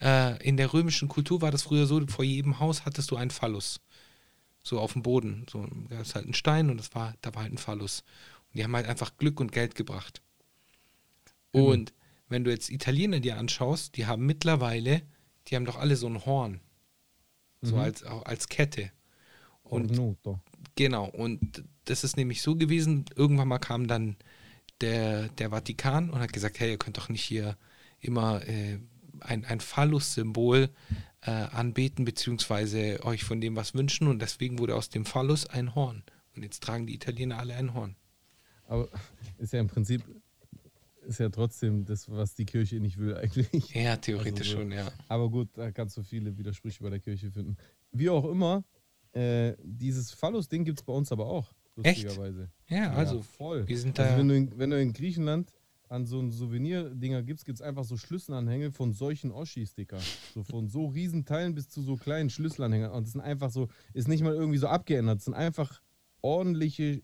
[0.00, 3.30] Äh, in der römischen Kultur war das früher so, vor jedem Haus hattest du einen
[3.30, 3.80] Phallus.
[4.62, 5.46] So auf dem Boden.
[5.50, 8.04] So, da ist halt ein Stein und das war, da war halt ein Phallus.
[8.48, 10.20] Und die haben halt einfach Glück und Geld gebracht.
[11.54, 11.60] Mhm.
[12.30, 15.02] Wenn du jetzt Italiener dir anschaust, die haben mittlerweile,
[15.48, 16.60] die haben doch alle so ein Horn.
[17.60, 17.82] So Mhm.
[17.82, 18.90] als, als Kette.
[19.62, 20.40] Und Ornuto.
[20.76, 24.16] Genau, und das ist nämlich so gewesen, irgendwann mal kam dann
[24.80, 27.56] der, der Vatikan und hat gesagt, hey, ihr könnt doch nicht hier
[28.00, 28.78] immer äh,
[29.20, 30.70] ein, ein Phallus-Symbol
[31.22, 35.74] äh, anbeten, beziehungsweise euch von dem was wünschen und deswegen wurde aus dem Phallus ein
[35.74, 36.02] Horn.
[36.34, 37.96] Und jetzt tragen die Italiener alle ein Horn.
[38.66, 38.88] Aber
[39.38, 40.02] ist ja im Prinzip,
[41.06, 43.74] ist ja trotzdem das, was die Kirche nicht will eigentlich.
[43.74, 44.58] Ja, theoretisch Also so.
[44.58, 44.88] schon, ja.
[45.08, 47.56] Aber gut, da kannst du viele Widersprüche bei der Kirche finden.
[47.92, 48.64] Wie auch immer,
[49.12, 51.52] äh, dieses Phallus-Ding gibt es bei uns aber auch,
[51.82, 52.02] Echt?
[52.04, 52.50] lustigerweise.
[52.68, 53.66] Ja, also voll.
[53.66, 54.18] wir sind Also da.
[54.18, 55.52] wenn du, in, wenn du in Griechenland
[55.88, 59.98] an so einen Souvenir-Dinger gibst, gibt es einfach so Schlüsselanhänge von solchen Oschi-Sticker.
[60.34, 62.92] So von so riesen Teilen bis zu so kleinen Schlüsselanhängern.
[62.92, 65.80] Und das sind einfach so, ist nicht mal irgendwie so abgeändert, das sind einfach
[66.22, 67.02] ordentliche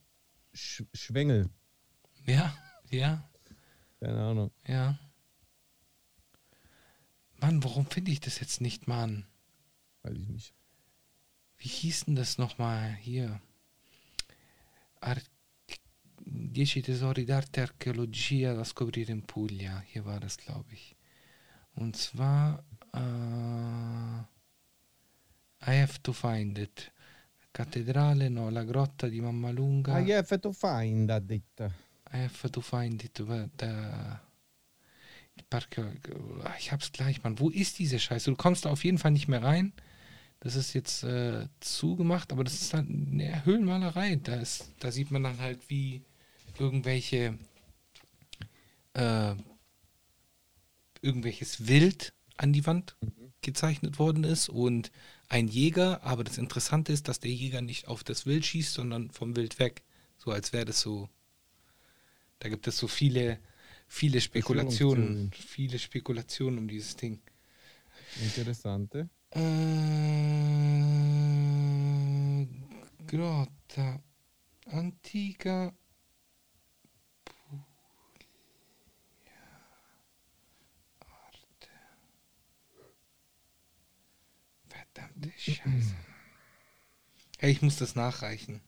[0.53, 1.49] Sch Schwengel.
[2.27, 2.55] ja,
[2.91, 3.29] ja,
[4.01, 4.51] Keine Ahnung.
[4.67, 4.99] ja.
[7.39, 9.27] Mann, warum finde ich das jetzt nicht, Mann?
[10.03, 10.55] Weiß ich nicht.
[11.59, 13.41] Wie hieß denn das nochmal hier?
[15.01, 15.17] Ar
[16.25, 19.81] 10 Tesori d'arte archeologia da scoprire in Puglia.
[19.87, 20.97] Hier war das, glaube ich.
[21.75, 24.25] Und zwar äh,
[25.69, 26.93] I have to find it.
[27.53, 29.95] Cattedrale, no, la grotta di Mammalunga.
[29.95, 31.86] Ah, yeah, to find, ha detto.
[32.17, 33.21] I have to find it.
[33.21, 33.47] äh,
[35.37, 35.83] il Parco,
[36.45, 37.39] ah, ich hab's gleich, Mann.
[37.39, 38.31] Wo ist diese Scheiße?
[38.31, 39.73] Du kommst da auf jeden Fall nicht mehr rein.
[40.41, 44.17] Das ist jetzt äh, zugemacht, aber das ist halt eine Höhlenmalerei.
[44.17, 46.03] Da, ist, da sieht man dann halt, wie
[46.59, 47.39] irgendwelche
[48.95, 49.35] äh,
[51.03, 52.97] irgendwelches Wild an die Wand
[53.43, 54.91] gezeichnet worden ist und
[55.29, 59.11] ein Jäger, aber das Interessante ist, dass der Jäger nicht auf das Wild schießt, sondern
[59.11, 59.83] vom Wild weg.
[60.19, 61.09] So als wäre das so.
[62.39, 63.39] Da gibt es so viele,
[63.89, 65.31] viele Spekulationen.
[65.33, 67.21] Viele Spekulationen um dieses Ding.
[68.23, 69.09] Interessante.
[69.31, 69.41] Äh,
[73.07, 74.03] Grotta
[74.67, 75.75] Antica.
[84.69, 85.95] Verdammte Scheiße.
[87.39, 88.61] Hey, ich muss das nachreichen.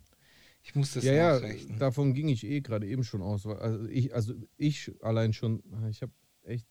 [0.69, 1.78] Ich muss das ja, ja, nachreichen.
[1.78, 3.47] davon ging ich eh gerade eben schon aus.
[3.47, 6.12] Also ich, also ich allein schon, ich habe
[6.43, 6.69] echt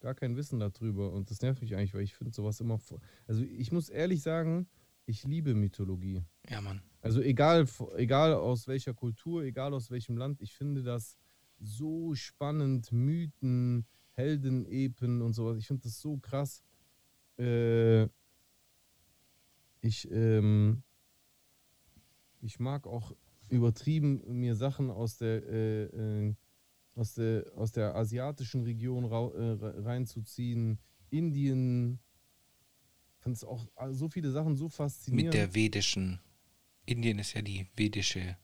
[0.00, 2.78] gar kein Wissen darüber und das nervt mich eigentlich, weil ich finde sowas immer.
[2.78, 4.68] vor- Also ich muss ehrlich sagen,
[5.06, 6.24] ich liebe Mythologie.
[6.48, 6.82] ja, Mann.
[7.02, 7.66] Also egal,
[7.96, 11.16] egal aus welcher Kultur, egal aus welchem Land, ich finde das
[11.60, 15.56] so spannend, Mythen, Heldenepen und sowas.
[15.58, 16.64] Ich finde das so krass.
[17.38, 18.08] Äh,
[19.82, 20.82] ich, ähm,
[22.40, 23.12] ich mag auch
[23.48, 26.34] übertrieben mir Sachen aus der, äh, äh,
[26.94, 30.78] aus der, aus der asiatischen Region rau, äh, re- reinzuziehen.
[31.10, 31.98] Indien.
[33.18, 35.26] Fand es auch äh, so viele Sachen so faszinierend.
[35.26, 36.20] Mit der vedischen.
[36.86, 38.36] Indien ist ja die vedische.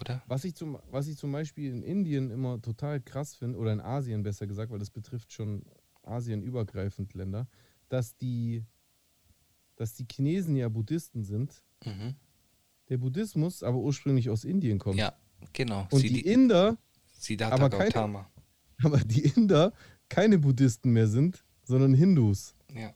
[0.00, 0.22] Oder?
[0.26, 3.80] Was ich, zum, was ich zum Beispiel in Indien immer total krass finde, oder in
[3.80, 5.64] Asien besser gesagt, weil das betrifft schon
[6.02, 7.48] asienübergreifend Länder,
[7.88, 8.64] dass die,
[9.76, 12.16] dass die Chinesen ja Buddhisten sind, Mhm.
[12.88, 14.96] Der Buddhismus aber ursprünglich aus Indien kommt.
[14.98, 15.14] Ja,
[15.52, 15.86] genau.
[15.90, 16.76] Und Sie- die Inder,
[17.18, 18.30] Siddhartha aber keine- Gautama.
[18.82, 19.72] aber die Inder
[20.08, 22.54] keine Buddhisten mehr sind, sondern Hindus.
[22.74, 22.92] Ja,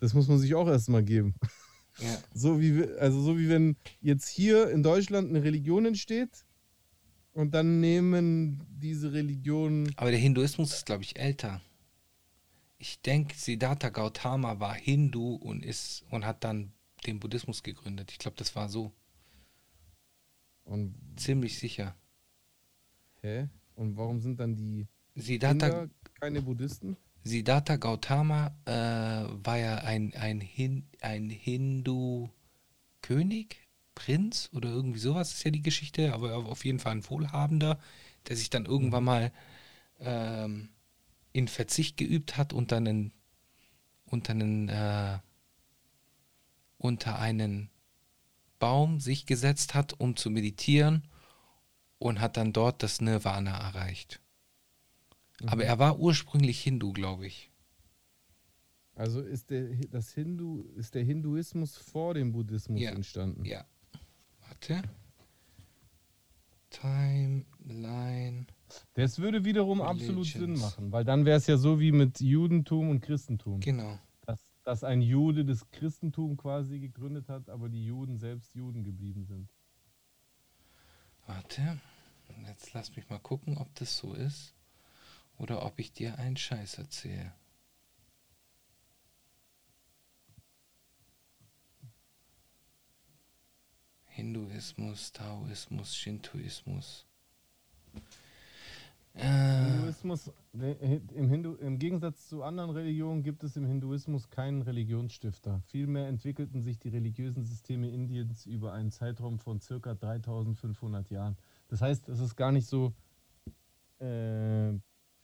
[0.00, 1.34] Das muss man sich auch erstmal geben.
[1.98, 2.18] ja.
[2.34, 6.44] So wie, also so wie wenn jetzt hier in Deutschland eine Religion entsteht
[7.32, 11.60] und dann nehmen diese Religionen Aber der Hinduismus ist, glaube ich, älter.
[12.78, 16.72] Ich denke, Siddhartha Gautama war Hindu und ist und hat dann
[17.06, 18.10] den Buddhismus gegründet.
[18.12, 18.92] Ich glaube, das war so.
[20.66, 21.96] Und Ziemlich sicher.
[23.22, 23.48] Hä?
[23.74, 25.88] Und warum sind dann die Siddhartha, Inder
[26.20, 26.98] keine Buddhisten?
[27.24, 32.28] Siddhartha Gautama äh, war ja ein, ein, Hin, ein Hindu-König,
[33.94, 37.80] Prinz oder irgendwie sowas ist ja die Geschichte, aber auf jeden Fall ein Wohlhabender,
[38.28, 39.32] der sich dann irgendwann mal
[39.98, 40.68] ähm,
[41.32, 43.12] in Verzicht geübt hat und dann in,
[44.04, 45.18] unter einen, äh,
[46.76, 47.70] unter einen
[48.58, 51.06] Baum sich gesetzt hat, um zu meditieren
[51.98, 54.20] und hat dann dort das Nirvana erreicht.
[55.46, 57.50] Aber er war ursprünglich Hindu, glaube ich.
[58.94, 62.92] Also ist der das Hindu ist der Hinduismus vor dem Buddhismus Ja.
[62.92, 63.44] entstanden.
[63.44, 63.66] Ja.
[64.48, 64.82] Warte.
[66.70, 68.46] Timeline
[68.94, 70.60] Das würde wiederum absolut Sinn Religions.
[70.60, 73.60] machen, weil dann wäre es ja so wie mit Judentum und Christentum.
[73.60, 73.98] Genau.
[74.66, 79.48] Dass, ein Jude das Christentum quasi gegründet hat, aber die Juden selbst Juden geblieben sind.
[81.24, 81.80] Warte.
[82.44, 84.56] Jetzt lass mich mal gucken, ob das so ist.
[85.38, 87.32] Oder ob ich dir einen Scheiß erzähle.
[94.06, 97.05] Hinduismus, Taoismus, Shintoismus.
[99.16, 100.30] Äh, Hinduismus,
[100.60, 105.62] äh, im, Hindu, im Gegensatz zu anderen Religionen gibt es im Hinduismus keinen Religionsstifter.
[105.68, 111.38] Vielmehr entwickelten sich die religiösen Systeme Indiens über einen Zeitraum von circa 3500 Jahren.
[111.68, 112.92] Das heißt, es ist gar nicht so
[114.00, 114.74] äh,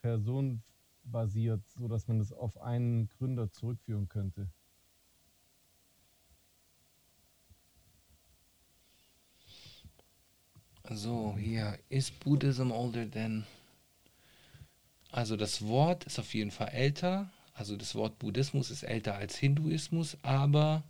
[0.00, 4.48] personenbasiert, sodass man das auf einen Gründer zurückführen könnte.
[10.90, 11.78] So, hier.
[11.90, 13.46] Is Buddhism older than.
[15.12, 17.30] Also das Wort ist auf jeden Fall älter.
[17.54, 20.82] Also das Wort Buddhismus ist älter als Hinduismus, aber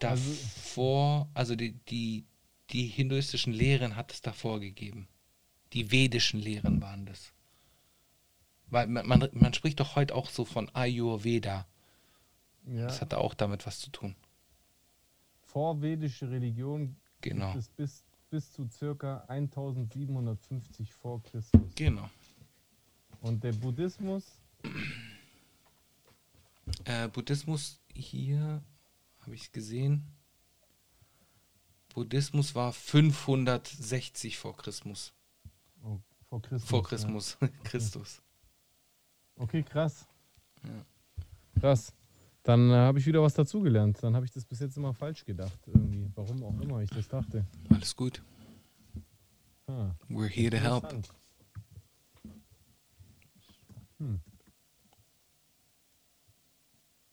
[0.00, 2.24] davor, also die, die,
[2.70, 5.08] die hinduistischen Lehren hat es davor gegeben.
[5.72, 7.32] Die vedischen Lehren waren das.
[8.66, 11.66] Weil man, man, man spricht doch heute auch so von Ayurveda.
[12.66, 14.16] Ja, Das hat auch damit was zu tun.
[15.42, 17.52] vorvedische Religion Genau.
[17.52, 21.60] gibt es bis, bis zu circa 1750 vor Christus.
[21.74, 22.08] Genau.
[23.20, 24.24] Und der Buddhismus,
[26.84, 28.62] Äh, Buddhismus hier
[29.20, 30.06] habe ich gesehen.
[31.94, 35.12] Buddhismus war 560 vor Christus.
[35.82, 35.98] oh,
[36.28, 36.70] vor Christus.
[36.70, 36.86] Vor ja.
[36.88, 37.38] Christus.
[37.64, 38.22] Christus.
[39.36, 40.06] Okay, krass.
[40.62, 40.84] Ja.
[41.60, 41.92] Krass.
[42.42, 43.98] Dann äh, habe ich wieder was dazugelernt.
[44.02, 45.58] Dann habe ich das bis jetzt immer falsch gedacht.
[45.66, 46.10] Irgendwie.
[46.14, 47.44] Warum auch immer ich das dachte.
[47.68, 48.22] Alles gut.
[49.66, 51.04] Ah, We're here to help.
[53.98, 54.20] Hm.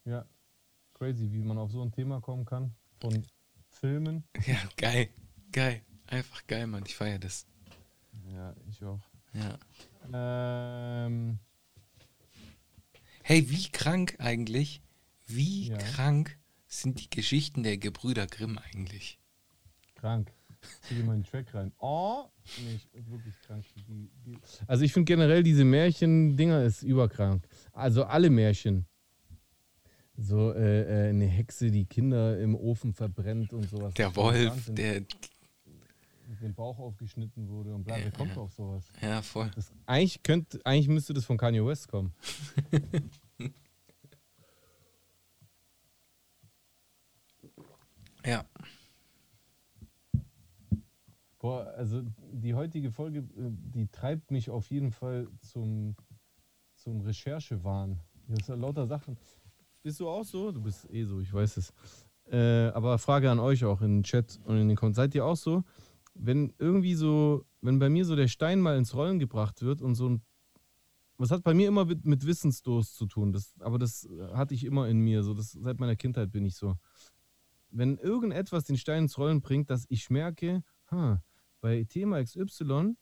[0.06, 0.26] Ja,
[0.94, 2.74] crazy, wie man auf so ein Thema kommen kann.
[3.02, 3.24] Von
[3.70, 4.24] Filmen.
[4.46, 5.10] Ja, geil.
[5.52, 5.82] Geil.
[6.08, 6.84] Einfach geil, Mann.
[6.86, 7.46] Ich feiere das.
[8.32, 9.02] Ja, ich auch.
[9.34, 9.58] Ja.
[10.14, 11.40] Ähm,
[13.30, 14.82] Hey, wie krank eigentlich,
[15.28, 15.78] wie Ja.
[15.78, 16.38] krank
[16.68, 19.20] sind die Geschichten der Gebrüder Grimm eigentlich?
[19.96, 20.32] krank.
[20.88, 21.72] Zieh mal einen Track rein.
[21.80, 22.26] Oh!
[22.64, 23.64] Nee, ich, wirklich krank.
[23.88, 24.38] Die, die,
[24.68, 27.48] also ich finde generell diese Märchen-Dinger ist überkrank.
[27.74, 28.86] Also alle Märchen.
[30.18, 33.94] So äh, äh, eine Hexe, die Kinder im Ofen verbrennt und sowas.
[33.96, 34.76] Der Wolf, Wahnsinn.
[34.76, 35.02] der.
[36.30, 38.42] Mit dem Bauch aufgeschnitten wurde und bla, Ja, kommt ja.
[38.42, 38.86] auf sowas?
[39.02, 39.50] Ja, voll.
[39.56, 42.14] Das, eigentlich, könnte, eigentlich müsste das von Kanye West kommen.
[48.28, 48.44] Ja.
[51.40, 55.96] Boah, also die heutige Folge, äh, die treibt mich auf jeden Fall zum,
[56.76, 58.02] zum Recherchewahn.
[58.28, 59.18] Hier ist ja lauter Sachen.
[59.82, 60.52] Bist du auch so?
[60.52, 61.74] Du bist eh so, ich weiß es.
[62.30, 65.08] Äh, aber Frage an euch auch in den Chat und in den Kommentaren.
[65.08, 65.64] Seid ihr auch so?
[66.14, 69.96] Wenn irgendwie so, wenn bei mir so der Stein mal ins Rollen gebracht wird und
[69.96, 70.22] so ein.
[71.20, 73.32] Was hat bei mir immer mit, mit Wissensdurst zu tun?
[73.32, 75.24] Das, aber das hatte ich immer in mir.
[75.24, 76.76] So, das, seit meiner Kindheit bin ich so.
[77.78, 81.22] Wenn irgendetwas den Stein ins Rollen bringt, dass ich merke, ha,
[81.62, 82.96] bei Thema XY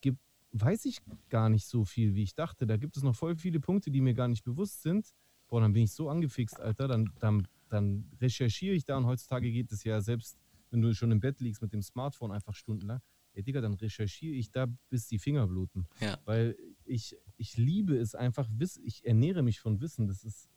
[0.00, 0.18] gibt,
[0.50, 2.66] weiß ich gar nicht so viel, wie ich dachte.
[2.66, 5.14] Da gibt es noch voll viele Punkte, die mir gar nicht bewusst sind.
[5.46, 6.88] Boah, dann bin ich so angefixt, Alter.
[6.88, 10.36] Dann, dann, dann recherchiere ich da und heutzutage geht es ja selbst,
[10.70, 13.00] wenn du schon im Bett liegst mit dem Smartphone einfach stundenlang.
[13.34, 15.86] Ey, Digga, dann recherchiere ich da, bis die Finger bluten.
[16.00, 16.18] Ja.
[16.24, 18.48] Weil ich, ich liebe es einfach,
[18.82, 20.08] ich ernähre mich von Wissen.
[20.08, 20.50] Das ist,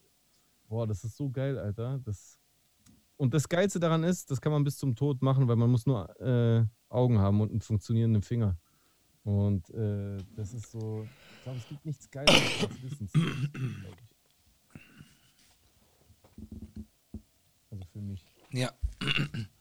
[0.68, 2.00] boah, das ist so geil, Alter.
[2.00, 2.41] Das,
[3.22, 5.86] und das Geilste daran ist, das kann man bis zum Tod machen, weil man muss
[5.86, 8.58] nur äh, Augen haben und einen funktionierenden Finger.
[9.24, 11.08] Und äh, das ist so,
[11.38, 13.12] ich glaube, es gibt nichts Geileres als ich.
[17.70, 18.26] Also für mich.
[18.54, 18.72] Ja.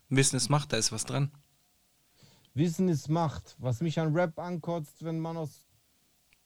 [0.08, 1.30] Wissen es macht, da ist was dran.
[2.54, 3.56] Wissen ist Macht.
[3.58, 5.66] Was mich an Rap ankotzt, wenn man aus.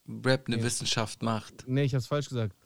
[0.08, 0.64] Rap eine Ja.
[0.64, 1.62] Wissenschaft macht.
[1.68, 2.56] Nee, ich hab's falsch gesagt.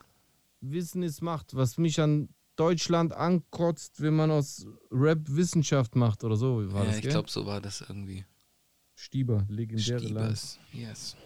[0.62, 1.54] Wissen ist Macht.
[1.54, 6.72] Was mich an Deutschland ankotzt, wenn man aus Rap Wissenschaft macht oder so.
[6.72, 8.24] War ja, das, ich glaube, so war das irgendwie.
[8.94, 10.00] Stieber, legendäre.
[10.00, 10.58] Stiebers.
[10.72, 11.16] Yes.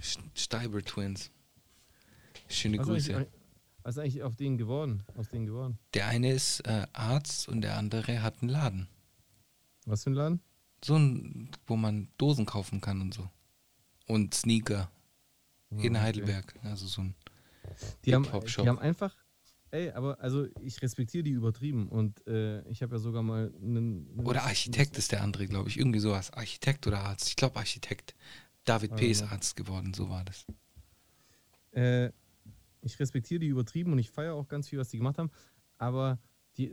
[0.00, 1.30] Sch- Steiber Twins.
[2.48, 3.16] Schöne Was ist, Grüße.
[3.16, 3.32] eigentlich,
[3.82, 5.02] was ist eigentlich auf denen geworden?
[5.16, 5.78] Aus denen geworden?
[5.94, 8.88] Der eine ist äh, Arzt und der andere hat einen Laden.
[9.86, 10.40] Was für ein Laden?
[10.84, 13.28] So ein, wo man Dosen kaufen kann und so.
[14.06, 14.90] Und Sneaker.
[15.70, 16.00] Ah, in okay.
[16.04, 16.54] Heidelberg.
[16.62, 17.14] Also so ein
[18.04, 19.16] Die haben, die haben einfach
[19.74, 24.08] ey, aber also ich respektiere die übertrieben und äh, ich habe ja sogar mal einen.
[24.20, 25.78] Oder Architekt ist der andere, glaube ich.
[25.78, 26.32] Irgendwie sowas.
[26.32, 27.28] Architekt oder Arzt.
[27.28, 28.14] Ich glaube Architekt.
[28.64, 29.10] David P.
[29.10, 29.22] ist.
[29.22, 30.46] Arzt geworden, so war das.
[31.72, 32.10] Äh,
[32.80, 35.30] ich respektiere die übertrieben und ich feiere auch ganz viel, was die gemacht haben.
[35.76, 36.18] Aber
[36.56, 36.72] die,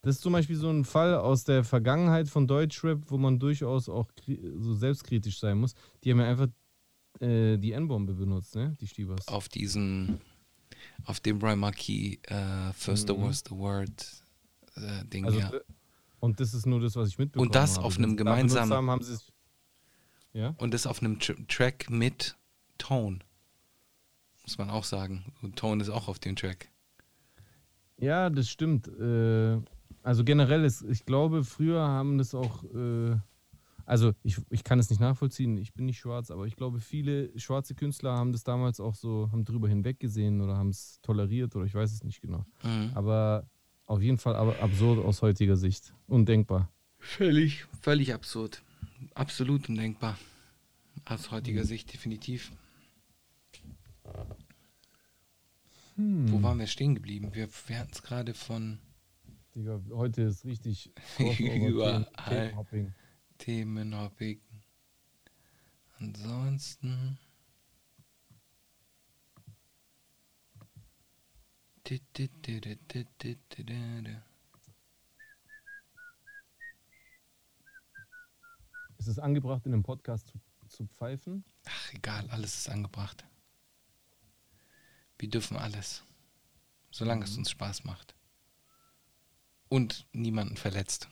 [0.00, 3.88] das ist zum Beispiel so ein Fall aus der Vergangenheit von Deutschrap, wo man durchaus
[3.88, 4.10] auch
[4.56, 5.74] so selbstkritisch sein muss.
[6.02, 6.48] Die haben ja einfach
[7.20, 8.76] äh, die N-Bombe benutzt, ne?
[8.80, 9.26] Die Stiebers.
[9.28, 10.18] Auf diesem,
[11.04, 13.20] auf dem Brian Marquis äh, First the Mhm.
[13.22, 14.24] Worst the Word
[14.76, 15.50] äh, Ding, Also, ja.
[16.20, 17.86] Und das ist nur das, was ich mitbekommen Und das habe.
[17.86, 19.18] auf einem gemeinsamen- Haben, haben.
[20.32, 20.54] Ja?
[20.58, 22.36] Und das auf einem Tr Track mit
[22.78, 23.18] Tone.
[24.44, 25.32] Muss man auch sagen.
[25.42, 26.68] Und Tone ist auch auf dem Track.
[27.98, 28.88] Ja, das stimmt.
[28.88, 29.58] Äh,
[30.02, 33.16] also generell ist, ich glaube, früher haben das auch, äh,
[33.92, 37.38] also ich, ich kann es nicht nachvollziehen, ich bin nicht schwarz, aber ich glaube, viele
[37.38, 41.66] schwarze Künstler haben das damals auch so, haben drüber hinweggesehen oder haben es toleriert oder
[41.66, 42.46] ich weiß es nicht genau.
[42.62, 42.90] Mhm.
[42.94, 43.46] Aber
[43.84, 45.92] auf jeden Fall aber absurd aus heutiger Sicht.
[46.06, 46.70] Undenkbar.
[46.98, 48.62] Völlig, völlig absurd.
[49.14, 50.18] Absolut undenkbar.
[51.04, 51.34] Aus Mhm.
[51.36, 52.50] heutiger Sicht definitiv.
[55.96, 56.32] Hm.
[56.32, 57.28] Wo waren wir stehen geblieben?
[57.34, 58.78] Wir, wir hatten es gerade von
[59.54, 62.08] Digga, heute ist richtig Überall.
[63.42, 64.38] Themenhopping.
[64.38, 64.40] Themenhopping.
[65.98, 67.18] Ansonsten.
[78.98, 80.38] Ist es angebracht, in einem Podcast zu,
[80.68, 81.44] zu pfeifen?
[81.64, 83.24] Ach, egal, alles ist angebracht.
[85.18, 86.04] Wir dürfen alles.
[86.92, 88.14] Solange es uns Spaß macht.
[89.68, 91.08] Und niemanden verletzt.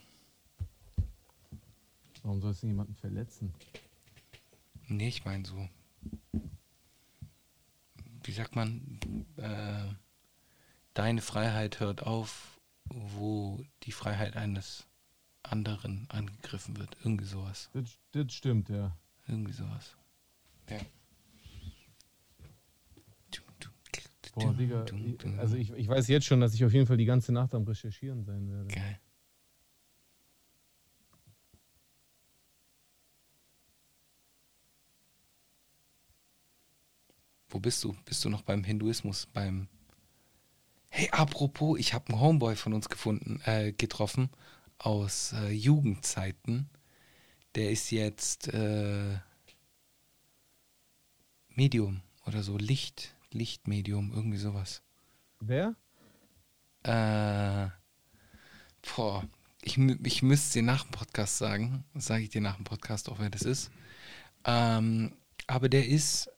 [2.22, 3.54] Warum soll es denn jemanden verletzen?
[4.88, 5.68] Nee, ich meine so.
[8.24, 8.98] Wie sagt man?
[9.36, 9.94] Äh,
[10.94, 14.86] deine Freiheit hört auf, wo die Freiheit eines
[15.42, 16.96] anderen angegriffen wird.
[17.02, 17.70] Irgendwie sowas.
[17.72, 18.96] Das, das stimmt, ja.
[19.26, 19.96] Irgendwie sowas.
[20.68, 20.78] Ja.
[24.34, 24.84] Boah, Digga,
[25.38, 27.64] also ich, ich weiß jetzt schon, dass ich auf jeden Fall die ganze Nacht am
[27.64, 28.68] Recherchieren sein werde.
[28.68, 29.00] Geil.
[37.50, 37.96] Wo bist du?
[38.04, 39.26] Bist du noch beim Hinduismus?
[39.26, 39.68] Beim.
[40.88, 44.30] Hey, apropos, ich habe einen Homeboy von uns gefunden, äh, getroffen
[44.78, 46.70] aus äh, Jugendzeiten.
[47.56, 49.18] Der ist jetzt äh,
[51.48, 54.82] Medium oder so, Licht, Lichtmedium, irgendwie sowas.
[55.40, 55.74] Wer?
[56.84, 57.68] Äh,
[58.94, 59.24] boah,
[59.62, 61.84] ich, ich müsste dir nach dem Podcast sagen.
[61.94, 63.70] Sage ich dir nach dem Podcast auch, wer das ist.
[64.44, 65.12] Ähm,
[65.46, 66.30] aber der ist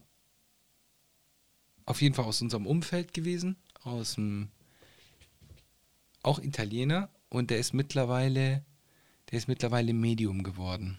[1.87, 4.49] auf jeden Fall aus unserem Umfeld gewesen, aus dem
[6.23, 8.65] auch Italiener und der ist mittlerweile,
[9.31, 10.99] der ist mittlerweile Medium geworden.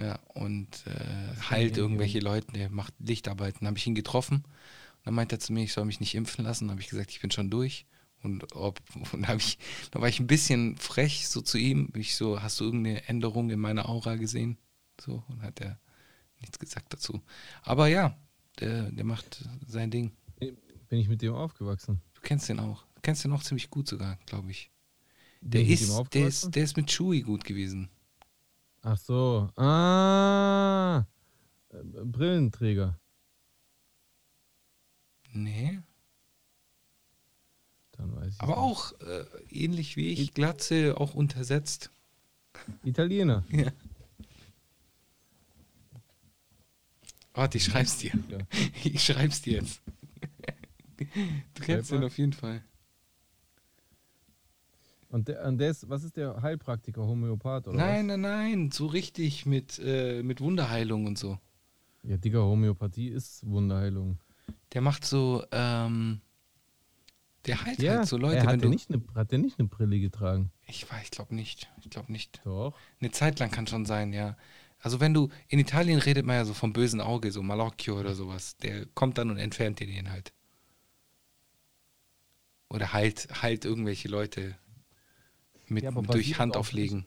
[0.00, 3.66] Ja, und äh, heilt irgendwelche Leute, der macht Lichtarbeiten.
[3.66, 6.44] Habe ich ihn getroffen und dann meinte er zu mir, ich soll mich nicht impfen
[6.44, 6.70] lassen.
[6.70, 7.86] habe ich gesagt, ich bin schon durch.
[8.22, 8.80] Und, ob,
[9.12, 9.58] und hab ich,
[9.90, 11.92] da war ich ein bisschen frech so zu ihm.
[11.94, 14.56] Ich so, hast du irgendeine Änderung in meiner Aura gesehen?
[15.00, 15.78] So, und hat er
[16.40, 17.20] nichts gesagt dazu.
[17.62, 18.16] Aber ja,
[18.60, 20.12] der, der macht sein Ding.
[20.38, 22.00] Bin ich mit dem aufgewachsen?
[22.14, 22.84] Du kennst den auch.
[22.94, 24.70] Du kennst den auch ziemlich gut sogar, glaube ich.
[25.40, 27.88] Der ist, der ist, der ist mit Chewie gut gewesen.
[28.82, 29.48] Ach so.
[29.56, 31.04] Ah.
[31.70, 32.98] Brillenträger.
[35.32, 35.80] Nee.
[37.92, 38.40] Dann weiß ich.
[38.40, 38.58] Aber nicht.
[38.58, 41.90] auch äh, ähnlich wie ich, Glatze, auch untersetzt.
[42.84, 43.44] Italiener.
[43.50, 43.72] Ja.
[47.34, 48.12] Warte, ich schreib's dir.
[48.28, 48.38] Ja.
[48.84, 49.80] Ich schreib's dir jetzt.
[51.54, 52.62] Du kennst den auf jeden Fall.
[55.08, 58.86] Und der, und der ist, was ist der Heilpraktiker, Homöopath oder Nein, nein, nein, so
[58.86, 61.32] richtig mit, äh, mit Wunderheilung und so.
[62.02, 62.10] was?
[62.10, 64.18] Ja, Digga, Homöopathie ist Wunderheilung.
[64.72, 66.20] Der macht so, ähm,
[67.46, 68.72] der heilt Ja, halt so Leute, er hat, wenn der du.
[68.74, 70.50] nicht eine, hat der nicht eine Brille getragen?
[70.66, 71.70] Ich weiß, ich glaube nicht.
[71.82, 72.40] Ich glaube nicht.
[72.44, 72.74] Doch.
[73.00, 74.36] Eine Zeit lang kann schon sein, ja.
[74.82, 78.14] Also wenn du, in Italien redet man ja so vom bösen Auge, so Malocchio oder
[78.16, 78.56] sowas.
[78.58, 80.32] Der kommt dann und entfernt dir den halt.
[82.68, 84.56] Oder heilt, heilt irgendwelche Leute
[85.68, 87.06] mit, Ja, durch basiert Handauflegen.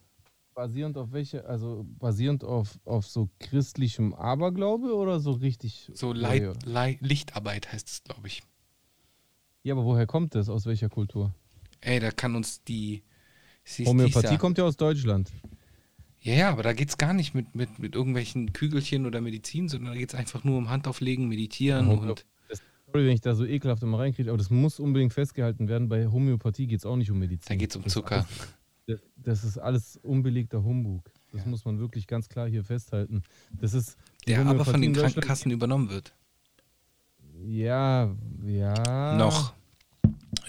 [0.54, 5.92] Basierend auf welche, also basierend auf, auf so christlichem Aberglaube oder so richtig?
[5.94, 6.54] So Leit, ja.
[6.64, 8.42] Lei- Lichtarbeit heißt es, glaube ich.
[9.64, 10.48] ja, aber woher kommt das?
[10.48, 11.36] Aus welcher Kultur?
[11.82, 13.04] Ey, da kann uns die.
[13.86, 15.30] Homöopathie kommt ja aus Deutschland.
[16.26, 19.70] Ja, ja, aber da geht es gar nicht mit, mit, mit irgendwelchen Kügelchen oder Medizin,
[19.70, 22.26] sondern da geht es einfach nur um Handauflegen, Meditieren Homö- und.
[22.88, 25.88] Sorry, wenn ich da so ekelhaft immer reinkriege, aber das muss unbedingt festgehalten werden.
[25.88, 27.46] Bei Homöopathie geht es auch nicht um Medizin.
[27.50, 28.26] Da geht es um Zucker.
[28.88, 31.12] Das, das ist alles unbelegter Humbug.
[31.32, 31.48] Das Ja.
[31.48, 33.22] muss man wirklich ganz klar hier festhalten.
[33.52, 33.98] Das ist
[34.28, 36.16] Der aber von den Krankenkassen übernommen wird.
[37.44, 38.16] Ja,
[38.46, 39.18] ja.
[39.18, 39.55] Noch.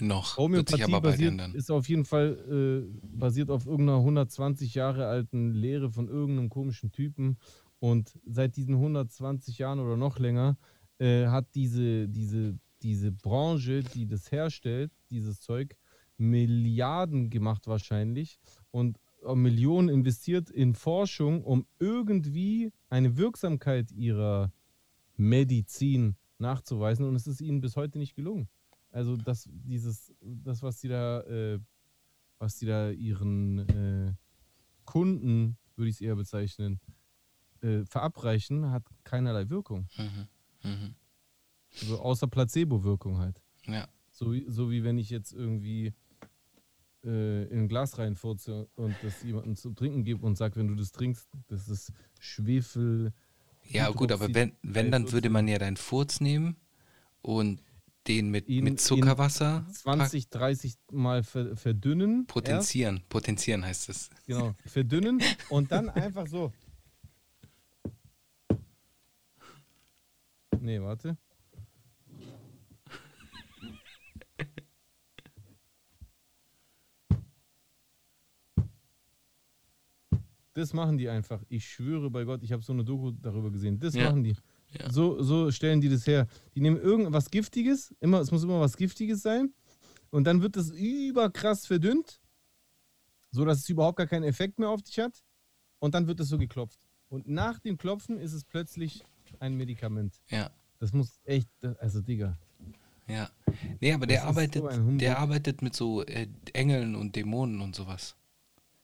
[0.01, 0.37] Noch.
[0.37, 5.51] Wird Homöopathie bald basiert, ist auf jeden Fall äh, basiert auf irgendeiner 120 Jahre alten
[5.51, 7.37] Lehre von irgendeinem komischen Typen.
[7.79, 10.57] Und seit diesen 120 Jahren oder noch länger
[10.99, 15.75] äh, hat diese, diese, diese Branche, die das herstellt, dieses Zeug,
[16.17, 18.39] Milliarden gemacht wahrscheinlich
[18.71, 24.51] und äh, Millionen investiert in Forschung, um irgendwie eine Wirksamkeit ihrer
[25.15, 27.05] Medizin nachzuweisen.
[27.05, 28.47] Und es ist ihnen bis heute nicht gelungen.
[28.91, 31.59] Also das, dieses, das, was die da, äh,
[32.39, 34.13] was die da ihren äh,
[34.85, 36.79] Kunden, würde ich es eher bezeichnen,
[37.61, 39.87] äh, verabreichen, hat keinerlei Wirkung.
[39.97, 40.27] Mhm.
[40.69, 40.95] Mhm.
[41.81, 43.41] Also außer Placebo-Wirkung halt.
[43.65, 43.87] Ja.
[44.11, 45.93] So, wie- so wie wenn ich jetzt irgendwie
[47.03, 50.75] äh, in ein Glas reinfurze und das jemandem zu trinken gebe und sage, wenn du
[50.75, 53.13] das trinkst, das ist Schwefel.
[53.69, 56.55] Ja, gut, aber wenn, wenn dann würde man ja deinen Furz nehmen
[57.21, 57.61] und
[58.07, 62.19] den mit, Ihn- mit Zuckerwasser 20, 30 Mal ver verdünnen.
[62.19, 62.27] erst.
[62.27, 63.01] potenzieren.
[63.09, 64.09] Potenzieren heißt es.
[64.25, 66.51] Genau, verdünnen und dann einfach so.
[70.59, 71.17] Nee, warte.
[80.53, 81.43] Das machen die einfach.
[81.49, 83.79] Ich schwöre bei Gott, ich habe so eine Doku darüber gesehen.
[83.79, 84.05] Das Ja.
[84.09, 84.35] machen die.
[84.79, 84.91] Ja.
[84.91, 86.27] So, so stellen die das her.
[86.55, 89.53] Die nehmen irgendwas Giftiges, immer, es muss immer was Giftiges sein.
[90.09, 92.21] Und dann wird das überkrass verdünnt,
[93.31, 95.23] so dass es überhaupt gar keinen Effekt mehr auf dich hat.
[95.79, 96.79] Und dann wird es so geklopft.
[97.09, 99.03] Und nach dem Klopfen ist es plötzlich
[99.39, 100.19] ein Medikament.
[100.29, 100.49] Ja.
[100.79, 101.49] Das muss echt,
[101.79, 102.37] also Digga.
[103.07, 103.29] Ja.
[103.79, 107.75] Nee, aber der Das arbeitet, so der arbeitet mit so äh, Engeln und Dämonen und
[107.75, 108.15] sowas.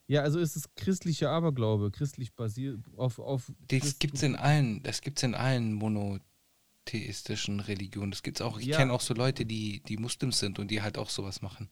[0.08, 3.20] Ja, also ist es christlicher Aberglaube, christlich basiert auf.
[3.20, 8.12] auf Das Christen- gibt's in allen, das gibt's in allen monotheistischen Religionen.
[8.12, 8.60] Das gibt's auch.
[8.60, 8.78] Ich Ja.
[8.78, 11.70] kenne auch so Leute, die, die Muslims sind und die halt auch sowas machen.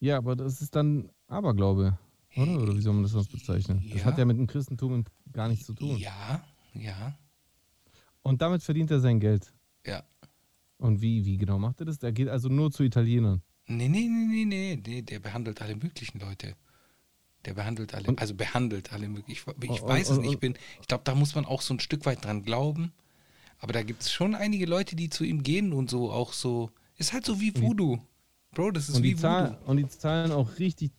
[0.00, 1.98] Ja, aber das ist dann Aberglaube,
[2.36, 2.60] oder?
[2.60, 3.82] Oder wie soll man das sonst bezeichnen?
[3.90, 4.04] Das Ja.
[4.06, 5.96] hat ja mit dem Christentum gar nichts zu tun.
[5.98, 6.42] Ja,
[6.74, 7.16] ja,
[8.22, 9.52] Und damit verdient er sein Geld.
[9.86, 10.02] ja.
[10.78, 11.98] Und wie, wie genau macht er das?
[11.98, 13.40] Der geht also nur zu Italienern.
[13.66, 16.56] Nee, nee, nee, nee, nee, nee, der behandelt alle möglichen Leute.
[17.46, 19.50] Der behandelt alle, Und- also behandelt alle möglichen.
[19.60, 21.60] Ich, ich Und- weiß es und- nicht, ich bin, ich glaube, da muss man auch
[21.62, 22.92] so ein Stück weit dran glauben.
[23.58, 26.70] Aber da gibt es schon einige Leute, die zu ihm gehen und so auch so.
[26.96, 27.98] Ist halt so wie Voodoo.
[28.52, 29.70] Bro, das ist wie die, zahlen, Voodoo.
[29.70, 30.92] und die zahlen auch richtig.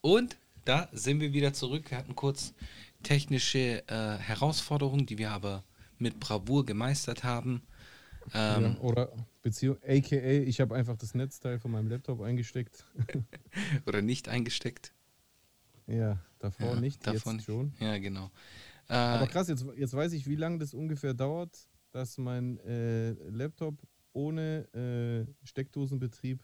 [0.00, 1.90] Und da sind wir wieder zurück.
[1.90, 2.54] Wir hatten kurz
[3.02, 5.64] technische äh, Herausforderungen, die wir aber
[5.98, 7.62] mit Bravour gemeistert haben.
[8.34, 9.12] Ähm, ja, oder
[9.42, 12.84] Beziehung, aka, ich habe einfach das Netzteil von meinem Laptop eingesteckt.
[13.86, 14.92] Oder nicht eingesteckt.
[15.86, 17.72] Ja, davor Ja, nicht, davon jetzt schon.
[17.80, 18.30] Ja, genau.
[18.88, 23.12] Äh, Aber krass, jetzt, jetzt weiß ich, wie lange das ungefähr dauert, dass mein äh,
[23.30, 23.76] Laptop
[24.12, 26.42] ohne äh, Steckdosenbetrieb.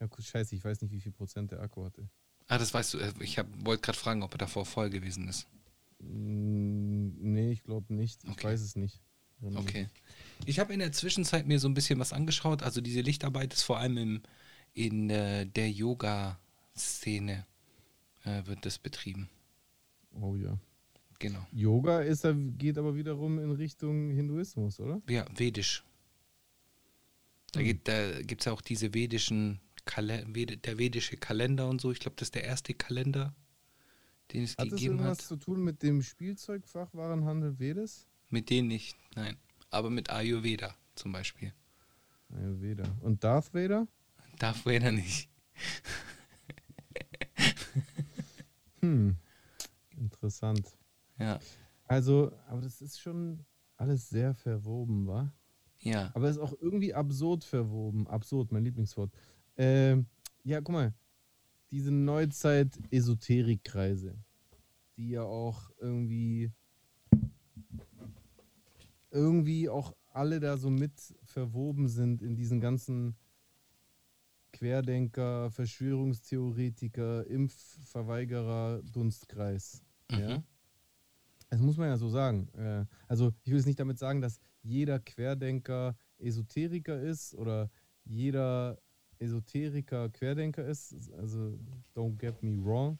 [0.00, 2.08] Ja, gut, scheiße, ich weiß nicht, wie viel Prozent der Akku hatte.
[2.48, 2.98] ah, das weißt du.
[2.98, 5.46] äh, Ich wollte gerade fragen, ob er davor voll gewesen ist.
[6.00, 8.22] Mm, nee, ich glaube nicht.
[8.24, 8.48] Ich Okay.
[8.48, 9.00] weiß es nicht.
[9.54, 9.88] Okay.
[10.46, 12.62] Ich habe in der Zwischenzeit mir so ein bisschen was angeschaut.
[12.62, 14.22] Also diese Lichtarbeit ist vor allem im,
[14.72, 17.46] in äh, der Yoga-Szene
[18.24, 19.28] äh, wird das betrieben.
[20.20, 20.58] Oh ja.
[21.18, 21.46] Genau.
[21.52, 22.26] Yoga ist,
[22.58, 25.00] geht aber wiederum in Richtung Hinduismus, oder?
[25.08, 25.84] Ja, vedisch.
[27.52, 27.66] Da, Hm.
[27.66, 31.92] geht, da gibt es ja auch diese vedischen, Kale der vedische Kalender und so.
[31.92, 33.34] Ich glaube, das ist der erste Kalender,
[34.32, 35.24] den es Hat das gegeben irgendwas hat.
[35.26, 38.06] zu tun mit dem Spielzeugfachwarenhandel Vedes?
[38.30, 39.36] Mit denen nicht, nein.
[39.70, 41.52] Aber mit Ayurveda zum Beispiel.
[42.30, 42.84] Ayurveda.
[43.02, 43.86] Und Darth Vader?
[44.38, 45.28] Darth Vader nicht.
[48.84, 49.16] Hm.
[49.96, 50.76] Interessant.
[51.18, 51.40] Ja,
[51.86, 53.46] Also, aber das ist schon
[53.76, 55.32] alles sehr verwoben, wa?
[55.80, 56.10] ja.
[56.14, 58.06] Aber es ist auch irgendwie absurd verwoben.
[58.08, 59.10] Absurd, mein Lieblingswort.
[59.56, 60.04] Ähm,
[60.42, 60.92] ja, guck mal.
[61.70, 64.14] Diese Neuzeit-Esoterikkreise,
[64.96, 66.52] die ja auch irgendwie
[69.10, 70.92] irgendwie auch alle da so mit
[71.24, 73.16] verwoben sind in diesen ganzen
[74.68, 79.84] Querdenker, Verschwörungstheoretiker, Impfverweigerer, Dunstkreis.
[80.10, 80.38] Ja?
[80.38, 80.42] Mhm.
[81.50, 82.48] Das muss man ja so sagen.
[82.54, 87.70] Äh, Also ich will jetzt nicht damit sagen, dass jeder Querdenker Esoteriker ist oder
[88.04, 88.78] jeder
[89.18, 91.12] Esoteriker Querdenker ist.
[91.12, 91.58] Also
[91.94, 92.98] don't get me wrong.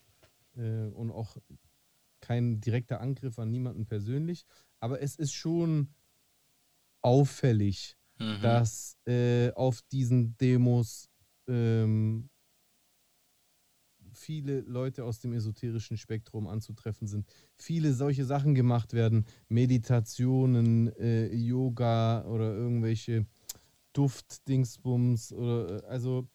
[0.55, 1.35] Äh, Und auch
[2.21, 4.45] kein direkter Angriff an niemanden persönlich.
[4.79, 5.89] Aber es ist schon
[7.01, 8.41] auffällig, Mhm.
[8.43, 11.09] dass äh, auf diesen Demos
[11.47, 12.29] ähm,
[14.15, 17.27] viele Leute aus dem esoterischen Spektrum anzutreffen sind.
[17.57, 23.25] Viele solche Sachen gemacht werden, Meditationen, äh, Yoga oder irgendwelche
[23.93, 26.27] Duftdingsbums oder äh, also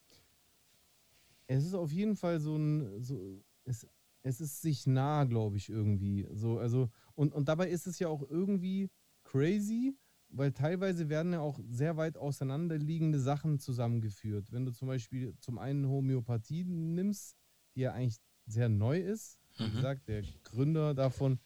[1.47, 3.85] es ist auf jeden Fall so ein so es,
[4.23, 8.07] es ist sich nah, glaube ich irgendwie so also und und dabei ist es ja
[8.07, 8.89] auch irgendwie
[9.23, 9.95] crazy,
[10.33, 14.51] weil teilweise werden ja auch sehr weit auseinanderliegende Sachen zusammengeführt.
[14.51, 17.35] Wenn du zum Beispiel zum einen Homöopathie nimmst,
[17.75, 19.71] die ja eigentlich sehr neu ist, wie Mhm.
[19.75, 21.39] gesagt, der Gründer davon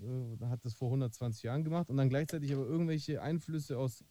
[0.00, 4.02] äh, hat das vor 120 Jahren gemacht und dann gleichzeitig aber irgendwelche Einflüsse aus,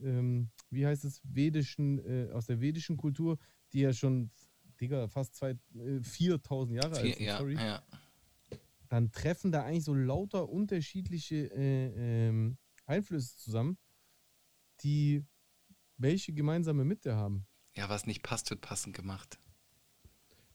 [0.00, 3.36] ähm, wie heißt es, vedischen, äh, aus der vedischen Kultur,
[3.72, 4.30] die ja schon,
[4.80, 7.82] Digga, fast zwei, äh, 4000 Jahre alt sind, ja, sorry ja.
[8.88, 13.78] dann treffen da eigentlich so lauter unterschiedliche äh, ähm, Einflüsse zusammen,
[14.82, 15.24] die
[15.96, 17.46] welche gemeinsame Mitte haben.
[17.74, 19.38] ja, was nicht passt, wird passend gemacht.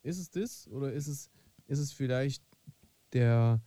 [0.02, 1.30] Ist es das oder ist es,
[1.66, 2.42] ist es vielleicht
[3.12, 3.60] der,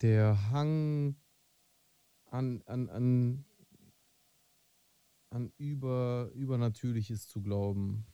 [0.00, 1.16] der Hang
[2.26, 3.44] an, an, an,
[5.30, 8.06] an über, Übernatürliches zu glauben?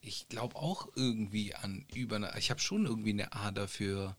[0.00, 2.36] Ich glaube auch irgendwie an über.
[2.36, 4.16] Ich habe schon irgendwie eine Ader für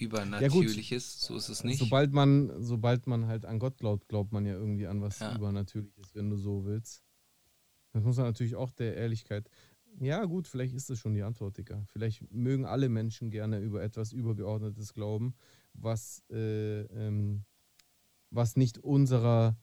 [0.00, 1.20] Übernatürliches.
[1.20, 1.78] so ist es nicht.
[1.78, 5.34] Sobald man, sobald man halt an Gott glaubt, glaubt man ja irgendwie an was Ja.
[5.36, 7.02] Übernatürliches, wenn du so willst.
[7.92, 9.48] Das muss man natürlich auch der Ehrlichkeit.
[9.98, 11.82] Ja, gut, vielleicht ist das schon die Antwort, Digga.
[11.86, 15.34] Vielleicht mögen alle Menschen gerne über etwas Übergeordnetes glauben,
[15.74, 17.44] was, äh, ähm,
[18.30, 19.56] was nicht unserer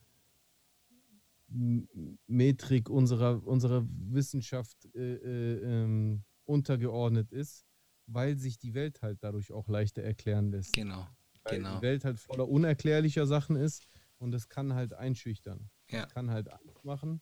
[2.27, 7.65] Metrik, unserer, unserer Wissenschaft äh, äh, ähm, untergeordnet ist,
[8.07, 11.07] weil sich die Welt halt dadurch auch leichter erklären lässt genau.
[11.43, 11.75] weil Genau.
[11.77, 13.85] die Welt halt voller unerklärlicher Sachen ist
[14.17, 15.69] und das kann halt einschüchtern.
[15.89, 16.03] Ja.
[16.03, 17.21] Das kann halt Angst machen.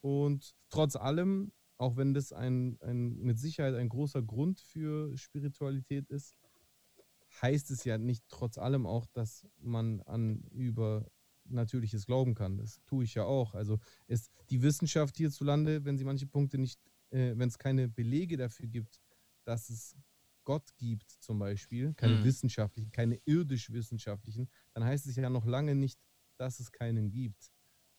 [0.00, 6.08] Und trotz allem, auch wenn das ein, ein mit Sicherheit ein großer Grund für Spiritualität
[6.10, 6.36] ist,
[7.40, 12.58] heißt es ja nicht trotz allem auch, dass man an übernatürliches glauben kann.
[12.58, 13.54] Das tue ich ja auch.
[13.54, 16.80] Also ist die Wissenschaft hierzulande, wenn sie manche Punkte nicht,
[17.10, 19.00] äh, wenn es keine Belege dafür gibt,
[19.44, 19.96] dass es
[20.44, 22.24] Gott gibt, zum Beispiel, keine Mhm.
[22.24, 25.98] wissenschaftlichen, keine irdisch-wissenschaftlichen, dann heißt es ja noch lange nicht,
[26.38, 27.52] dass es keinen gibt.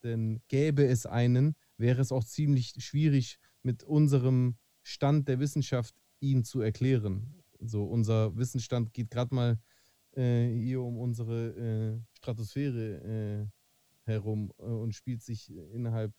[0.04, 6.44] Denn gäbe es einen, wäre es auch ziemlich schwierig, mit unserem Stand der Wissenschaft ihn
[6.44, 7.42] zu erklären.
[7.60, 9.60] So, unser Wissensstand geht gerade mal
[10.16, 13.48] äh, hier um unsere äh, Stratosphäre
[14.06, 16.14] äh, herum äh, und spielt sich innerhalb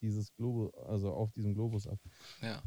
[0.00, 2.00] dieses Globus, also auf diesem Globus ab.
[2.40, 2.62] Ja.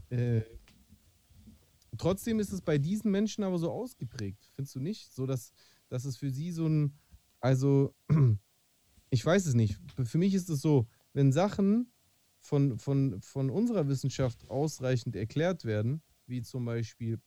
[1.97, 5.11] Trotzdem ist es bei diesen Menschen aber so ausgeprägt, findest du nicht?
[5.13, 5.51] So, dass,
[5.89, 6.97] dass es für sie so ein,
[7.39, 7.93] also,
[9.09, 9.77] ich weiß es nicht.
[10.03, 11.91] Für mich ist es so, wenn Sachen
[12.39, 17.19] von, von, von unserer Wissenschaft ausreichend erklärt werden, wie zum Beispiel,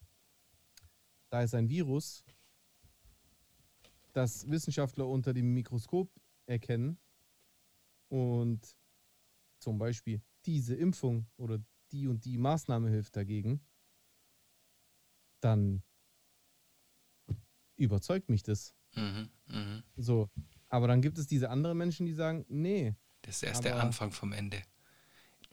[1.28, 2.24] da ist ein Virus,
[4.12, 6.10] das Wissenschaftler unter dem Mikroskop
[6.46, 6.98] erkennen
[8.08, 8.76] und
[9.58, 11.58] zum Beispiel diese Impfung oder
[11.92, 13.60] die und die Maßnahme hilft dagegen,
[15.44, 15.82] dann
[17.76, 18.74] überzeugt mich das.
[18.94, 19.28] Mhm.
[19.46, 19.82] Mhm.
[19.96, 20.30] So.
[20.68, 24.10] Aber dann gibt es diese anderen Menschen, die sagen, nee, Das ist erst der Anfang
[24.10, 24.62] vom Ende.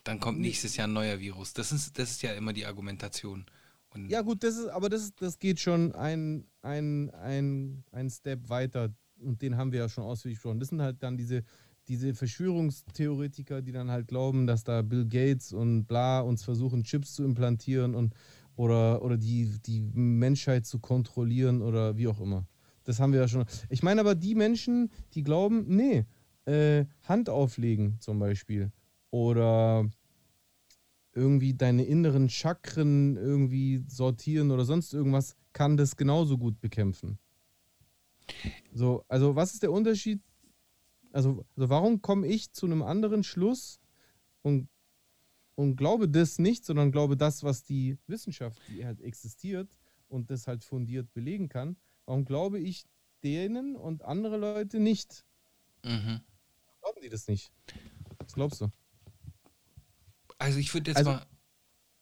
[0.04, 1.54] Dann kommt nächstes Jahr ein neuer Virus.
[1.54, 3.46] Das ist, das ist ja immer die Argumentation.
[3.94, 8.50] Und Ja, gut, das ist, aber das, das geht schon ein, ein, ein, ein Step
[8.50, 10.60] weiter und den haben wir ja schon ausführlich besprochen.
[10.60, 11.44] Das sind halt dann diese,
[11.88, 17.14] diese Verschwörungstheoretiker, die dann halt glauben, dass da Bill Gates und bla uns versuchen, Chips
[17.14, 18.16] zu implantieren und
[18.56, 22.46] oder, oder die, die Menschheit zu kontrollieren oder wie auch immer.
[22.84, 23.46] Das haben wir ja schon.
[23.70, 26.06] Ich meine aber die Menschen, die glauben, nee,
[26.46, 28.72] äh, Hand auflegen zum Beispiel
[29.12, 29.90] oder
[31.14, 37.20] irgendwie deine inneren Chakren irgendwie sortieren oder sonst irgendwas, kann das genauso gut bekämpfen.
[38.74, 40.22] So, also was ist der Unterschied?
[41.12, 43.82] Also, also warum komme ich zu einem anderen Schluss
[44.42, 44.70] und,
[45.62, 49.78] und glaube das nicht, sondern glaube das, was die Wissenschaft, die halt existiert
[50.08, 52.86] und das halt fundiert belegen kann, warum glaube ich
[53.24, 55.24] denen und andere Leute nicht?
[55.84, 56.22] Mhm.
[56.82, 57.52] Glauben die das nicht?
[58.20, 58.72] Was glaubst du?
[60.38, 61.26] Also ich würde jetzt Also- mal,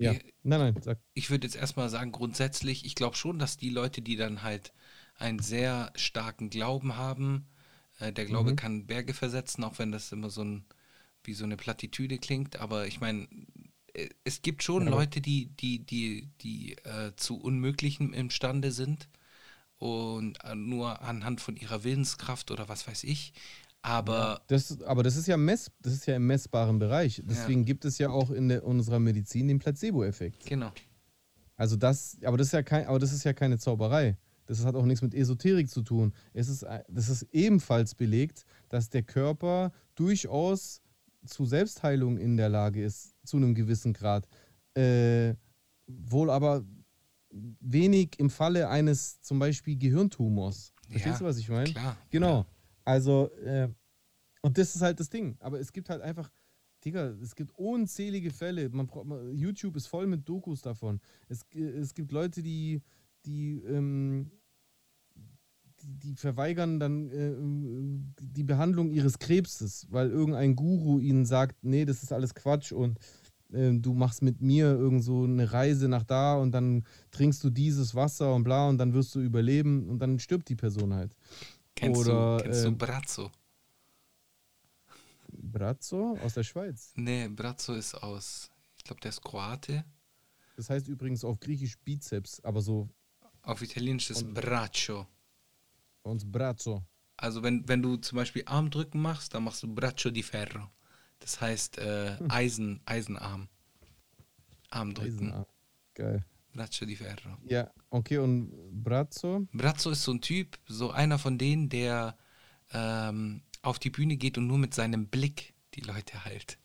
[0.01, 0.13] Ja.
[0.13, 0.97] Ich- Nein, nein, sag.
[1.13, 4.71] ich würde jetzt erstmal sagen, grundsätzlich, ich glaube schon, dass die Leute, die dann halt
[5.15, 7.49] einen sehr starken Glauben haben,
[7.99, 8.55] äh, der Glaube Mhm.
[8.55, 10.63] kann Berge versetzen, auch wenn das immer so ein,
[11.29, 13.27] wie so eine Plattitüde klingt, aber ich meine,
[13.93, 19.07] äh, es gibt schon Ja, Leute, die, die, die, die äh, zu Unmöglichen imstande sind
[19.77, 23.33] und äh, nur anhand von ihrer Willenskraft oder was weiß ich.
[23.83, 27.21] Aber Das, aber das ist ja mess, das ist ja im messbaren Bereich.
[27.23, 30.45] Deswegen gibt es ja auch in der, unserer Medizin den Placebo-Effekt.
[30.45, 30.71] genau.
[31.55, 34.17] Also das, aber das ist ja kein, aber das ist ja keine Zauberei.
[34.47, 36.13] Das hat auch nichts mit Esoterik zu tun.
[36.33, 40.81] Es ist, das ist ebenfalls belegt, dass der Körper durchaus
[41.25, 44.27] zu Selbstheilung in der Lage ist, zu einem gewissen Grad.
[44.75, 45.35] Äh,
[45.87, 46.63] wohl aber
[47.31, 50.73] wenig im Falle eines zum Beispiel Gehirntumors.
[50.87, 51.71] Verstehst Ja, du, was ich meine?
[51.71, 51.97] Klar.
[52.09, 52.45] Genau.
[52.85, 53.69] Also, äh,
[54.41, 55.37] und das ist halt das Ding.
[55.39, 56.31] Aber es gibt halt einfach,
[56.83, 58.69] Digga, es gibt unzählige Fälle.
[58.69, 60.99] Man man, YouTube ist voll mit Dokus davon.
[61.27, 62.81] Es, g- es gibt Leute, die,
[63.25, 64.31] die, ähm,
[65.89, 67.33] die, verweigern dann äh,
[68.21, 72.99] die Behandlung ihres Krebses, weil irgendein Guru ihnen sagt, nee, das ist alles Quatsch und
[73.51, 77.49] äh, du machst mit mir irgend so eine Reise nach da und dann trinkst du
[77.49, 81.15] dieses Wasser und bla und dann wirst du überleben und dann stirbt die Person halt.
[81.75, 83.31] Kennst, Oder, du, kennst du ähm, Brazzo?
[85.31, 86.93] Brazzo aus der Schweiz.
[86.95, 89.85] Nee, Brazzo ist aus, ich glaube, der ist Kroate.
[90.55, 92.89] Das heißt übrigens auf Griechisch Bizeps, aber so
[93.43, 95.07] Auf Italienisch ist Braccio.
[96.09, 96.83] Bei uns Brazzo.
[97.17, 100.69] Also wenn, wenn du zum Beispiel Armdrücken machst, dann machst du Braccio di Ferro.
[101.19, 103.47] Das heißt äh, Eisen, Eisenarm.
[104.71, 105.27] Armdrücken.
[105.27, 105.45] Eisenarm.
[105.93, 106.25] Geil.
[106.53, 107.37] Braccio di Ferro.
[107.45, 108.51] Ja, okay, und
[108.83, 109.47] Brazzo?
[109.51, 112.17] Brazzo ist so ein Typ, so einer von denen, der
[112.73, 116.57] ähm, auf die Bühne geht und nur mit seinem Blick die Leute heilt.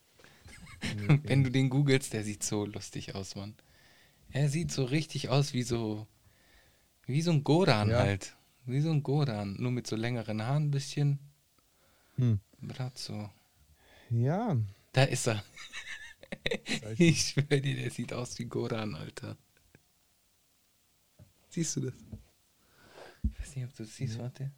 [1.24, 3.56] Wenn du den googelst, der sieht so lustig aus, Mann.
[4.30, 6.06] Er sieht so richtig aus wie so
[7.06, 7.98] wie so ein Goran Ja.
[7.98, 8.36] halt.
[8.66, 11.18] Wie so ein Goran, nur mit so längeren Haaren ein bisschen.
[12.16, 12.40] Hm.
[12.60, 13.30] Brazzo.
[14.10, 14.56] Ja,
[14.92, 15.42] Da ist er.
[16.98, 19.36] Ich schwöre dir, der sieht aus wie Goran, Alter.
[21.48, 21.94] Siehst du das?
[23.22, 24.50] Ich weiß nicht, ob du das siehst, warte.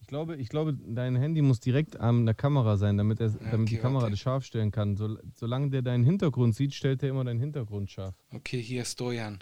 [0.00, 3.68] ich glaube, ich glaube, dein Handy muss direkt an der Kamera sein, damit, er, damit
[3.68, 4.12] die okay, Kamera warte.
[4.12, 4.96] das scharf stellen kann.
[4.96, 8.14] So, solange der deinen Hintergrund sieht, stellt er immer deinen Hintergrund scharf.
[8.30, 9.38] Okay, hier ist Stojan.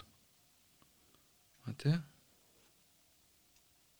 [1.65, 2.03] Warte.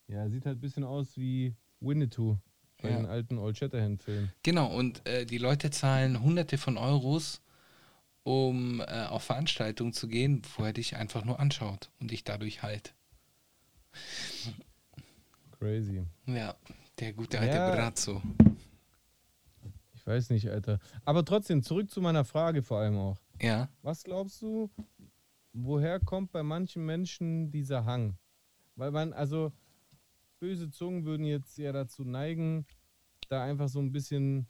[0.08, 2.36] Ja, sieht halt ein bisschen aus wie Winnetou
[2.82, 2.96] bei Ja.
[2.96, 4.30] den alten Old Shatterhand-Filmen.
[4.42, 7.40] Genau, und äh, die Leute zahlen hunderte von Euros,
[8.22, 12.62] um äh, auf Veranstaltungen zu gehen, wo er dich einfach nur anschaut und dich dadurch
[12.62, 12.94] heilt.
[15.58, 16.04] Crazy.
[16.26, 16.54] Ja,
[16.98, 17.70] der gute alte Ja.
[17.70, 18.22] Brazzo.
[19.94, 20.80] Ich weiß nicht, Alter.
[21.06, 23.18] Aber trotzdem, zurück zu meiner Frage vor allem auch.
[23.40, 24.70] Ja, Was glaubst du,
[25.54, 28.18] woher kommt bei manchen Menschen dieser Hang?
[28.76, 29.52] Weil man, also
[30.40, 32.66] böse Zungen würden jetzt ja dazu neigen,
[33.28, 34.46] da einfach so ein bisschen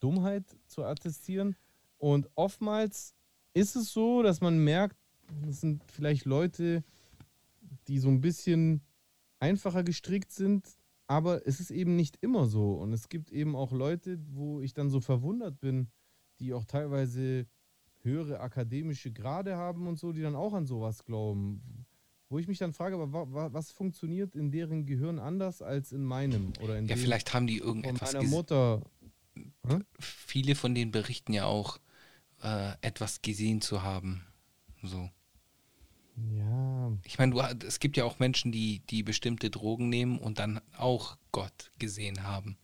[0.00, 1.56] Dummheit zu attestieren.
[1.98, 3.14] Und oftmals
[3.52, 4.96] ist es so, dass man merkt,
[5.44, 6.82] das sind vielleicht Leute,
[7.88, 8.80] die so ein bisschen
[9.38, 10.68] einfacher gestrickt sind,
[11.06, 12.74] aber es ist eben nicht immer so.
[12.74, 15.90] Und es gibt eben auch Leute, wo ich dann so verwundert bin,
[16.38, 17.46] die auch teilweise
[18.02, 21.86] höhere akademische Grade haben und so, die dann auch an sowas glauben.
[22.28, 25.92] Wo ich mich dann frage, aber wa wa was funktioniert in deren Gehirn anders als
[25.92, 26.52] in meinem?
[26.62, 28.82] Oder in ja, vielleicht haben die irgendetwas meiner Mutter.
[29.98, 31.78] Viele von denen berichten ja auch,
[32.42, 34.24] äh, etwas gesehen zu haben.
[34.82, 35.10] So.
[36.36, 40.60] Ja, Ich meine, es gibt ja auch Menschen, die, die bestimmte Drogen nehmen und dann
[40.76, 42.58] auch Gott gesehen haben.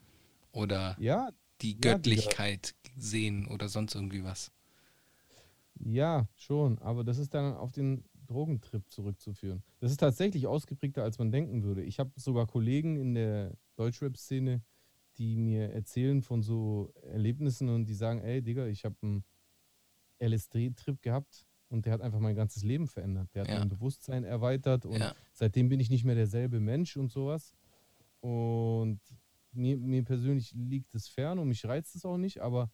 [0.53, 1.31] Oder ja,
[1.63, 1.81] die.
[1.81, 4.51] Göttlichkeit sehen oder sonst irgendwie was.
[5.81, 6.79] Ja, schon.
[6.79, 9.63] Aber das ist dann auf den Drogentrip zurückzuführen.
[9.81, 11.83] Das ist tatsächlich ausgeprägter, als man denken würde.
[11.83, 14.63] Ich habe sogar Kollegen in der Deutschrap-Szene,
[15.17, 19.25] die mir erzählen von so Erlebnissen und die sagen, ey, Digga, ich habe einen
[20.21, 23.29] LSD-Trip gehabt und der hat einfach mein ganzes Leben verändert.
[23.35, 23.59] Der hat Ja.
[23.59, 25.15] mein Bewusstsein erweitert und Ja.
[25.33, 27.53] seitdem bin ich nicht mehr derselbe Mensch und sowas.
[28.21, 29.01] Und
[29.53, 32.71] mir, mir persönlich liegt es fern und mich reizt es auch nicht, aber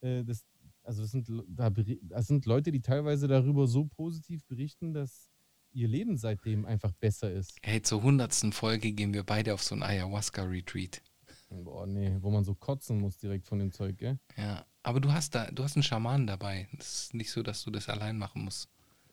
[0.00, 0.44] äh, das,
[0.84, 5.30] also das sind, da, das sind Leute, die teilweise darüber so positiv berichten, dass
[5.72, 7.56] ihr Leben seitdem einfach besser ist.
[7.62, 11.02] Hey, zur hundertsten Folge gehen wir beide auf so ein Ayahuasca-Retreat.
[11.50, 14.18] Boah, nee, wo man so kotzen muss direkt von dem Zeug, gell?
[14.36, 16.68] Ja, aber du hast da, du hast einen Schamanen dabei.
[16.78, 18.68] Es ist nicht so, dass du das allein machen musst.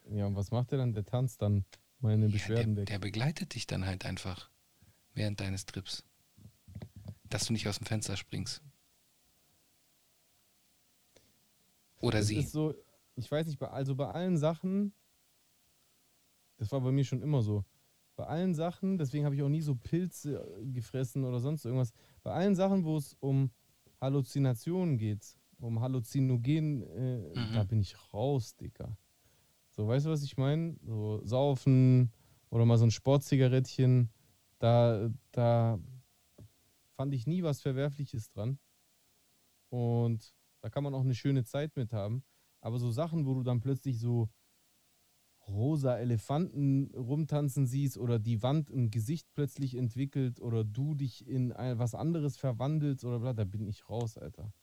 [0.10, 0.94] Ja, und was macht der dann?
[0.94, 1.66] Der tanzt dann
[2.00, 2.88] meine Ja, Beschwerden der, weg.
[2.90, 4.50] der begleitet dich dann halt einfach
[5.14, 6.04] während deines Trips.
[7.30, 8.62] Dass du nicht aus dem Fenster springst.
[12.02, 12.38] Oder Das sie.
[12.40, 12.74] ist so,
[13.16, 14.94] ich weiß nicht, bei, also bei allen Sachen,
[16.58, 17.64] das war bei mir schon immer so.
[18.16, 21.94] Bei allen Sachen, deswegen habe ich auch nie so Pilze äh, gefressen oder sonst irgendwas.
[22.24, 23.52] Bei allen Sachen, wo es um
[24.00, 27.54] Halluzinationen geht, um Halluzinogen, äh, Mhm.
[27.54, 28.98] da bin ich raus, Dicker.
[29.70, 30.76] So, weißt du, was ich meine?
[30.84, 32.12] So saufen
[32.50, 34.10] oder mal so ein Sportzigarettchen.
[34.60, 35.80] Da, da
[36.96, 38.60] fand ich nie was Verwerfliches dran.
[39.70, 42.24] Und da kann man auch eine schöne Zeit mit haben.
[42.62, 44.30] Aber so Sachen, wo du dann plötzlich so
[45.48, 51.52] rosa Elefanten rumtanzen siehst oder die Wand ein Gesicht plötzlich entwickelt oder du dich in
[51.52, 54.54] ein, was anderes verwandelst oder bla, da bin ich raus, Alter.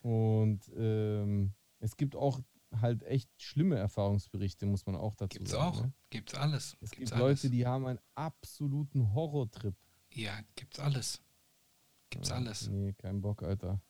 [0.00, 2.40] Und ähm, es gibt auch
[2.80, 5.64] halt echt schlimme Erfahrungsberichte, muss man auch dazu Gibt's sagen.
[5.64, 5.82] auch.
[5.82, 5.92] Ne?
[6.10, 6.76] Gibt's alles.
[6.80, 7.42] Es gibt's gibt alles.
[7.42, 9.76] Leute, die haben einen absoluten Horrortrip.
[10.10, 11.22] Ja, gibt's alles.
[12.10, 12.68] Gibt's Ja, alles.
[12.68, 13.80] Nee, kein Bock, Alter.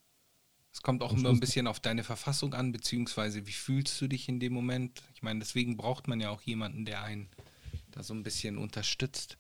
[0.75, 4.29] Es kommt auch immer ein bisschen auf deine Verfassung an, beziehungsweise wie fühlst du dich
[4.29, 5.03] in dem Moment.
[5.15, 7.29] Ich meine, deswegen braucht man ja auch jemanden, der einen
[7.93, 9.39] da so ein bisschen unterstützt.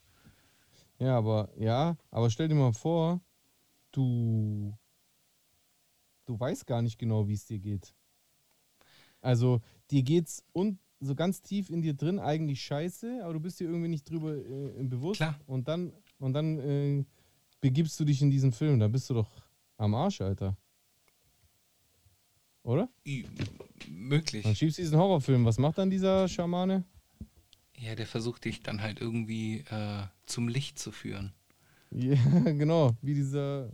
[1.00, 3.20] Ja, aber ja, aber stell dir mal vor,
[3.90, 4.78] du
[6.24, 7.92] du weißt gar nicht genau, wie es dir geht.
[9.20, 13.58] Also, dir geht's und so ganz tief in dir drin eigentlich scheiße, aber du bist
[13.58, 15.40] dir irgendwie nicht drüber äh, bewusst Klar.
[15.46, 17.04] und dann und dann äh,
[17.60, 19.42] begibst du dich in diesen Film, da bist du doch
[19.76, 20.56] am Arsch, Alter.
[22.64, 22.88] Oder?
[23.06, 23.24] I-
[23.88, 24.42] Möglich.
[24.42, 25.44] Dann schiebst du diesen Horrorfilm.
[25.44, 26.84] Was macht dann dieser Schamane?
[27.78, 31.32] Ja, der versucht dich dann halt irgendwie äh, zum Licht zu führen.
[31.90, 32.14] Ja,
[32.44, 33.70] genau, wie dieser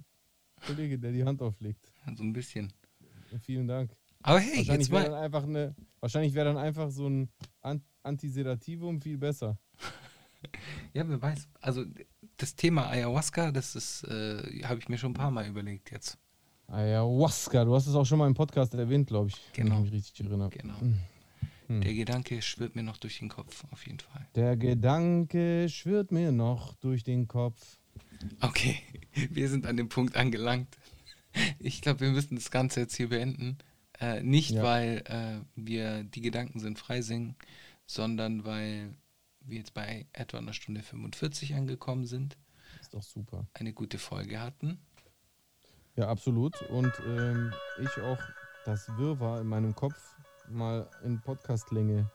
[0.67, 1.93] Kollege, der die Hand auflegt.
[2.17, 2.73] So ein bisschen.
[3.43, 3.93] Vielen Dank.
[4.23, 5.23] Aber hey, Wahrscheinlich jetzt wäre dann mal.
[5.23, 7.31] einfach eine, wahrscheinlich wäre dann einfach so ein
[7.63, 9.59] An Antisedativum viel besser.
[10.95, 11.49] Ja, wer weiß.
[11.61, 11.85] Also
[12.39, 16.17] das Thema Ayahuasca, das ist, äh, habe ich mir schon ein paar Mal überlegt jetzt.
[16.71, 19.77] Ayahuasca, du hast es auch schon mal im Podcast erwähnt, glaube ich, Genau.
[19.77, 20.51] wenn ich mich richtig erinnere.
[20.51, 20.81] Genau.
[20.81, 21.81] Hm.
[21.83, 24.27] Der Gedanke schwirrt mir noch durch den Kopf, auf jeden Fall.
[24.35, 27.79] Der Gedanke schwirrt mir noch durch den Kopf.
[28.41, 28.79] Okay,
[29.31, 30.77] wir sind an dem Punkt angelangt.
[31.59, 33.59] Ich glaube, wir müssen das Ganze jetzt hier beenden.
[34.01, 34.63] Äh, nicht, Ja.
[34.65, 37.37] weil äh, wir die Gedanken sind frei singen,
[37.87, 38.95] sondern weil
[39.41, 42.37] wir jetzt bei etwa einer Stunde 45 angekommen sind,
[42.81, 43.47] Ist doch super.
[43.55, 44.79] eine gute Folge hatten.
[45.97, 46.61] Ja, absolut.
[46.71, 48.19] Und ähm, ich auch
[48.65, 49.97] das Wirrwarr in meinem Kopf
[50.49, 52.11] mal in Podcastlänge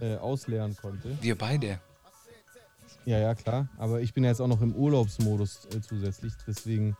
[0.00, 1.16] äh, ausleeren konnte.
[1.20, 1.80] Wir beide.
[3.04, 3.68] Ja, ja, klar.
[3.78, 6.32] Aber ich bin ja jetzt auch noch im Urlaubsmodus äh, zusätzlich.
[6.46, 6.96] Deswegen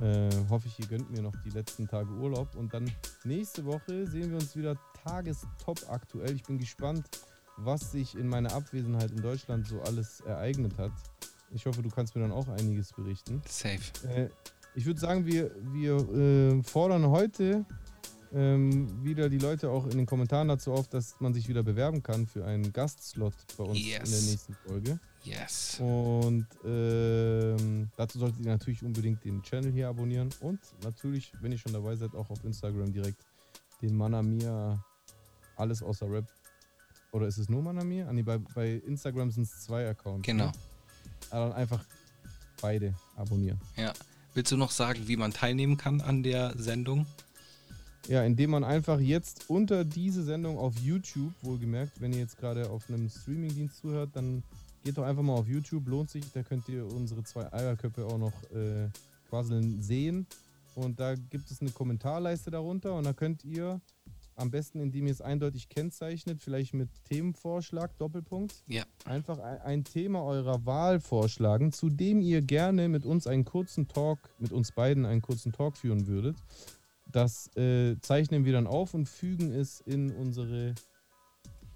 [0.00, 2.54] äh, hoffe ich, ihr gönnt mir noch die letzten Tage Urlaub.
[2.56, 2.90] Und dann
[3.24, 6.34] nächste Woche sehen wir uns wieder tagestop aktuell.
[6.34, 7.06] Ich bin gespannt,
[7.56, 10.92] was sich in meiner Abwesenheit in Deutschland so alles ereignet hat.
[11.52, 13.42] Ich hoffe, du kannst mir dann auch einiges berichten.
[13.46, 14.30] Safe.
[14.74, 17.64] Ich würde sagen, wir, wir äh, fordern heute
[18.32, 22.02] ähm, wieder die Leute auch in den Kommentaren dazu auf, dass man sich wieder bewerben
[22.02, 24.30] kann für einen Gastslot bei uns in der Yes.
[24.30, 25.00] nächsten Folge.
[25.24, 25.76] Yes.
[25.80, 31.58] Und ähm, dazu solltet ihr natürlich unbedingt den Channel hier abonnieren und natürlich, wenn ihr
[31.58, 33.20] schon dabei seid, auch auf Instagram direkt
[33.82, 34.82] den Manamia
[35.56, 36.26] alles außer Rap.
[37.12, 38.06] Oder ist es nur Manamia?
[38.08, 40.24] Ah, nee, bei, bei Instagram sind es zwei Accounts.
[40.24, 40.46] Genau.
[40.46, 40.52] Ne?
[41.30, 41.84] Aber dann einfach
[42.62, 43.60] beide abonnieren.
[43.76, 43.92] Ja.
[44.40, 47.04] Willst du noch sagen, wie man teilnehmen kann an der Sendung?
[48.08, 52.70] Ja, indem man einfach jetzt unter diese Sendung auf YouTube, wohlgemerkt, wenn ihr jetzt gerade
[52.70, 54.42] auf einem Streamingdienst zuhört, dann
[54.82, 58.16] geht doch einfach mal auf YouTube, lohnt sich, da könnt ihr unsere zwei Eierköpfe auch
[58.16, 58.88] noch äh,
[59.28, 60.26] quasseln sehen.
[60.74, 63.78] Und da gibt es eine Kommentarleiste darunter und da könnt ihr
[64.40, 68.84] am besten, indem ihr es eindeutig kennzeichnet, vielleicht mit Themenvorschlag, Doppelpunkt, Ja.
[69.04, 74.18] einfach ein, Thema eurer Wahl vorschlagen, zu dem ihr gerne mit uns einen kurzen Talk,
[74.38, 76.36] mit uns beiden einen kurzen Talk führen würdet.
[77.12, 80.74] Das äh, zeichnen wir dann auf und fügen es in unsere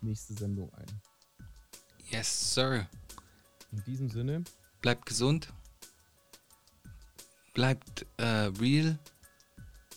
[0.01, 0.87] nächste Sendung ein.
[2.11, 2.87] Yes, sir.
[3.73, 4.45] In diesem Sinne,
[4.81, 5.53] Bleibt gesund.
[7.55, 8.25] Bleibt äh,
[8.61, 8.99] real.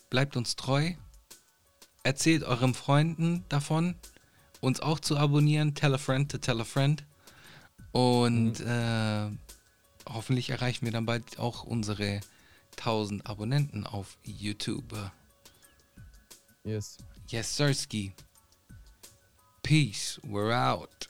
[0.10, 0.94] Bleibt uns treu.
[2.08, 3.94] Erzählt euren Freunden davon,
[4.62, 5.76] uns auch zu abonnieren.
[5.76, 7.04] Tell a friend to tell a friend.
[7.92, 9.30] Und äh,
[10.08, 12.22] hoffentlich erreichen wir dann bald auch unsere
[12.78, 14.86] 1000 Abonnenten auf YouTube.
[16.64, 16.98] yes.
[17.28, 18.14] Yes, Sirski.
[19.62, 20.22] Peace.
[20.24, 21.10] We're out.